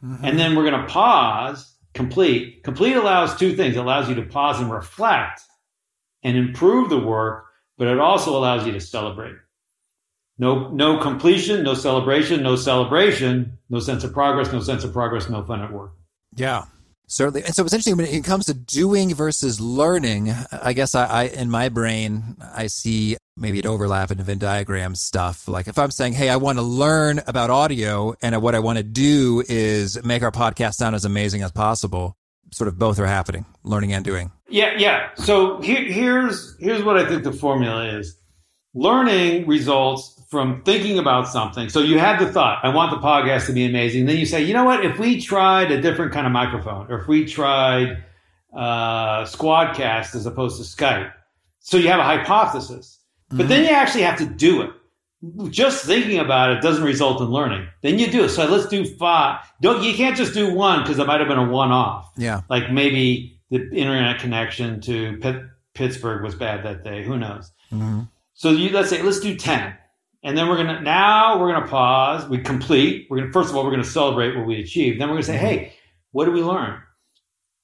mm-hmm. 0.03 0.25
and 0.25 0.39
then 0.39 0.55
we're 0.55 0.69
going 0.69 0.81
to 0.81 0.87
pause. 0.87 1.75
Complete. 1.95 2.63
Complete 2.63 2.95
allows 2.95 3.35
two 3.35 3.55
things. 3.55 3.75
It 3.75 3.79
allows 3.79 4.07
you 4.07 4.15
to 4.15 4.21
pause 4.21 4.61
and 4.61 4.71
reflect 4.71 5.41
and 6.23 6.37
improve 6.37 6.89
the 6.89 6.99
work, 6.99 7.45
but 7.79 7.87
it 7.87 7.99
also 7.99 8.37
allows 8.37 8.65
you 8.65 8.71
to 8.73 8.79
celebrate. 8.79 9.35
No, 10.37 10.69
no 10.69 10.99
completion, 10.99 11.63
no 11.63 11.73
celebration, 11.73 12.43
no 12.43 12.55
celebration, 12.55 13.57
no 13.69 13.79
sense 13.79 14.03
of 14.03 14.13
progress, 14.13 14.53
no 14.53 14.61
sense 14.61 14.83
of 14.83 14.93
progress, 14.93 15.29
no 15.29 15.43
fun 15.43 15.61
at 15.61 15.73
work. 15.73 15.91
Yeah, 16.35 16.63
certainly. 17.09 17.43
And 17.43 17.53
so 17.53 17.65
it's 17.65 17.73
interesting 17.73 17.97
when 17.97 18.05
it 18.05 18.23
comes 18.23 18.45
to 18.45 18.53
doing 18.53 19.13
versus 19.13 19.59
learning. 19.59 20.33
I 20.51 20.73
guess 20.73 20.95
I, 20.95 21.05
I 21.05 21.23
in 21.25 21.49
my 21.49 21.67
brain, 21.67 22.37
I 22.53 22.67
see 22.67 23.17
maybe 23.35 23.59
an 23.59 23.67
overlap 23.67 24.11
in 24.11 24.17
Venn 24.19 24.37
diagram 24.37 24.95
stuff. 24.95 25.47
Like 25.47 25.67
if 25.67 25.77
I'm 25.77 25.91
saying, 25.91 26.13
Hey, 26.13 26.29
I 26.29 26.37
want 26.37 26.57
to 26.57 26.61
learn 26.61 27.21
about 27.27 27.49
audio 27.49 28.15
and 28.21 28.41
what 28.41 28.55
I 28.55 28.59
want 28.59 28.77
to 28.77 28.83
do 28.83 29.43
is 29.47 30.01
make 30.03 30.23
our 30.23 30.31
podcast 30.31 30.75
sound 30.75 30.95
as 30.95 31.05
amazing 31.05 31.41
as 31.41 31.51
possible. 31.51 32.15
Sort 32.51 32.67
of 32.67 32.79
both 32.79 32.97
are 32.99 33.05
happening, 33.05 33.45
learning 33.63 33.93
and 33.93 34.03
doing. 34.03 34.31
Yeah. 34.47 34.73
Yeah. 34.77 35.09
So 35.15 35.61
here, 35.61 35.83
here's, 35.83 36.55
here's 36.59 36.83
what 36.83 36.97
I 36.97 37.07
think 37.07 37.23
the 37.23 37.31
formula 37.31 37.85
is. 37.99 38.15
Learning 38.73 39.45
results 39.47 40.18
from 40.29 40.61
thinking 40.63 40.99
about 40.99 41.27
something. 41.27 41.69
So 41.69 41.79
you 41.79 41.97
had 41.97 42.19
the 42.19 42.31
thought, 42.31 42.59
I 42.63 42.69
want 42.69 42.91
the 42.91 43.05
podcast 43.05 43.47
to 43.47 43.53
be 43.53 43.65
amazing. 43.65 44.05
Then 44.05 44.17
you 44.17 44.27
say, 44.27 44.43
you 44.43 44.53
know 44.53 44.63
what? 44.63 44.85
If 44.85 44.99
we 44.99 45.19
tried 45.19 45.71
a 45.71 45.81
different 45.81 46.13
kind 46.13 46.27
of 46.27 46.31
microphone, 46.31 46.85
or 46.89 47.01
if 47.01 47.07
we 47.07 47.25
tried 47.25 48.03
uh, 48.53 49.23
Squadcast 49.25 50.15
as 50.15 50.25
opposed 50.27 50.57
to 50.57 50.63
Skype, 50.63 51.11
so 51.59 51.77
you 51.77 51.87
have 51.87 51.99
a 51.99 52.03
hypothesis, 52.03 52.99
but 53.29 53.37
mm-hmm. 53.37 53.47
then 53.49 53.63
you 53.63 53.71
actually 53.71 54.03
have 54.03 54.17
to 54.19 54.25
do 54.25 54.61
it. 54.61 54.71
Just 55.49 55.83
thinking 55.83 56.19
about 56.19 56.51
it 56.51 56.61
doesn't 56.61 56.83
result 56.83 57.19
in 57.21 57.27
learning. 57.27 57.67
Then 57.81 57.99
you 57.99 58.09
do 58.09 58.23
it. 58.23 58.29
So 58.29 58.45
let's 58.45 58.67
do 58.67 58.85
five. 58.85 59.39
Don't 59.61 59.83
you 59.83 59.93
can't 59.93 60.15
just 60.15 60.33
do 60.33 60.53
one 60.53 60.81
because 60.81 60.97
it 60.97 61.07
might 61.07 61.19
have 61.19 61.27
been 61.27 61.37
a 61.37 61.49
one-off. 61.49 62.09
Yeah, 62.15 62.41
like 62.49 62.71
maybe 62.71 63.37
the 63.49 63.69
internet 63.71 64.19
connection 64.19 64.79
to 64.81 65.17
Pitt, 65.17 65.43
Pittsburgh 65.73 66.23
was 66.23 66.35
bad 66.35 66.63
that 66.63 66.85
day. 66.85 67.03
Who 67.03 67.17
knows? 67.17 67.51
Mm-hmm. 67.69 68.03
So 68.33 68.51
you 68.51 68.69
let's 68.69 68.89
say 68.89 69.01
let's 69.01 69.19
do 69.19 69.35
ten 69.35 69.75
and 70.23 70.37
then 70.37 70.47
we're 70.47 70.57
gonna 70.57 70.81
now 70.81 71.39
we're 71.39 71.53
gonna 71.53 71.67
pause. 71.67 72.27
We 72.27 72.39
complete. 72.39 73.07
We're 73.09 73.19
gonna 73.19 73.31
first 73.31 73.49
of 73.49 73.55
all 73.55 73.63
we're 73.63 73.71
gonna 73.71 73.83
celebrate 73.83 74.35
what 74.35 74.45
we 74.45 74.59
achieved. 74.59 74.99
Then 74.99 75.07
we're 75.07 75.15
gonna 75.15 75.23
say, 75.23 75.37
hey, 75.37 75.73
what 76.11 76.25
did 76.25 76.33
we 76.33 76.43
learn? 76.43 76.81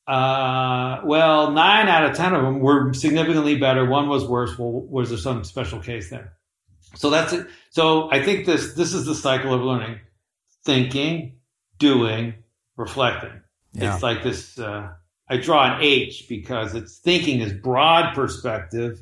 Uh, 0.07 1.01
well, 1.03 1.51
nine 1.51 1.87
out 1.87 2.05
of 2.05 2.15
ten 2.15 2.33
of 2.33 2.43
them 2.43 2.59
were 2.59 2.93
significantly 2.93 3.57
better. 3.57 3.85
One 3.85 4.07
was 4.07 4.23
worse. 4.25 4.57
Well, 4.57 4.71
was 4.71 5.09
there 5.09 5.17
some 5.17 5.43
special 5.43 5.79
case 5.79 6.09
there? 6.09 6.33
So 6.95 7.09
that's 7.09 7.33
it. 7.33 7.47
So 7.71 8.11
I 8.11 8.23
think 8.23 8.45
this 8.45 8.73
this 8.73 8.93
is 8.93 9.05
the 9.05 9.15
cycle 9.15 9.53
of 9.53 9.61
learning: 9.61 9.99
thinking, 10.63 11.39
doing, 11.77 12.35
reflecting. 12.77 13.41
Yeah. 13.73 13.95
It's 13.95 14.03
like 14.03 14.23
this. 14.23 14.57
Uh, 14.57 14.91
I 15.27 15.37
draw 15.37 15.75
an 15.75 15.81
H 15.81 16.27
because 16.29 16.75
it's 16.75 16.99
thinking 16.99 17.41
is 17.41 17.51
broad 17.51 18.13
perspective, 18.13 19.01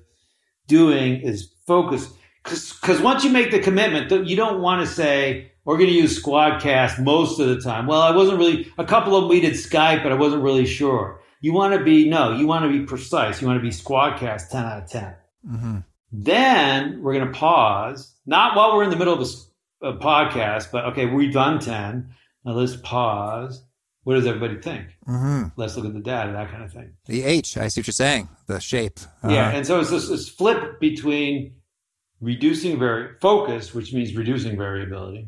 doing 0.68 1.22
is 1.22 1.54
focus 1.68 2.12
because 2.44 3.02
once 3.02 3.24
you 3.24 3.30
make 3.30 3.52
the 3.52 3.60
commitment, 3.60 4.28
you 4.28 4.36
don't 4.36 4.62
want 4.62 4.86
to 4.86 4.88
say 4.88 5.52
we're 5.66 5.78
going 5.78 5.90
to 5.90 5.96
use 5.96 6.22
Squadcast 6.22 7.02
most 7.02 7.40
of 7.40 7.48
the 7.48 7.62
time. 7.62 7.88
Well, 7.88 8.02
I 8.02 8.12
wasn't 8.12 8.38
really. 8.38 8.72
A 8.78 8.86
couple 8.86 9.16
of 9.16 9.24
them 9.24 9.30
we 9.30 9.40
did 9.40 9.54
Skype, 9.54 10.04
but 10.04 10.12
I 10.12 10.16
wasn't 10.16 10.44
really 10.44 10.66
sure. 10.66 11.22
You 11.42 11.54
want 11.54 11.74
to 11.74 11.84
be 11.84 12.10
no. 12.10 12.34
You 12.34 12.48
want 12.48 12.64
to 12.64 12.70
be 12.70 12.86
precise. 12.86 13.42
You 13.42 13.48
want 13.48 13.60
to 13.60 13.64
be 13.64 13.70
Squadcast 13.70 14.50
ten 14.50 14.66
out 14.66 14.84
of 14.84 14.90
10 14.90 15.16
mm-hmm. 15.50 15.78
Then 16.12 17.02
we're 17.02 17.14
going 17.14 17.26
to 17.26 17.34
pause, 17.34 18.14
not 18.26 18.56
while 18.56 18.76
we're 18.76 18.84
in 18.84 18.92
the 18.92 18.96
middle 18.96 19.14
of 19.14 19.22
a, 19.82 19.88
a 19.88 19.98
podcast, 19.98 20.72
but 20.72 20.86
okay, 20.86 21.06
we've 21.06 21.34
done 21.34 21.60
ten. 21.60 22.14
Now 22.46 22.54
let's 22.54 22.76
pause. 22.76 23.64
What 24.04 24.16
does 24.16 24.28
everybody 24.28 24.62
think? 24.62 24.88
Mm-hmm. 25.08 25.50
Let's 25.56 25.78
look 25.78 25.86
at 25.86 25.94
the 25.94 26.02
data, 26.02 26.34
that 26.34 26.52
kind 26.52 26.64
of 26.64 26.74
thing. 26.74 26.94
The 27.06 27.24
H, 27.24 27.58
I 27.58 27.70
see 27.70 27.80
what 27.80 27.88
you're 27.88 27.94
saying. 27.94 28.28
The 28.48 28.60
shape. 28.60 29.00
Uh-huh. 29.00 29.34
Yeah, 29.34 29.52
and 29.52 29.66
so 29.66 29.80
it's 29.80 29.90
this, 29.90 30.10
this 30.10 30.28
flip 30.28 30.82
between 30.82 31.54
reducing 32.24 32.80
vari- 32.80 33.16
focus, 33.20 33.74
which 33.74 33.94
means 33.94 34.16
reducing 34.16 34.58
variability, 34.58 35.28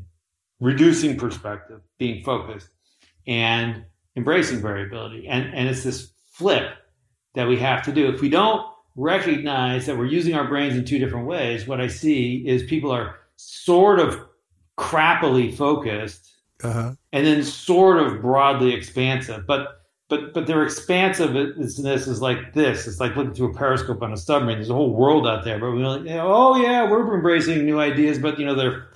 reducing 0.62 1.18
perspective, 1.18 1.82
being 2.00 2.24
focused, 2.24 2.70
and 3.28 3.84
embracing 4.16 4.62
variability. 4.62 5.28
And, 5.28 5.54
and 5.54 5.68
it's 5.68 5.84
this 5.84 6.14
flip 6.32 6.72
that 7.34 7.48
we 7.48 7.58
have 7.60 7.84
to 7.84 7.92
do. 7.92 8.08
If 8.08 8.22
we 8.22 8.30
don't 8.30 8.66
recognize 8.96 9.86
that 9.86 9.98
we're 9.98 10.06
using 10.06 10.36
our 10.36 10.48
brains 10.48 10.76
in 10.76 10.86
two 10.86 10.98
different 10.98 11.28
ways, 11.28 11.68
what 11.68 11.82
I 11.82 11.88
see 11.88 12.48
is 12.48 12.64
people 12.64 12.92
are 12.92 13.18
sort 13.36 14.00
of 14.00 14.18
crappily 14.78 15.54
focused 15.54 16.32
uh-huh. 16.64 16.94
and 17.12 17.26
then 17.26 17.44
sort 17.44 17.98
of 17.98 18.22
broadly 18.22 18.74
expansive. 18.74 19.46
But 19.46 19.82
but 20.10 20.34
but 20.34 20.48
their 20.48 20.64
expansiveness 20.64 22.08
is 22.08 22.22
like 22.22 22.54
this. 22.54 22.88
It's 22.88 23.00
like 23.00 23.16
looking 23.16 23.34
through 23.34 23.52
a 23.52 23.54
periscope 23.54 24.02
on 24.02 24.14
a 24.14 24.18
submarine. 24.18 24.58
There's 24.58 24.70
a 24.70 24.74
whole 24.74 24.94
world 24.94 25.28
out 25.28 25.44
there, 25.44 25.60
but 25.60 25.72
we're 25.72 25.80
like, 25.80 26.06
oh 26.22 26.62
yeah, 26.62 26.90
we're 26.90 27.16
embracing 27.16 27.66
new 27.66 27.80
ideas, 27.80 28.20
but 28.20 28.40
you 28.40 28.46
know 28.46 28.56
they're 28.56 28.90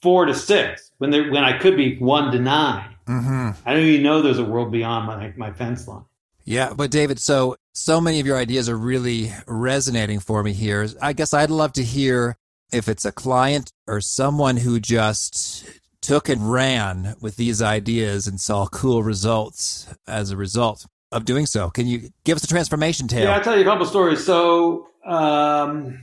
four 0.00 0.24
to 0.26 0.34
six 0.34 0.90
when 0.98 1.10
they 1.10 1.28
when 1.28 1.44
I 1.44 1.58
could 1.58 1.76
be 1.76 1.98
one 1.98 2.30
to 2.32 2.38
9 2.38 2.94
mm-hmm. 3.06 3.50
I 3.66 3.72
don't 3.72 3.82
even 3.82 4.02
know 4.02 4.22
there's 4.22 4.38
a 4.38 4.44
world 4.44 4.70
beyond 4.70 5.06
my 5.06 5.32
my 5.36 5.52
fence 5.52 5.86
line. 5.86 6.04
Yeah, 6.44 6.72
but 6.74 6.90
David, 6.90 7.18
so 7.18 7.56
so 7.74 8.00
many 8.00 8.20
of 8.20 8.26
your 8.26 8.38
ideas 8.38 8.68
are 8.68 8.76
really 8.76 9.32
resonating 9.46 10.18
for 10.18 10.42
me 10.42 10.54
here. 10.54 10.88
I 11.02 11.12
guess 11.12 11.34
I'd 11.34 11.50
love 11.50 11.74
to 11.74 11.84
hear 11.84 12.38
if 12.72 12.88
it's 12.88 13.04
a 13.04 13.12
client 13.12 13.72
or 13.86 14.00
someone 14.00 14.56
who 14.56 14.80
just 14.80 15.66
took 16.08 16.30
and 16.30 16.50
ran 16.50 17.14
with 17.20 17.36
these 17.36 17.60
ideas 17.60 18.26
and 18.26 18.40
saw 18.40 18.66
cool 18.68 19.02
results 19.02 19.94
as 20.06 20.30
a 20.30 20.38
result 20.38 20.86
of 21.12 21.26
doing 21.26 21.44
so. 21.44 21.68
Can 21.68 21.86
you 21.86 22.08
give 22.24 22.34
us 22.34 22.44
a 22.44 22.46
transformation 22.46 23.08
tale? 23.08 23.24
Yeah, 23.24 23.36
I'll 23.36 23.44
tell 23.44 23.54
you 23.54 23.60
a 23.60 23.64
couple 23.64 23.84
stories. 23.84 24.24
So, 24.24 24.88
um, 25.04 26.02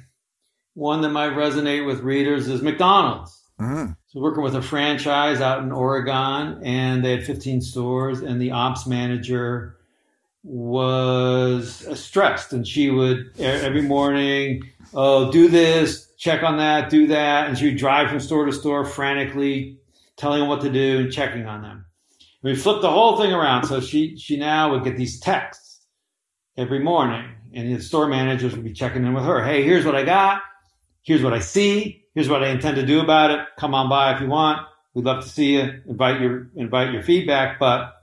one 0.76 1.02
that 1.02 1.10
might 1.10 1.32
resonate 1.32 1.88
with 1.88 2.02
readers 2.02 2.48
is 2.48 2.62
McDonald's. 2.62 3.36
Mm-hmm. 3.60 3.94
So, 4.06 4.20
working 4.20 4.44
with 4.44 4.54
a 4.54 4.62
franchise 4.62 5.41
out 5.41 5.63
in 5.63 5.72
Oregon, 5.72 6.62
and 6.63 7.04
they 7.04 7.10
had 7.10 7.26
15 7.26 7.62
stores, 7.62 8.22
and 8.22 8.39
the 8.39 8.52
ops 8.52 8.86
manager 8.86 9.78
was 10.44 11.88
stressed, 12.00 12.54
and 12.54 12.68
she 12.68 12.91
would 12.91 13.32
every 13.39 13.82
morning, 13.82 14.70
oh, 14.94 15.32
do 15.32 15.48
this, 15.48 16.12
check 16.15 16.44
on 16.44 16.58
that, 16.58 16.91
do 16.91 17.08
that, 17.08 17.48
and 17.48 17.58
she 17.58 17.70
would 17.70 17.78
drive 17.78 18.10
from 18.10 18.20
store 18.20 18.46
to 18.46 18.52
store 18.52 18.86
frantically 18.86 19.80
telling 20.17 20.39
them 20.39 20.49
what 20.49 20.62
to 20.62 20.71
do 20.71 20.99
and 20.99 21.12
checking 21.12 21.45
on 21.45 21.62
them. 21.62 21.86
We 22.41 22.56
flipped 22.56 22.82
the 22.82 22.91
whole 22.91 23.17
thing 23.17 23.34
around. 23.34 23.66
So 23.66 23.82
she, 23.82 24.18
she 24.18 24.38
now 24.38 24.72
would 24.72 24.84
get 24.84 24.97
these 24.97 25.20
texts 25.20 25.82
every 26.57 26.80
morning 26.80 27.32
and 27.55 27.74
the 27.74 27.82
store 27.82 28.07
managers 28.07 28.53
would 28.53 28.63
be 28.63 28.74
checking 28.74 29.05
in 29.05 29.13
with 29.13 29.24
her. 29.24 29.43
Hey, 29.43 29.63
here's 29.63 29.86
what 29.86 29.95
I 29.95 30.03
got. 30.03 30.41
Here's 31.03 31.24
what 31.24 31.34
I 31.34 31.39
see. 31.39 32.03
Here's 32.13 32.30
what 32.30 32.43
I 32.43 32.49
intend 32.49 32.76
to 32.76 32.86
do 32.86 32.99
about 32.99 33.32
it. 33.32 33.39
Come 33.57 33.74
on 33.74 33.89
by 33.89 34.13
if 34.13 34.22
you 34.22 34.28
want. 34.28 34.68
We'd 34.93 35.05
love 35.05 35.24
to 35.24 35.30
see 35.30 35.53
you. 35.53 35.82
Invite 35.88 36.22
your, 36.22 36.49
invite 36.55 36.93
your 36.93 37.01
feedback, 37.01 37.59
but 37.59 37.93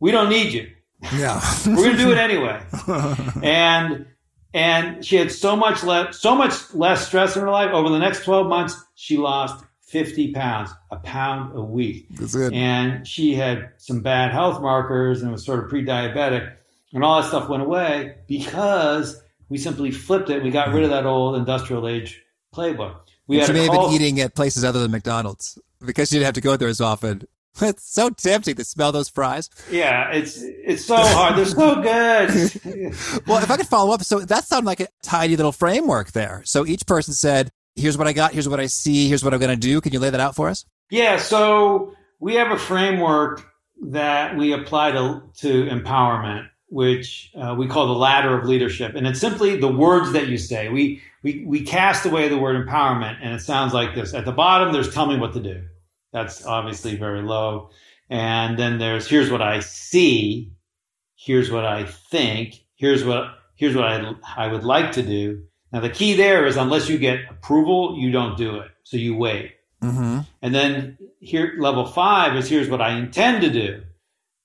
we 0.00 0.10
don't 0.10 0.28
need 0.28 0.52
you. 0.52 0.70
Yeah. 1.14 1.40
We're 1.66 1.92
to 1.92 1.96
do 1.96 2.10
it 2.10 2.18
anyway. 2.18 2.62
and, 3.42 4.06
and 4.54 5.04
she 5.04 5.16
had 5.16 5.30
so 5.30 5.54
much 5.54 5.84
less, 5.84 6.18
so 6.18 6.34
much 6.34 6.74
less 6.74 7.06
stress 7.06 7.36
in 7.36 7.42
her 7.42 7.50
life. 7.50 7.70
Over 7.72 7.90
the 7.90 7.98
next 7.98 8.24
12 8.24 8.46
months, 8.46 8.82
she 8.94 9.16
lost 9.16 9.64
50 9.88 10.32
pounds, 10.32 10.70
a 10.90 10.96
pound 10.96 11.56
a 11.56 11.62
week. 11.62 12.08
And 12.52 13.06
she 13.06 13.34
had 13.34 13.70
some 13.78 14.00
bad 14.02 14.32
health 14.32 14.60
markers 14.60 15.22
and 15.22 15.32
was 15.32 15.44
sort 15.44 15.64
of 15.64 15.70
pre 15.70 15.84
diabetic. 15.84 16.54
And 16.92 17.04
all 17.04 17.20
that 17.20 17.28
stuff 17.28 17.48
went 17.48 17.62
away 17.62 18.16
because 18.26 19.20
we 19.48 19.58
simply 19.58 19.90
flipped 19.90 20.30
it. 20.30 20.42
We 20.42 20.50
got 20.50 20.72
rid 20.72 20.84
of 20.84 20.90
that 20.90 21.06
old 21.06 21.36
industrial 21.36 21.88
age 21.88 22.22
playbook. 22.54 22.96
We 23.26 23.42
she 23.44 23.52
may 23.52 23.64
have 23.64 23.72
been 23.72 23.92
eating 23.92 24.20
at 24.20 24.34
places 24.34 24.64
other 24.64 24.80
than 24.80 24.90
McDonald's 24.90 25.58
because 25.84 26.08
she 26.08 26.16
didn't 26.16 26.26
have 26.26 26.34
to 26.34 26.40
go 26.40 26.56
there 26.56 26.68
as 26.68 26.80
often. 26.80 27.26
It's 27.60 27.92
so 27.92 28.08
tempting 28.10 28.54
to 28.54 28.64
smell 28.64 28.92
those 28.92 29.08
fries. 29.08 29.50
Yeah, 29.68 30.12
it's 30.12 30.38
it's 30.40 30.84
so 30.84 30.94
hard. 30.96 31.36
They're 31.36 31.44
so 31.44 31.82
good. 31.82 32.94
Well, 33.26 33.42
if 33.42 33.50
I 33.50 33.56
could 33.56 33.66
follow 33.66 33.92
up, 33.92 34.04
so 34.04 34.20
that 34.20 34.44
sounded 34.44 34.66
like 34.66 34.78
a 34.78 34.86
tiny 35.02 35.34
little 35.34 35.50
framework 35.50 36.12
there. 36.12 36.42
So 36.44 36.64
each 36.64 36.86
person 36.86 37.14
said, 37.14 37.50
"Here's 37.78 37.96
what 37.96 38.06
I 38.06 38.12
got. 38.12 38.32
Here's 38.32 38.48
what 38.48 38.60
I 38.60 38.66
see. 38.66 39.08
Here's 39.08 39.24
what 39.24 39.32
I'm 39.32 39.40
going 39.40 39.58
to 39.58 39.68
do." 39.68 39.80
Can 39.80 39.92
you 39.92 40.00
lay 40.00 40.10
that 40.10 40.20
out 40.20 40.34
for 40.34 40.48
us? 40.48 40.64
Yeah, 40.90 41.18
so 41.18 41.94
we 42.20 42.34
have 42.34 42.50
a 42.50 42.58
framework 42.58 43.44
that 43.82 44.36
we 44.36 44.52
apply 44.52 44.92
to, 44.92 45.22
to 45.36 45.66
empowerment, 45.66 46.48
which 46.68 47.30
uh, 47.40 47.54
we 47.56 47.66
call 47.66 47.86
the 47.86 47.92
ladder 47.92 48.36
of 48.36 48.44
leadership. 48.44 48.94
And 48.94 49.06
it's 49.06 49.20
simply 49.20 49.56
the 49.56 49.68
words 49.68 50.12
that 50.12 50.28
you 50.28 50.38
say. 50.38 50.68
We, 50.68 51.02
we, 51.22 51.44
we 51.46 51.62
cast 51.62 52.06
away 52.06 52.28
the 52.28 52.38
word 52.38 52.66
empowerment, 52.66 53.18
and 53.22 53.34
it 53.34 53.40
sounds 53.40 53.72
like 53.72 53.94
this. 53.94 54.14
At 54.14 54.24
the 54.24 54.32
bottom, 54.32 54.72
there's 54.72 54.92
tell 54.92 55.06
me 55.06 55.18
what 55.18 55.32
to 55.34 55.40
do. 55.40 55.62
That's 56.12 56.44
obviously 56.44 56.96
very 56.96 57.22
low. 57.22 57.70
And 58.10 58.58
then 58.58 58.78
there's 58.78 59.06
here's 59.06 59.30
what 59.30 59.42
I 59.42 59.60
see, 59.60 60.52
here's 61.14 61.50
what 61.50 61.66
I 61.66 61.84
think, 61.84 62.54
here's 62.74 63.04
what 63.04 63.34
here's 63.56 63.76
what 63.76 63.84
I, 63.84 64.14
I 64.36 64.48
would 64.48 64.64
like 64.64 64.92
to 64.92 65.02
do. 65.02 65.44
Now 65.72 65.80
the 65.80 65.90
key 65.90 66.14
there 66.14 66.46
is 66.46 66.56
unless 66.56 66.88
you 66.88 66.98
get 66.98 67.20
approval, 67.30 67.96
you 67.98 68.10
don't 68.10 68.36
do 68.36 68.56
it. 68.56 68.70
So 68.84 68.96
you 68.96 69.16
wait. 69.16 69.54
Mm-hmm. 69.82 70.20
And 70.42 70.54
then 70.54 70.98
here, 71.20 71.54
level 71.58 71.86
five 71.86 72.36
is 72.36 72.48
here's 72.48 72.68
what 72.68 72.80
I 72.80 72.98
intend 72.98 73.42
to 73.42 73.50
do. 73.50 73.82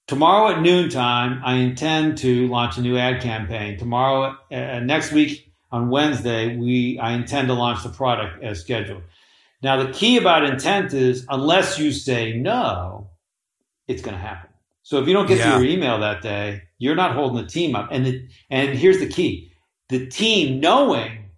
Tomorrow 0.07 0.51
at 0.55 0.61
noontime, 0.61 1.41
I 1.45 1.55
intend 1.55 2.17
to 2.19 2.47
launch 2.47 2.77
a 2.77 2.81
new 2.81 2.97
ad 2.97 3.21
campaign. 3.21 3.77
Tomorrow, 3.79 4.37
uh, 4.51 4.79
next 4.81 5.11
week 5.13 5.51
on 5.71 5.89
Wednesday, 5.89 6.57
we 6.57 6.99
I 6.99 7.13
intend 7.13 7.47
to 7.47 7.53
launch 7.53 7.83
the 7.83 7.89
product 7.89 8.43
as 8.43 8.59
scheduled. 8.59 9.03
Now, 9.61 9.81
the 9.81 9.93
key 9.93 10.17
about 10.17 10.43
intent 10.43 10.93
is 10.93 11.25
unless 11.29 11.79
you 11.79 11.93
say 11.93 12.33
no, 12.33 13.07
it's 13.87 14.01
going 14.01 14.15
to 14.15 14.21
happen. 14.21 14.49
So 14.83 15.01
if 15.01 15.07
you 15.07 15.13
don't 15.13 15.25
get 15.25 15.37
Yeah. 15.37 15.57
to 15.57 15.63
your 15.63 15.73
email 15.73 15.99
that 16.01 16.21
day, 16.21 16.63
you're 16.77 16.95
not 16.95 17.13
holding 17.15 17.41
the 17.41 17.49
team 17.49 17.73
up. 17.73 17.87
And 17.89 18.05
the, 18.05 18.27
and 18.49 18.77
here's 18.77 18.99
the 18.99 19.07
key: 19.07 19.52
the 19.89 20.07
team 20.07 20.59
knowing 20.59 21.29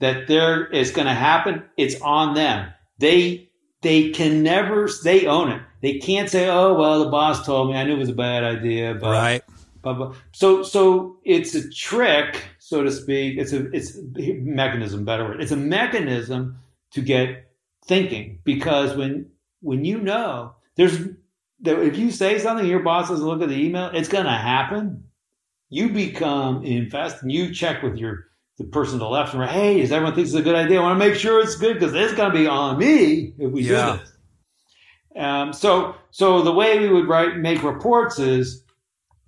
that 0.00 0.28
there 0.28 0.66
is 0.66 0.90
going 0.90 1.06
to 1.06 1.14
happen, 1.14 1.64
it's 1.76 2.00
on 2.00 2.34
them. 2.34 2.72
They 2.98 3.50
they 3.82 4.10
can 4.10 4.42
never 4.42 4.88
they 5.04 5.26
own 5.26 5.50
it. 5.50 5.62
They 5.80 5.98
can't 5.98 6.28
say, 6.28 6.48
"Oh 6.48 6.74
well, 6.74 7.04
the 7.04 7.10
boss 7.10 7.46
told 7.46 7.70
me. 7.70 7.76
I 7.76 7.84
knew 7.84 7.94
it 7.94 7.98
was 7.98 8.08
a 8.08 8.14
bad 8.14 8.44
idea." 8.44 8.94
But 8.94 9.10
Right. 9.10 9.42
but, 9.82 9.94
but 9.94 10.14
so 10.32 10.62
so 10.62 11.18
it's 11.24 11.54
a 11.54 11.68
trick, 11.70 12.42
so 12.58 12.82
to 12.82 12.90
speak. 12.90 13.38
It's 13.38 13.52
a 13.52 13.70
it's 13.70 13.96
a 13.96 14.32
mechanism, 14.40 15.04
better 15.04 15.24
word. 15.24 15.40
It's 15.40 15.52
a 15.52 15.56
mechanism 15.56 16.58
to 16.92 17.00
get 17.00 17.50
thinking 17.86 18.40
because 18.44 18.96
when 18.96 19.30
when 19.60 19.84
you 19.84 19.98
know 20.00 20.52
there's 20.76 20.98
there, 21.60 21.82
if 21.82 21.96
you 21.96 22.10
say 22.10 22.38
something, 22.38 22.66
your 22.66 22.82
boss 22.82 23.08
doesn't 23.08 23.26
look 23.26 23.42
at 23.42 23.48
the 23.48 23.56
email, 23.56 23.90
it's 23.92 24.08
going 24.08 24.26
to 24.26 24.30
happen. 24.30 25.04
You 25.70 25.90
become 25.90 26.64
invested. 26.64 27.22
and 27.24 27.32
You 27.32 27.52
check 27.52 27.82
with 27.82 27.96
your 27.96 28.26
the 28.56 28.64
person 28.64 28.94
to 28.94 28.98
the 29.00 29.08
left 29.08 29.32
and 29.34 29.40
right. 29.40 29.50
Hey, 29.50 29.80
does 29.80 29.92
everyone 29.92 30.14
think 30.14 30.26
it's 30.26 30.34
a 30.34 30.42
good 30.42 30.56
idea? 30.56 30.80
I 30.80 30.82
want 30.82 31.00
to 31.00 31.06
make 31.08 31.16
sure 31.16 31.40
it's 31.40 31.54
good 31.56 31.74
because 31.78 31.94
it's 31.94 32.14
going 32.14 32.32
to 32.32 32.36
be 32.36 32.46
on 32.48 32.78
me 32.78 33.32
if 33.38 33.52
we 33.52 33.62
Yeah. 33.62 33.92
do 33.92 33.98
this. 33.98 34.12
Um, 35.16 35.52
so, 35.52 35.94
so 36.10 36.42
the 36.42 36.52
way 36.52 36.78
we 36.78 36.88
would 36.88 37.08
write 37.08 37.36
make 37.36 37.62
reports 37.62 38.18
is 38.18 38.64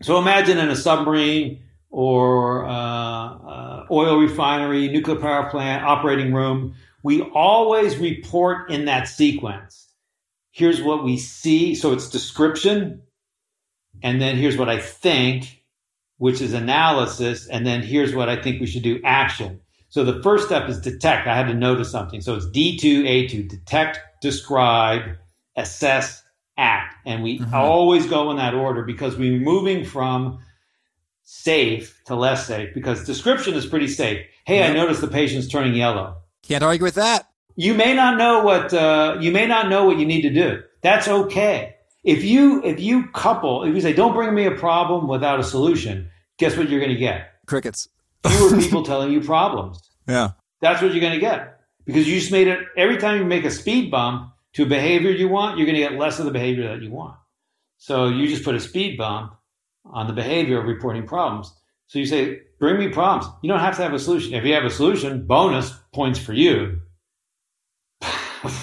so 0.03 0.19
imagine 0.19 0.59
in 0.59 0.69
a 0.69 0.77
submarine 0.77 1.63
or 1.91 2.65
uh, 2.67 2.73
uh, 2.73 3.87
oil 3.91 4.19
refinery, 4.19 4.89
nuclear 4.89 5.17
power 5.19 5.51
plant, 5.51 5.85
operating 5.85 6.33
room, 6.33 6.75
we 7.03 7.23
always 7.23 7.97
report 7.99 8.71
in 8.71 8.85
that 8.87 9.09
sequence. 9.09 9.89
Here's 10.53 10.83
what 10.83 11.05
we 11.05 11.17
see. 11.19 11.75
So 11.75 11.93
it's 11.93 12.09
description, 12.11 13.03
and 14.03 14.21
then 14.21 14.37
here's 14.37 14.57
what 14.57 14.69
I 14.69 14.79
think, 14.79 15.60
which 16.21 16.43
is 16.43 16.53
analysis, 16.53 17.47
and 17.49 17.67
then 17.67 17.81
here's 17.83 18.15
what 18.15 18.29
I 18.29 18.37
think 18.41 18.61
we 18.61 18.67
should 18.67 18.83
do 18.83 19.01
action. 19.07 19.59
So 19.89 20.05
the 20.05 20.23
first 20.23 20.45
step 20.47 20.69
is 20.69 20.79
detect. 20.79 21.27
I 21.27 21.35
had 21.35 21.47
to 21.47 21.55
notice 21.55 21.91
something. 21.91 22.21
So 22.21 22.35
it's 22.35 22.45
D2A2, 22.45 23.49
detect, 23.49 23.99
describe, 24.21 25.17
assess, 25.57 26.23
act. 26.59 26.95
And 27.07 27.23
we 27.23 27.39
Mhm. 27.39 27.55
always 27.55 28.05
go 28.07 28.31
in 28.31 28.37
that 28.37 28.53
order 28.53 28.83
because 28.83 29.17
we're 29.17 29.41
moving 29.41 29.83
from 29.83 30.41
safe 31.23 31.99
to 32.05 32.15
less 32.15 32.47
safe 32.47 32.75
because 32.75 33.07
description 33.07 33.55
is 33.55 33.65
pretty 33.65 33.89
safe. 33.89 34.27
Hey, 34.45 34.63
I 34.63 34.67
Yep. 34.67 34.77
noticed 34.77 35.01
the 35.01 35.09
patient's 35.09 35.49
turning 35.49 35.75
yellow. 35.75 36.17
Can't 36.47 36.63
argue 36.63 36.85
with 36.85 36.97
that. 36.97 37.29
You 37.57 37.73
may 37.73 37.95
not 37.95 38.19
know 38.19 38.43
what 38.45 38.75
uh, 38.75 39.17
you 39.21 39.33
may 39.33 39.47
not 39.47 39.71
know 39.71 39.85
what 39.87 39.97
you 39.99 40.05
need 40.05 40.21
to 40.23 40.31
do. 40.31 40.63
That's 40.83 41.09
okay. 41.09 41.77
If 42.05 42.25
you 42.25 42.65
if 42.65 42.81
you 42.81 43.09
couple, 43.09 43.65
if 43.65 43.75
you 43.75 43.81
say, 43.81 43.93
"Don't 43.93 44.15
bring 44.15 44.35
me 44.35 44.47
a 44.47 44.53
problem 44.53 45.07
without 45.07 45.39
a 45.39 45.45
solution," 45.45 46.09
guess 46.39 46.57
what 46.57 46.69
you're 46.71 46.81
going 46.81 46.93
to 46.93 46.99
get? 46.99 47.33
Crickets. 47.47 47.89
Fewer 48.27 48.57
people 48.61 48.83
telling 48.83 49.13
you 49.13 49.21
problems. 49.21 49.81
Yeah. 50.09 50.31
That's 50.61 50.83
what 50.83 50.93
you're 50.93 51.01
going 51.01 51.15
to 51.15 51.21
get 51.21 51.61
because 51.85 52.09
you 52.09 52.19
just 52.19 52.33
made 52.33 52.49
it. 52.49 52.61
Every 52.77 52.97
time 52.97 53.19
you 53.19 53.25
make 53.25 53.45
a 53.45 53.51
speed 53.51 53.91
bump 53.91 54.33
to 54.55 54.63
a 54.65 54.67
behavior 54.67 55.11
you 55.11 55.29
want, 55.29 55.59
you're 55.59 55.67
going 55.67 55.77
to 55.77 55.83
get 55.83 55.99
less 55.99 56.19
of 56.19 56.25
the 56.25 56.31
behavior 56.31 56.69
that 56.69 56.83
you 56.83 56.91
want. 56.91 57.17
So 57.77 58.09
you 58.09 58.29
just 58.29 58.45
put 58.45 58.55
a 58.55 58.61
speed 58.61 58.97
bump 58.97 59.35
on 59.85 60.07
the 60.07 60.13
behavior 60.13 60.59
of 60.61 60.67
reporting 60.67 61.07
problems. 61.07 61.53
So 61.87 61.99
you 61.99 62.07
say, 62.07 62.41
"Bring 62.59 62.79
me 62.79 62.89
problems." 62.89 63.31
You 63.43 63.51
don't 63.51 63.61
have 63.61 63.77
to 63.77 63.83
have 63.83 63.93
a 63.93 63.99
solution. 63.99 64.35
If 64.35 64.45
you 64.45 64.55
have 64.55 64.65
a 64.65 64.71
solution, 64.71 65.27
bonus 65.27 65.73
points 65.93 66.19
for 66.19 66.33
you. 66.33 66.81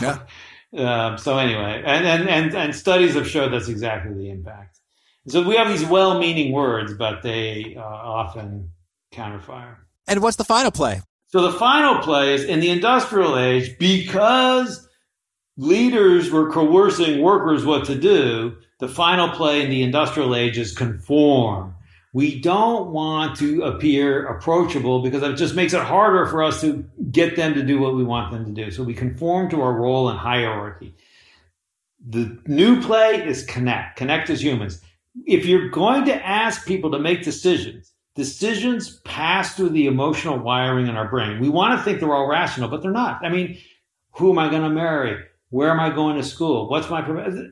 Yeah. 0.02 0.20
Um, 0.76 1.18
so 1.18 1.38
anyway, 1.38 1.82
and, 1.86 2.06
and 2.06 2.30
and 2.30 2.56
and 2.56 2.76
studies 2.76 3.16
have 3.16 3.28
showed 3.28 3.54
that's 3.54 3.70
exactly 3.70 4.14
the 4.14 4.30
impact. 4.30 4.80
So 5.28 5.48
we 5.48 5.56
have 5.56 5.68
these 5.68 5.86
well-meaning 5.86 6.54
words, 6.54 6.94
but 6.94 7.22
they 7.22 7.76
uh, 7.78 7.82
often 7.82 8.72
counterfire. 9.14 9.76
And 10.08 10.22
what's 10.22 10.38
the 10.38 10.46
final 10.46 10.72
play? 10.72 11.02
So 11.28 11.42
the 11.42 11.58
final 11.58 12.02
play 12.02 12.34
is 12.34 12.46
in 12.46 12.62
the 12.62 12.70
industrial 12.70 13.38
age 13.38 13.78
because 13.78 14.88
leaders 15.58 16.32
were 16.32 16.50
coercing 16.50 17.22
workers 17.22 17.66
what 17.66 17.86
to 17.86 17.96
do. 17.96 18.58
The 18.80 18.88
final 18.88 19.30
play 19.30 19.64
in 19.64 19.70
the 19.70 19.84
industrial 19.84 20.36
age 20.36 20.58
is 20.58 20.74
conform. 20.74 21.76
We 22.14 22.40
don't 22.40 22.92
want 22.92 23.38
to 23.40 23.64
appear 23.64 24.28
approachable 24.28 25.02
because 25.02 25.22
it 25.24 25.36
just 25.36 25.56
makes 25.56 25.74
it 25.74 25.82
harder 25.82 26.26
for 26.26 26.42
us 26.42 26.62
to 26.62 26.86
get 27.12 27.36
them 27.36 27.54
to 27.54 27.64
do 27.64 27.80
what 27.80 27.96
we 27.96 28.04
want 28.04 28.32
them 28.32 28.46
to 28.46 28.52
do. 28.52 28.72
So 28.72 28.84
we 28.84 28.94
conform 28.94 29.50
to 29.50 29.62
our 29.62 29.74
role 29.74 30.10
in 30.10 30.18
hierarchy. 30.18 30.96
The 32.08 32.40
new 32.48 32.82
play 32.82 33.28
is 33.28 33.44
connect. 33.46 33.98
Connect 33.98 34.30
as 34.30 34.42
humans. 34.42 34.82
If 35.26 35.46
you're 35.46 35.70
going 35.70 36.06
to 36.06 36.26
ask 36.26 36.66
people 36.66 36.92
to 36.92 37.00
make 37.00 37.24
decisions, 37.24 37.92
decisions 38.16 39.00
pass 39.02 39.56
through 39.56 39.70
the 39.70 39.88
emotional 39.88 40.40
wiring 40.40 40.88
in 40.88 40.96
our 40.96 41.10
brain. 41.10 41.40
We 41.40 41.50
want 41.50 41.78
to 41.78 41.84
think 41.84 42.00
they're 42.00 42.14
all 42.14 42.28
rational, 42.28 42.70
but 42.70 42.82
they're 42.82 42.92
not. 42.92 43.24
I 43.24 43.30
mean, 43.30 43.58
who 44.12 44.32
am 44.32 44.40
I 44.40 44.50
going 44.50 44.64
to 44.64 44.70
marry? 44.70 45.24
Where 45.50 45.70
am 45.70 45.80
I 45.80 45.90
going 45.90 46.18
to 46.18 46.24
school? 46.24 46.70
What's 46.70 46.90
my 46.90 47.02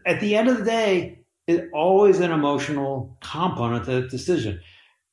at 0.05 0.19
the 0.19 0.35
end 0.35 0.49
of 0.49 0.57
the 0.57 0.65
day? 0.65 1.24
It's 1.47 1.67
always 1.73 2.19
an 2.19 2.31
emotional 2.31 3.17
component 3.21 3.85
to 3.85 4.01
that 4.01 4.09
decision. 4.09 4.61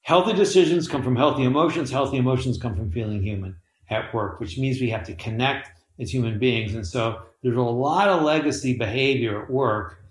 Healthy 0.00 0.32
decisions 0.32 0.88
come 0.88 1.02
from 1.02 1.16
healthy 1.16 1.44
emotions. 1.44 1.90
Healthy 1.90 2.16
emotions 2.16 2.58
come 2.58 2.74
from 2.74 2.90
feeling 2.90 3.22
human 3.22 3.56
at 3.90 4.12
work, 4.14 4.40
which 4.40 4.58
means 4.58 4.80
we 4.80 4.90
have 4.90 5.04
to 5.04 5.14
connect 5.14 5.70
as 6.00 6.10
human 6.10 6.38
beings. 6.38 6.74
And 6.74 6.86
so 6.86 7.20
there's 7.42 7.56
a 7.56 7.60
lot 7.60 8.08
of 8.08 8.22
legacy 8.22 8.76
behavior 8.78 9.42
at 9.42 9.50
work, 9.50 10.02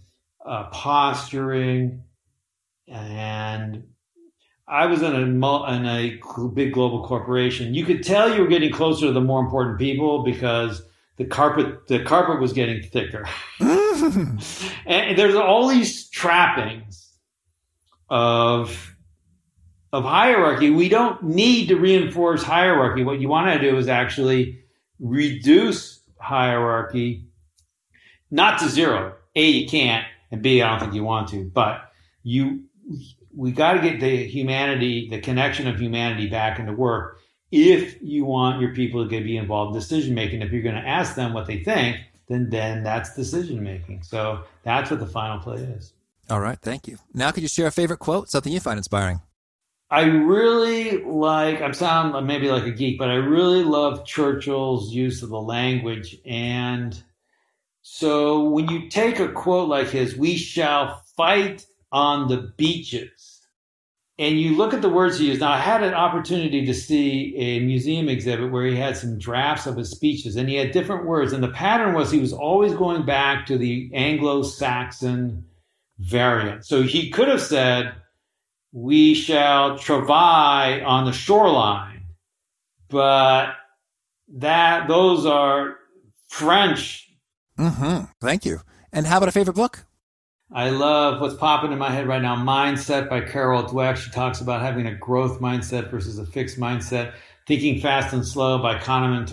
uh, 0.45 0.65
posturing, 0.65 2.03
and 2.88 3.84
I 4.67 4.86
was 4.86 5.01
in 5.01 5.13
a 5.13 5.22
in 5.74 5.86
a 5.86 6.19
big 6.53 6.74
global 6.74 7.05
corporation. 7.05 7.74
You 7.74 7.84
could 7.84 8.03
tell 8.03 8.34
you 8.34 8.41
were 8.41 8.47
getting 8.47 8.72
closer 8.72 9.07
to 9.07 9.11
the 9.11 9.22
more 9.22 9.41
important 9.41 9.80
people 9.80 10.24
because 10.24 10.84
the 11.18 11.26
carpet 11.26 11.88
the 11.88 12.03
carpet 12.03 12.39
was 12.39 12.53
getting 12.53 12.82
thicker, 12.82 13.28
and 13.59 15.18
there's 15.18 15.36
all 15.36 15.68
these 15.68 16.09
trappings 16.09 17.12
of 18.09 18.95
of 19.93 20.03
hierarchy. 20.03 20.70
We 20.70 20.89
don't 20.89 21.22
need 21.24 21.68
to 21.68 21.76
reinforce 21.76 22.43
hierarchy. 22.43 23.03
What 23.03 23.20
you 23.20 23.28
want 23.28 23.51
to 23.53 23.59
do 23.59 23.78
is 23.78 23.88
actually 23.88 24.64
reduce 24.99 26.01
hierarchy, 26.20 27.26
not 28.30 28.59
to 28.59 28.70
zero. 28.70 29.16
A, 29.36 29.49
you 29.49 29.68
can't, 29.68 30.05
and 30.30 30.41
B, 30.41 30.62
I 30.62 30.70
don't 30.70 30.80
think 30.80 30.93
you 30.93 31.03
want 31.03 31.30
to, 31.30 31.45
but 31.45 31.91
you 32.24 32.64
we 33.36 33.51
got 33.51 33.74
to 33.74 33.82
get 33.82 33.99
the 33.99 34.26
humanity, 34.26 35.09
the 35.09 35.20
connection 35.20 35.68
of 35.68 35.80
humanity 35.80 36.28
back 36.28 36.59
into 36.59 36.74
work 36.74 37.20
if 37.51 38.01
you 38.01 38.25
want 38.25 38.61
your 38.61 38.73
people 38.73 39.03
to 39.03 39.09
be 39.09 39.37
involved 39.37 39.75
in 39.75 39.79
decision 39.79 40.15
making. 40.15 40.41
If 40.41 40.51
you're 40.51 40.61
going 40.61 40.75
to 40.75 40.87
ask 40.87 41.15
them 41.15 41.33
what 41.33 41.47
they 41.47 41.63
think, 41.63 41.97
then 42.27 42.49
then 42.49 42.83
that's 42.83 43.15
decision 43.15 43.61
making. 43.63 44.03
So 44.03 44.43
that's 44.63 44.89
what 44.89 44.99
the 44.99 45.07
final 45.07 45.39
play 45.39 45.57
is. 45.57 45.93
All 46.29 46.39
right, 46.39 46.57
thank 46.59 46.87
you. 46.87 46.97
Now, 47.13 47.31
could 47.31 47.43
you 47.43 47.49
share 47.49 47.67
a 47.67 47.71
favorite 47.71 47.99
quote, 47.99 48.29
something 48.29 48.53
you 48.53 48.61
find 48.61 48.77
inspiring? 48.77 49.21
I 49.89 50.03
really 50.03 51.03
like, 51.03 51.61
I'm 51.61 51.73
sound 51.73 52.25
maybe 52.25 52.49
like 52.49 52.63
a 52.63 52.71
geek, 52.71 52.97
but 52.97 53.09
I 53.09 53.15
really 53.15 53.65
love 53.65 54.05
Churchill's 54.05 54.93
use 54.93 55.21
of 55.21 55.29
the 55.29 55.41
language. 55.41 56.17
And 56.25 56.97
so 57.81 58.45
when 58.45 58.69
you 58.69 58.89
take 58.89 59.19
a 59.19 59.27
quote 59.27 59.67
like 59.67 59.89
his, 59.89 60.15
we 60.15 60.37
shall 60.37 61.03
fight 61.17 61.65
on 61.91 62.29
the 62.29 62.53
beaches, 62.55 63.30
and 64.22 64.39
you 64.39 64.55
look 64.55 64.72
at 64.72 64.84
the 64.84 64.89
words 64.89 65.17
he 65.17 65.30
used. 65.30 65.41
Now, 65.41 65.51
I 65.51 65.57
had 65.57 65.82
an 65.82 65.95
opportunity 65.95 66.63
to 66.67 66.74
see 66.76 67.36
a 67.36 67.59
museum 67.59 68.07
exhibit 68.07 68.51
where 68.51 68.67
he 68.67 68.76
had 68.76 68.95
some 68.95 69.17
drafts 69.17 69.65
of 69.65 69.76
his 69.76 69.89
speeches, 69.89 70.36
and 70.36 70.47
he 70.47 70.55
had 70.55 70.72
different 70.72 71.07
words. 71.07 71.34
And 71.34 71.43
the 71.43 71.47
pattern 71.47 71.95
was 71.95 72.11
he 72.11 72.19
was 72.19 72.32
always 72.32 72.72
going 72.76 73.03
back 73.03 73.47
to 73.47 73.57
the 73.57 73.89
Anglo 73.95 74.43
Saxon 74.43 75.45
variant. 75.97 76.65
So 76.65 76.84
he 76.84 77.09
could 77.09 77.30
have 77.30 77.41
said, 77.41 77.95
we 78.72 79.15
shall 79.15 79.80
travail 79.80 80.86
on 80.86 81.05
the 81.05 81.13
shoreline. 81.13 82.03
But 82.89 83.53
that 84.36 84.88
those 84.88 85.26
are 85.26 85.78
French. 86.28 87.09
Mm-hmm. 87.57 88.05
Thank 88.22 88.45
you. 88.45 88.59
And 88.93 89.07
how 89.07 89.17
about 89.17 89.30
a 89.30 89.32
favorite 89.32 89.55
book? 89.55 89.86
I 90.53 90.69
love 90.69 91.21
what's 91.21 91.35
popping 91.35 91.71
in 91.71 91.77
my 91.77 91.89
head 91.89 92.07
right 92.07 92.21
now. 92.21 92.35
Mindset 92.35 93.09
by 93.09 93.21
Carol 93.21 93.63
Dweck. 93.63 93.95
She 93.95 94.11
talks 94.11 94.41
about 94.41 94.61
having 94.61 94.85
a 94.85 94.93
growth 94.93 95.39
mindset 95.39 95.89
versus 95.89 96.19
a 96.19 96.25
fixed 96.25 96.59
mindset. 96.59 97.13
Thinking 97.47 97.79
Fast 97.79 98.13
and 98.13 98.25
Slow 98.25 98.61
by 98.61 98.77
Kahneman 98.77 99.29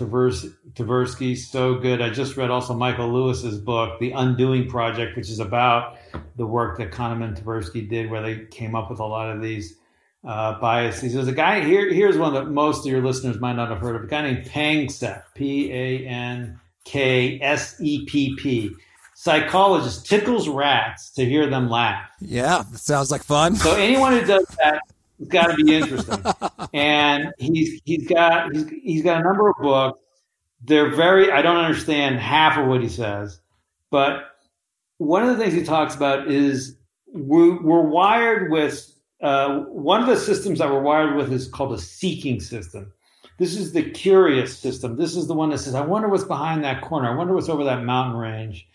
Tversky. 0.73 1.37
So 1.37 1.75
good. 1.75 2.01
I 2.01 2.09
just 2.09 2.37
read 2.37 2.49
also 2.49 2.73
Michael 2.73 3.11
Lewis's 3.11 3.59
book, 3.59 3.99
The 3.99 4.11
Undoing 4.11 4.69
Project, 4.69 5.17
which 5.17 5.29
is 5.29 5.39
about 5.39 5.97
the 6.37 6.45
work 6.45 6.77
that 6.77 6.91
Kahneman 6.91 7.37
Tversky 7.37 7.87
did, 7.87 8.09
where 8.09 8.21
they 8.21 8.45
came 8.45 8.73
up 8.73 8.89
with 8.89 8.99
a 8.99 9.05
lot 9.05 9.29
of 9.29 9.41
these 9.41 9.77
uh, 10.25 10.57
biases. 10.59 11.13
There's 11.13 11.27
a 11.27 11.33
guy 11.33 11.65
here. 11.65 11.91
Here's 11.93 12.17
one 12.17 12.33
that 12.33 12.45
most 12.45 12.85
of 12.85 12.91
your 12.91 13.03
listeners 13.03 13.39
might 13.39 13.57
not 13.57 13.69
have 13.69 13.79
heard 13.79 13.97
of. 13.97 14.03
A 14.03 14.07
guy 14.07 14.21
named 14.21 14.45
Panksepp, 14.45 15.23
P 15.35 15.71
A 15.71 16.07
N 16.07 16.59
K 16.85 17.39
S 17.41 17.75
E 17.81 18.05
P 18.05 18.35
P. 18.37 18.71
Psychologist 19.21 20.05
tickles 20.05 20.47
rats 20.47 21.09
to 21.11 21.25
hear 21.25 21.45
them 21.49 21.69
laugh. 21.69 22.09
Yeah, 22.21 22.63
that 22.71 22.77
sounds 22.77 23.11
like 23.11 23.21
fun. 23.21 23.57
So 23.57 23.75
anyone 23.75 24.13
who 24.13 24.21
does 24.21 24.45
that 24.61 24.81
it's 25.19 25.27
got 25.27 25.47
to 25.47 25.61
be 25.61 25.75
interesting. 25.75 26.23
and 26.73 27.33
he's 27.37 27.81
he's 27.83 28.07
got 28.07 28.55
he's 28.55 28.69
he's 28.81 29.03
got 29.03 29.19
a 29.19 29.23
number 29.25 29.49
of 29.49 29.57
books. 29.61 29.99
They're 30.63 30.95
very 30.95 31.33
I 31.33 31.41
don't 31.41 31.57
understand 31.57 32.17
half 32.17 32.57
of 32.57 32.67
what 32.67 32.81
he 32.81 32.87
says, 32.87 33.41
but 33.91 34.23
one 34.99 35.27
of 35.27 35.35
the 35.35 35.43
things 35.43 35.53
he 35.53 35.65
talks 35.65 35.95
about 35.95 36.31
is 36.31 36.77
we're, 37.07 37.61
we're 37.61 37.81
wired 37.81 38.49
with 38.49 38.89
uh, 39.21 39.59
one 39.63 39.99
of 39.99 40.07
the 40.07 40.15
systems 40.15 40.59
that 40.59 40.69
we're 40.69 40.81
wired 40.81 41.17
with 41.17 41.33
is 41.33 41.49
called 41.49 41.73
a 41.73 41.77
seeking 41.77 42.39
system. 42.39 42.93
This 43.37 43.57
is 43.57 43.73
the 43.73 43.83
curious 43.83 44.57
system. 44.57 44.95
This 44.95 45.17
is 45.17 45.27
the 45.27 45.33
one 45.33 45.49
that 45.49 45.57
says, 45.57 45.75
I 45.75 45.81
wonder 45.81 46.07
what's 46.07 46.23
behind 46.23 46.63
that 46.63 46.81
corner. 46.81 47.11
I 47.11 47.15
wonder 47.15 47.33
what's 47.33 47.49
over 47.49 47.65
that 47.65 47.83
mountain 47.83 48.17
range. 48.17 48.65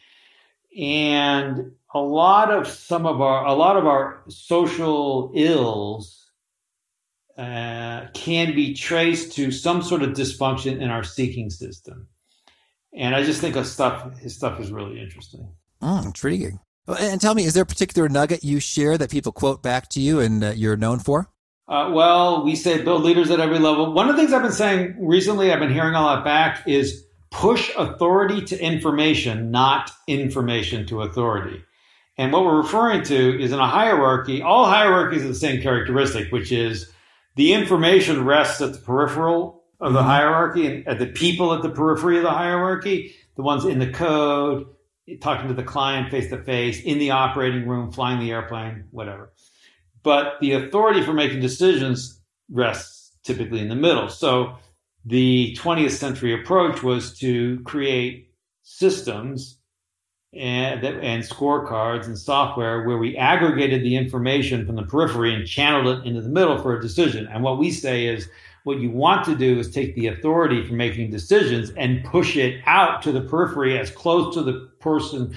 And 0.78 1.72
a 1.94 2.00
lot 2.00 2.50
of 2.50 2.66
some 2.66 3.06
of 3.06 3.20
our, 3.20 3.46
a 3.46 3.52
lot 3.52 3.76
of 3.76 3.86
our 3.86 4.24
social 4.28 5.32
ills 5.34 6.30
uh, 7.38 8.06
can 8.14 8.54
be 8.54 8.74
traced 8.74 9.32
to 9.34 9.50
some 9.50 9.82
sort 9.82 10.02
of 10.02 10.10
dysfunction 10.10 10.80
in 10.80 10.90
our 10.90 11.04
seeking 11.04 11.50
system. 11.50 12.08
And 12.92 13.14
I 13.14 13.24
just 13.24 13.40
think 13.40 13.56
his 13.56 13.72
stuff, 13.72 14.18
his 14.18 14.36
stuff 14.36 14.60
is 14.60 14.70
really 14.70 15.00
interesting. 15.00 15.52
Mm, 15.82 16.06
intriguing. 16.06 16.60
And 16.86 17.20
tell 17.20 17.34
me, 17.34 17.44
is 17.44 17.54
there 17.54 17.62
a 17.62 17.66
particular 17.66 18.08
nugget 18.08 18.44
you 18.44 18.60
share 18.60 18.98
that 18.98 19.10
people 19.10 19.32
quote 19.32 19.62
back 19.62 19.88
to 19.90 20.00
you 20.00 20.20
and 20.20 20.44
uh, 20.44 20.50
you're 20.50 20.76
known 20.76 20.98
for? 20.98 21.28
Uh, 21.66 21.90
well, 21.92 22.44
we 22.44 22.54
say 22.56 22.82
build 22.82 23.02
leaders 23.02 23.30
at 23.30 23.40
every 23.40 23.58
level. 23.58 23.92
One 23.92 24.08
of 24.08 24.16
the 24.16 24.22
things 24.22 24.34
I've 24.34 24.42
been 24.42 24.52
saying 24.52 24.96
recently, 25.00 25.50
I've 25.50 25.60
been 25.60 25.72
hearing 25.72 25.94
a 25.94 26.02
lot 26.02 26.22
back, 26.22 26.68
is 26.68 27.03
push 27.34 27.68
authority 27.76 28.40
to 28.40 28.58
information, 28.62 29.50
not 29.50 29.90
information 30.06 30.86
to 30.86 31.02
authority. 31.02 31.60
And 32.16 32.32
what 32.32 32.44
we're 32.44 32.58
referring 32.58 33.02
to 33.04 33.42
is 33.42 33.50
in 33.50 33.58
a 33.58 33.66
hierarchy, 33.66 34.40
all 34.40 34.66
hierarchies 34.66 35.22
have 35.22 35.30
the 35.30 35.34
same 35.34 35.60
characteristic, 35.60 36.30
which 36.30 36.52
is 36.52 36.92
the 37.34 37.52
information 37.52 38.24
rests 38.24 38.60
at 38.60 38.72
the 38.72 38.78
peripheral 38.78 39.64
of 39.80 39.94
the 39.94 39.98
mm-hmm. 39.98 40.08
hierarchy 40.08 40.66
and 40.68 40.86
at 40.86 41.00
the 41.00 41.08
people 41.08 41.52
at 41.52 41.62
the 41.62 41.70
periphery 41.70 42.18
of 42.18 42.22
the 42.22 42.30
hierarchy, 42.30 43.16
the 43.34 43.42
ones 43.42 43.64
in 43.64 43.80
the 43.80 43.90
code, 43.90 44.68
talking 45.20 45.48
to 45.48 45.54
the 45.54 45.64
client 45.64 46.12
face 46.12 46.30
to 46.30 46.40
face, 46.44 46.84
in 46.84 47.00
the 47.00 47.10
operating 47.10 47.66
room, 47.66 47.90
flying 47.90 48.20
the 48.20 48.30
airplane, 48.30 48.84
whatever. 48.92 49.32
But 50.04 50.34
the 50.40 50.52
authority 50.52 51.02
for 51.02 51.12
making 51.12 51.40
decisions 51.40 52.20
rests 52.48 53.10
typically 53.24 53.58
in 53.58 53.68
the 53.68 53.74
middle. 53.74 54.08
So 54.08 54.56
the 55.04 55.56
20th 55.60 55.92
century 55.92 56.40
approach 56.40 56.82
was 56.82 57.18
to 57.18 57.60
create 57.60 58.30
systems 58.62 59.58
and, 60.32 60.84
and 60.84 61.22
scorecards 61.22 62.06
and 62.06 62.18
software 62.18 62.84
where 62.84 62.98
we 62.98 63.16
aggregated 63.16 63.82
the 63.82 63.96
information 63.96 64.66
from 64.66 64.76
the 64.76 64.82
periphery 64.82 65.34
and 65.34 65.46
channeled 65.46 65.98
it 65.98 66.06
into 66.06 66.20
the 66.20 66.28
middle 66.28 66.58
for 66.60 66.76
a 66.76 66.82
decision. 66.82 67.28
And 67.28 67.42
what 67.42 67.58
we 67.58 67.70
say 67.70 68.06
is 68.06 68.28
what 68.64 68.78
you 68.78 68.90
want 68.90 69.24
to 69.26 69.36
do 69.36 69.58
is 69.58 69.70
take 69.70 69.94
the 69.94 70.08
authority 70.08 70.66
for 70.66 70.72
making 70.72 71.10
decisions 71.10 71.70
and 71.76 72.02
push 72.04 72.36
it 72.36 72.62
out 72.66 73.02
to 73.02 73.12
the 73.12 73.20
periphery 73.20 73.78
as 73.78 73.90
close 73.90 74.34
to 74.34 74.42
the 74.42 74.70
person, 74.80 75.36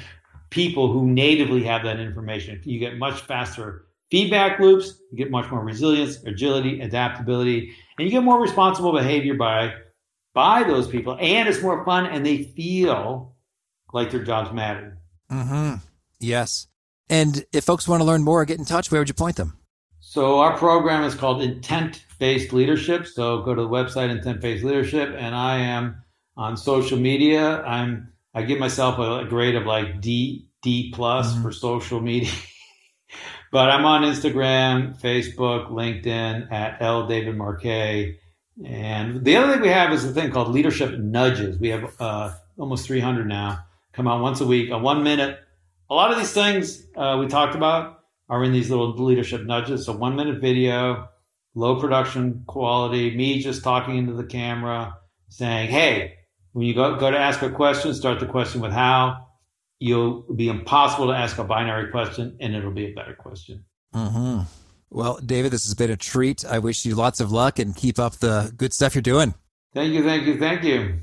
people 0.49 0.91
who 0.91 1.05
natively 1.05 1.61
have 1.63 1.83
that 1.83 1.99
information. 1.99 2.59
You 2.63 2.79
get 2.79 2.97
much 2.97 3.21
faster 3.21 3.85
feedback 4.09 4.59
loops, 4.59 4.99
you 5.11 5.17
get 5.17 5.29
much 5.29 5.51
more 5.51 5.61
resilience, 5.61 6.23
agility, 6.23 6.79
adaptability, 6.79 7.75
and 7.97 8.05
you 8.05 8.11
get 8.11 8.23
more 8.23 8.41
responsible 8.41 8.93
behavior 8.93 9.33
by 9.33 9.73
by 10.33 10.63
those 10.63 10.87
people. 10.87 11.17
And 11.19 11.49
it's 11.49 11.61
more 11.61 11.83
fun 11.83 12.05
and 12.05 12.25
they 12.25 12.43
feel 12.43 13.35
like 13.93 14.11
their 14.11 14.23
jobs 14.23 14.53
matter. 14.53 14.99
Mm-hmm. 15.31 15.75
Yes. 16.19 16.67
And 17.09 17.45
if 17.53 17.63
folks 17.63 17.87
want 17.87 18.01
to 18.01 18.05
learn 18.05 18.23
more 18.23 18.41
or 18.41 18.45
get 18.45 18.59
in 18.59 18.65
touch, 18.65 18.91
where 18.91 19.01
would 19.01 19.07
you 19.07 19.15
point 19.15 19.37
them? 19.37 19.57
So 19.99 20.39
our 20.39 20.57
program 20.57 21.03
is 21.03 21.15
called 21.15 21.41
Intent 21.41 22.03
Based 22.19 22.53
Leadership. 22.53 23.07
So 23.07 23.41
go 23.41 23.55
to 23.55 23.61
the 23.61 23.67
website 23.67 24.09
Intent 24.09 24.41
Based 24.41 24.63
Leadership, 24.63 25.13
and 25.17 25.35
I 25.35 25.57
am 25.57 26.01
on 26.35 26.55
social 26.55 26.97
media. 26.97 27.61
I'm 27.63 28.13
I 28.33 28.43
give 28.43 28.59
myself 28.59 28.99
a, 28.99 29.25
grade 29.27 29.55
of 29.55 29.65
like 29.65 29.99
D 30.01 30.47
D 30.61 30.91
plus 30.93 31.33
mm-hmm. 31.33 31.41
for 31.41 31.51
social 31.51 31.99
media. 31.99 32.31
But 33.51 33.69
I'm 33.69 33.85
on 33.85 34.03
Instagram, 34.03 34.99
Facebook, 34.99 35.69
LinkedIn 35.69 36.51
at 36.51 36.81
L 36.81 37.07
David 37.07 37.37
Marquet. 37.37 38.19
And 38.65 39.23
the 39.23 39.35
other 39.37 39.53
thing 39.53 39.61
we 39.61 39.69
have 39.69 39.93
is 39.93 40.03
a 40.03 40.11
thing 40.11 40.31
called 40.31 40.49
leadership 40.49 40.97
nudges. 40.97 41.59
We 41.59 41.69
have 41.69 41.93
uh, 41.99 42.33
almost 42.57 42.87
300 42.87 43.27
now 43.27 43.63
come 43.93 44.07
out 44.07 44.21
once 44.21 44.41
a 44.41 44.47
week, 44.47 44.69
a 44.69 44.77
one 44.77 45.03
minute. 45.03 45.39
A 45.89 45.93
lot 45.93 46.11
of 46.11 46.17
these 46.17 46.31
things 46.31 46.83
uh, 46.95 47.17
we 47.19 47.27
talked 47.27 47.55
about 47.55 47.99
are 48.29 48.43
in 48.43 48.51
these 48.51 48.69
little 48.69 48.91
leadership 48.91 49.43
nudges. 49.45 49.85
So 49.85 49.93
one 49.93 50.15
minute 50.15 50.41
video, 50.41 51.07
low 51.55 51.79
production 51.79 52.43
quality, 52.45 53.15
me 53.15 53.41
just 53.41 53.63
talking 53.63 53.97
into 53.97 54.13
the 54.13 54.25
camera, 54.25 54.97
saying, 55.29 55.69
"Hey, 55.69 56.15
when 56.51 56.65
you 56.65 56.73
go 56.73 56.95
go 56.97 57.09
to 57.09 57.17
ask 57.17 57.41
a 57.41 57.49
question, 57.49 57.93
start 57.93 58.19
the 58.19 58.25
question 58.25 58.61
with 58.61 58.71
how." 58.71 59.26
You'll 59.79 60.21
be 60.33 60.49
impossible 60.49 61.07
to 61.07 61.13
ask 61.13 61.37
a 61.37 61.43
binary 61.43 61.91
question, 61.91 62.37
and 62.39 62.55
it'll 62.55 62.71
be 62.71 62.87
a 62.87 62.93
better 62.93 63.13
question. 63.13 63.65
Mm-hmm. 63.93 64.41
Well, 64.89 65.19
David, 65.23 65.51
this 65.51 65.65
has 65.65 65.75
been 65.75 65.91
a 65.91 65.97
treat. 65.97 66.45
I 66.45 66.59
wish 66.59 66.85
you 66.85 66.95
lots 66.95 67.19
of 67.19 67.31
luck 67.31 67.59
and 67.59 67.75
keep 67.75 67.99
up 67.99 68.13
the 68.15 68.53
good 68.55 68.73
stuff 68.73 68.95
you're 68.95 69.01
doing. 69.01 69.33
Thank 69.73 69.93
you, 69.93 70.03
thank 70.03 70.25
you, 70.25 70.39
thank 70.39 70.63
you. 70.63 71.01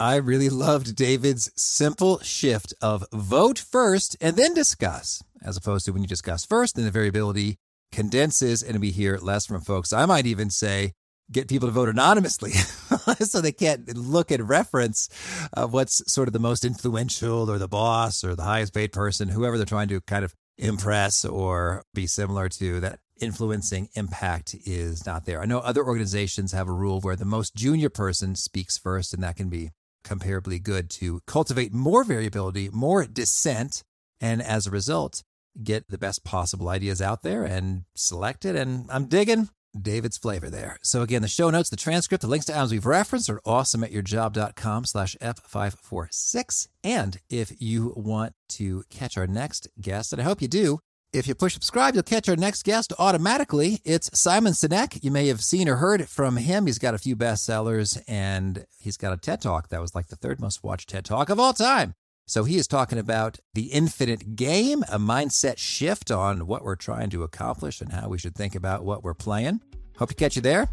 I 0.00 0.16
really 0.16 0.48
loved 0.48 0.94
David's 0.94 1.50
simple 1.56 2.20
shift 2.20 2.72
of 2.80 3.04
vote 3.12 3.58
first 3.58 4.16
and 4.20 4.36
then 4.36 4.54
discuss, 4.54 5.22
as 5.42 5.56
opposed 5.56 5.86
to 5.86 5.92
when 5.92 6.02
you 6.02 6.08
discuss 6.08 6.44
first, 6.44 6.76
then 6.76 6.84
the 6.84 6.90
variability 6.92 7.58
condenses 7.90 8.62
and 8.62 8.80
we 8.80 8.92
hear 8.92 9.18
less 9.18 9.44
from 9.44 9.60
folks. 9.60 9.92
I 9.92 10.06
might 10.06 10.24
even 10.24 10.50
say, 10.50 10.92
get 11.30 11.48
people 11.48 11.68
to 11.68 11.72
vote 11.72 11.88
anonymously 11.88 12.52
so 13.20 13.40
they 13.40 13.52
can't 13.52 13.96
look 13.96 14.32
at 14.32 14.42
reference 14.42 15.08
of 15.52 15.72
what's 15.72 16.10
sort 16.10 16.28
of 16.28 16.32
the 16.32 16.38
most 16.38 16.64
influential 16.64 17.50
or 17.50 17.58
the 17.58 17.68
boss 17.68 18.24
or 18.24 18.34
the 18.34 18.42
highest 18.42 18.74
paid 18.74 18.92
person, 18.92 19.28
whoever 19.28 19.56
they're 19.56 19.66
trying 19.66 19.88
to 19.88 20.00
kind 20.02 20.24
of 20.24 20.34
impress 20.56 21.24
or 21.24 21.84
be 21.94 22.06
similar 22.06 22.48
to 22.48 22.80
that 22.80 22.98
influencing 23.20 23.88
impact 23.94 24.54
is 24.64 25.04
not 25.06 25.24
there. 25.24 25.40
I 25.40 25.46
know 25.46 25.58
other 25.58 25.84
organizations 25.84 26.52
have 26.52 26.68
a 26.68 26.72
rule 26.72 27.00
where 27.00 27.16
the 27.16 27.24
most 27.24 27.54
junior 27.54 27.90
person 27.90 28.34
speaks 28.34 28.78
first, 28.78 29.12
and 29.12 29.22
that 29.22 29.36
can 29.36 29.48
be 29.48 29.70
comparably 30.04 30.62
good 30.62 30.88
to 30.90 31.20
cultivate 31.26 31.72
more 31.72 32.04
variability, 32.04 32.70
more 32.72 33.04
dissent, 33.04 33.82
and 34.20 34.42
as 34.42 34.66
a 34.66 34.70
result, 34.70 35.22
get 35.62 35.88
the 35.88 35.98
best 35.98 36.24
possible 36.24 36.68
ideas 36.68 37.02
out 37.02 37.22
there 37.22 37.44
and 37.44 37.82
select 37.94 38.44
it. 38.44 38.56
And 38.56 38.86
I'm 38.90 39.06
digging 39.06 39.48
David's 39.78 40.18
flavor 40.18 40.50
there. 40.50 40.78
So 40.82 41.02
again, 41.02 41.22
the 41.22 41.28
show 41.28 41.50
notes, 41.50 41.70
the 41.70 41.76
transcript, 41.76 42.22
the 42.22 42.28
links 42.28 42.46
to 42.46 42.54
items 42.54 42.72
we've 42.72 42.86
referenced 42.86 43.30
are 43.30 43.40
awesome 43.44 43.84
at 43.84 43.90
awesomeatyourjob.com 43.90 44.84
slash 44.84 45.16
F546. 45.20 46.68
And 46.84 47.18
if 47.30 47.52
you 47.60 47.92
want 47.96 48.34
to 48.50 48.84
catch 48.90 49.16
our 49.16 49.26
next 49.26 49.68
guest, 49.80 50.12
and 50.12 50.20
I 50.20 50.24
hope 50.24 50.42
you 50.42 50.48
do, 50.48 50.78
if 51.12 51.26
you 51.26 51.34
push 51.34 51.54
subscribe, 51.54 51.94
you'll 51.94 52.02
catch 52.02 52.28
our 52.28 52.36
next 52.36 52.64
guest 52.64 52.92
automatically. 52.98 53.80
It's 53.84 54.10
Simon 54.18 54.52
Sinek. 54.52 55.02
You 55.02 55.10
may 55.10 55.28
have 55.28 55.42
seen 55.42 55.68
or 55.68 55.76
heard 55.76 56.06
from 56.08 56.36
him. 56.36 56.66
He's 56.66 56.78
got 56.78 56.94
a 56.94 56.98
few 56.98 57.16
bestsellers 57.16 58.02
and 58.06 58.66
he's 58.78 58.98
got 58.98 59.14
a 59.14 59.16
TED 59.16 59.40
Talk 59.40 59.68
that 59.68 59.80
was 59.80 59.94
like 59.94 60.08
the 60.08 60.16
third 60.16 60.38
most 60.38 60.62
watched 60.62 60.90
TED 60.90 61.06
Talk 61.06 61.30
of 61.30 61.40
all 61.40 61.54
time. 61.54 61.94
So 62.28 62.44
he 62.44 62.58
is 62.58 62.68
talking 62.68 62.98
about 62.98 63.38
the 63.54 63.72
infinite 63.72 64.36
game, 64.36 64.82
a 64.82 64.98
mindset 64.98 65.56
shift 65.56 66.10
on 66.10 66.46
what 66.46 66.62
we're 66.62 66.76
trying 66.76 67.08
to 67.10 67.22
accomplish 67.22 67.80
and 67.80 67.90
how 67.90 68.10
we 68.10 68.18
should 68.18 68.34
think 68.34 68.54
about 68.54 68.84
what 68.84 69.02
we're 69.02 69.14
playing. 69.14 69.62
Hope 69.96 70.10
to 70.10 70.14
catch 70.14 70.36
you 70.36 70.42
there. 70.42 70.68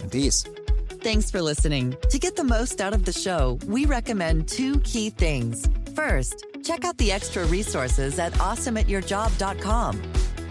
And 0.00 0.10
peace. 0.10 0.44
Thanks 1.00 1.30
for 1.30 1.40
listening. 1.40 1.96
To 2.10 2.18
get 2.18 2.34
the 2.34 2.42
most 2.42 2.80
out 2.80 2.92
of 2.92 3.04
the 3.04 3.12
show, 3.12 3.60
we 3.68 3.86
recommend 3.86 4.48
two 4.48 4.80
key 4.80 5.10
things. 5.10 5.64
First, 5.94 6.44
check 6.64 6.84
out 6.84 6.98
the 6.98 7.12
extra 7.12 7.44
resources 7.46 8.18
at 8.18 8.32
awesomeatyourjob.com. 8.32 10.02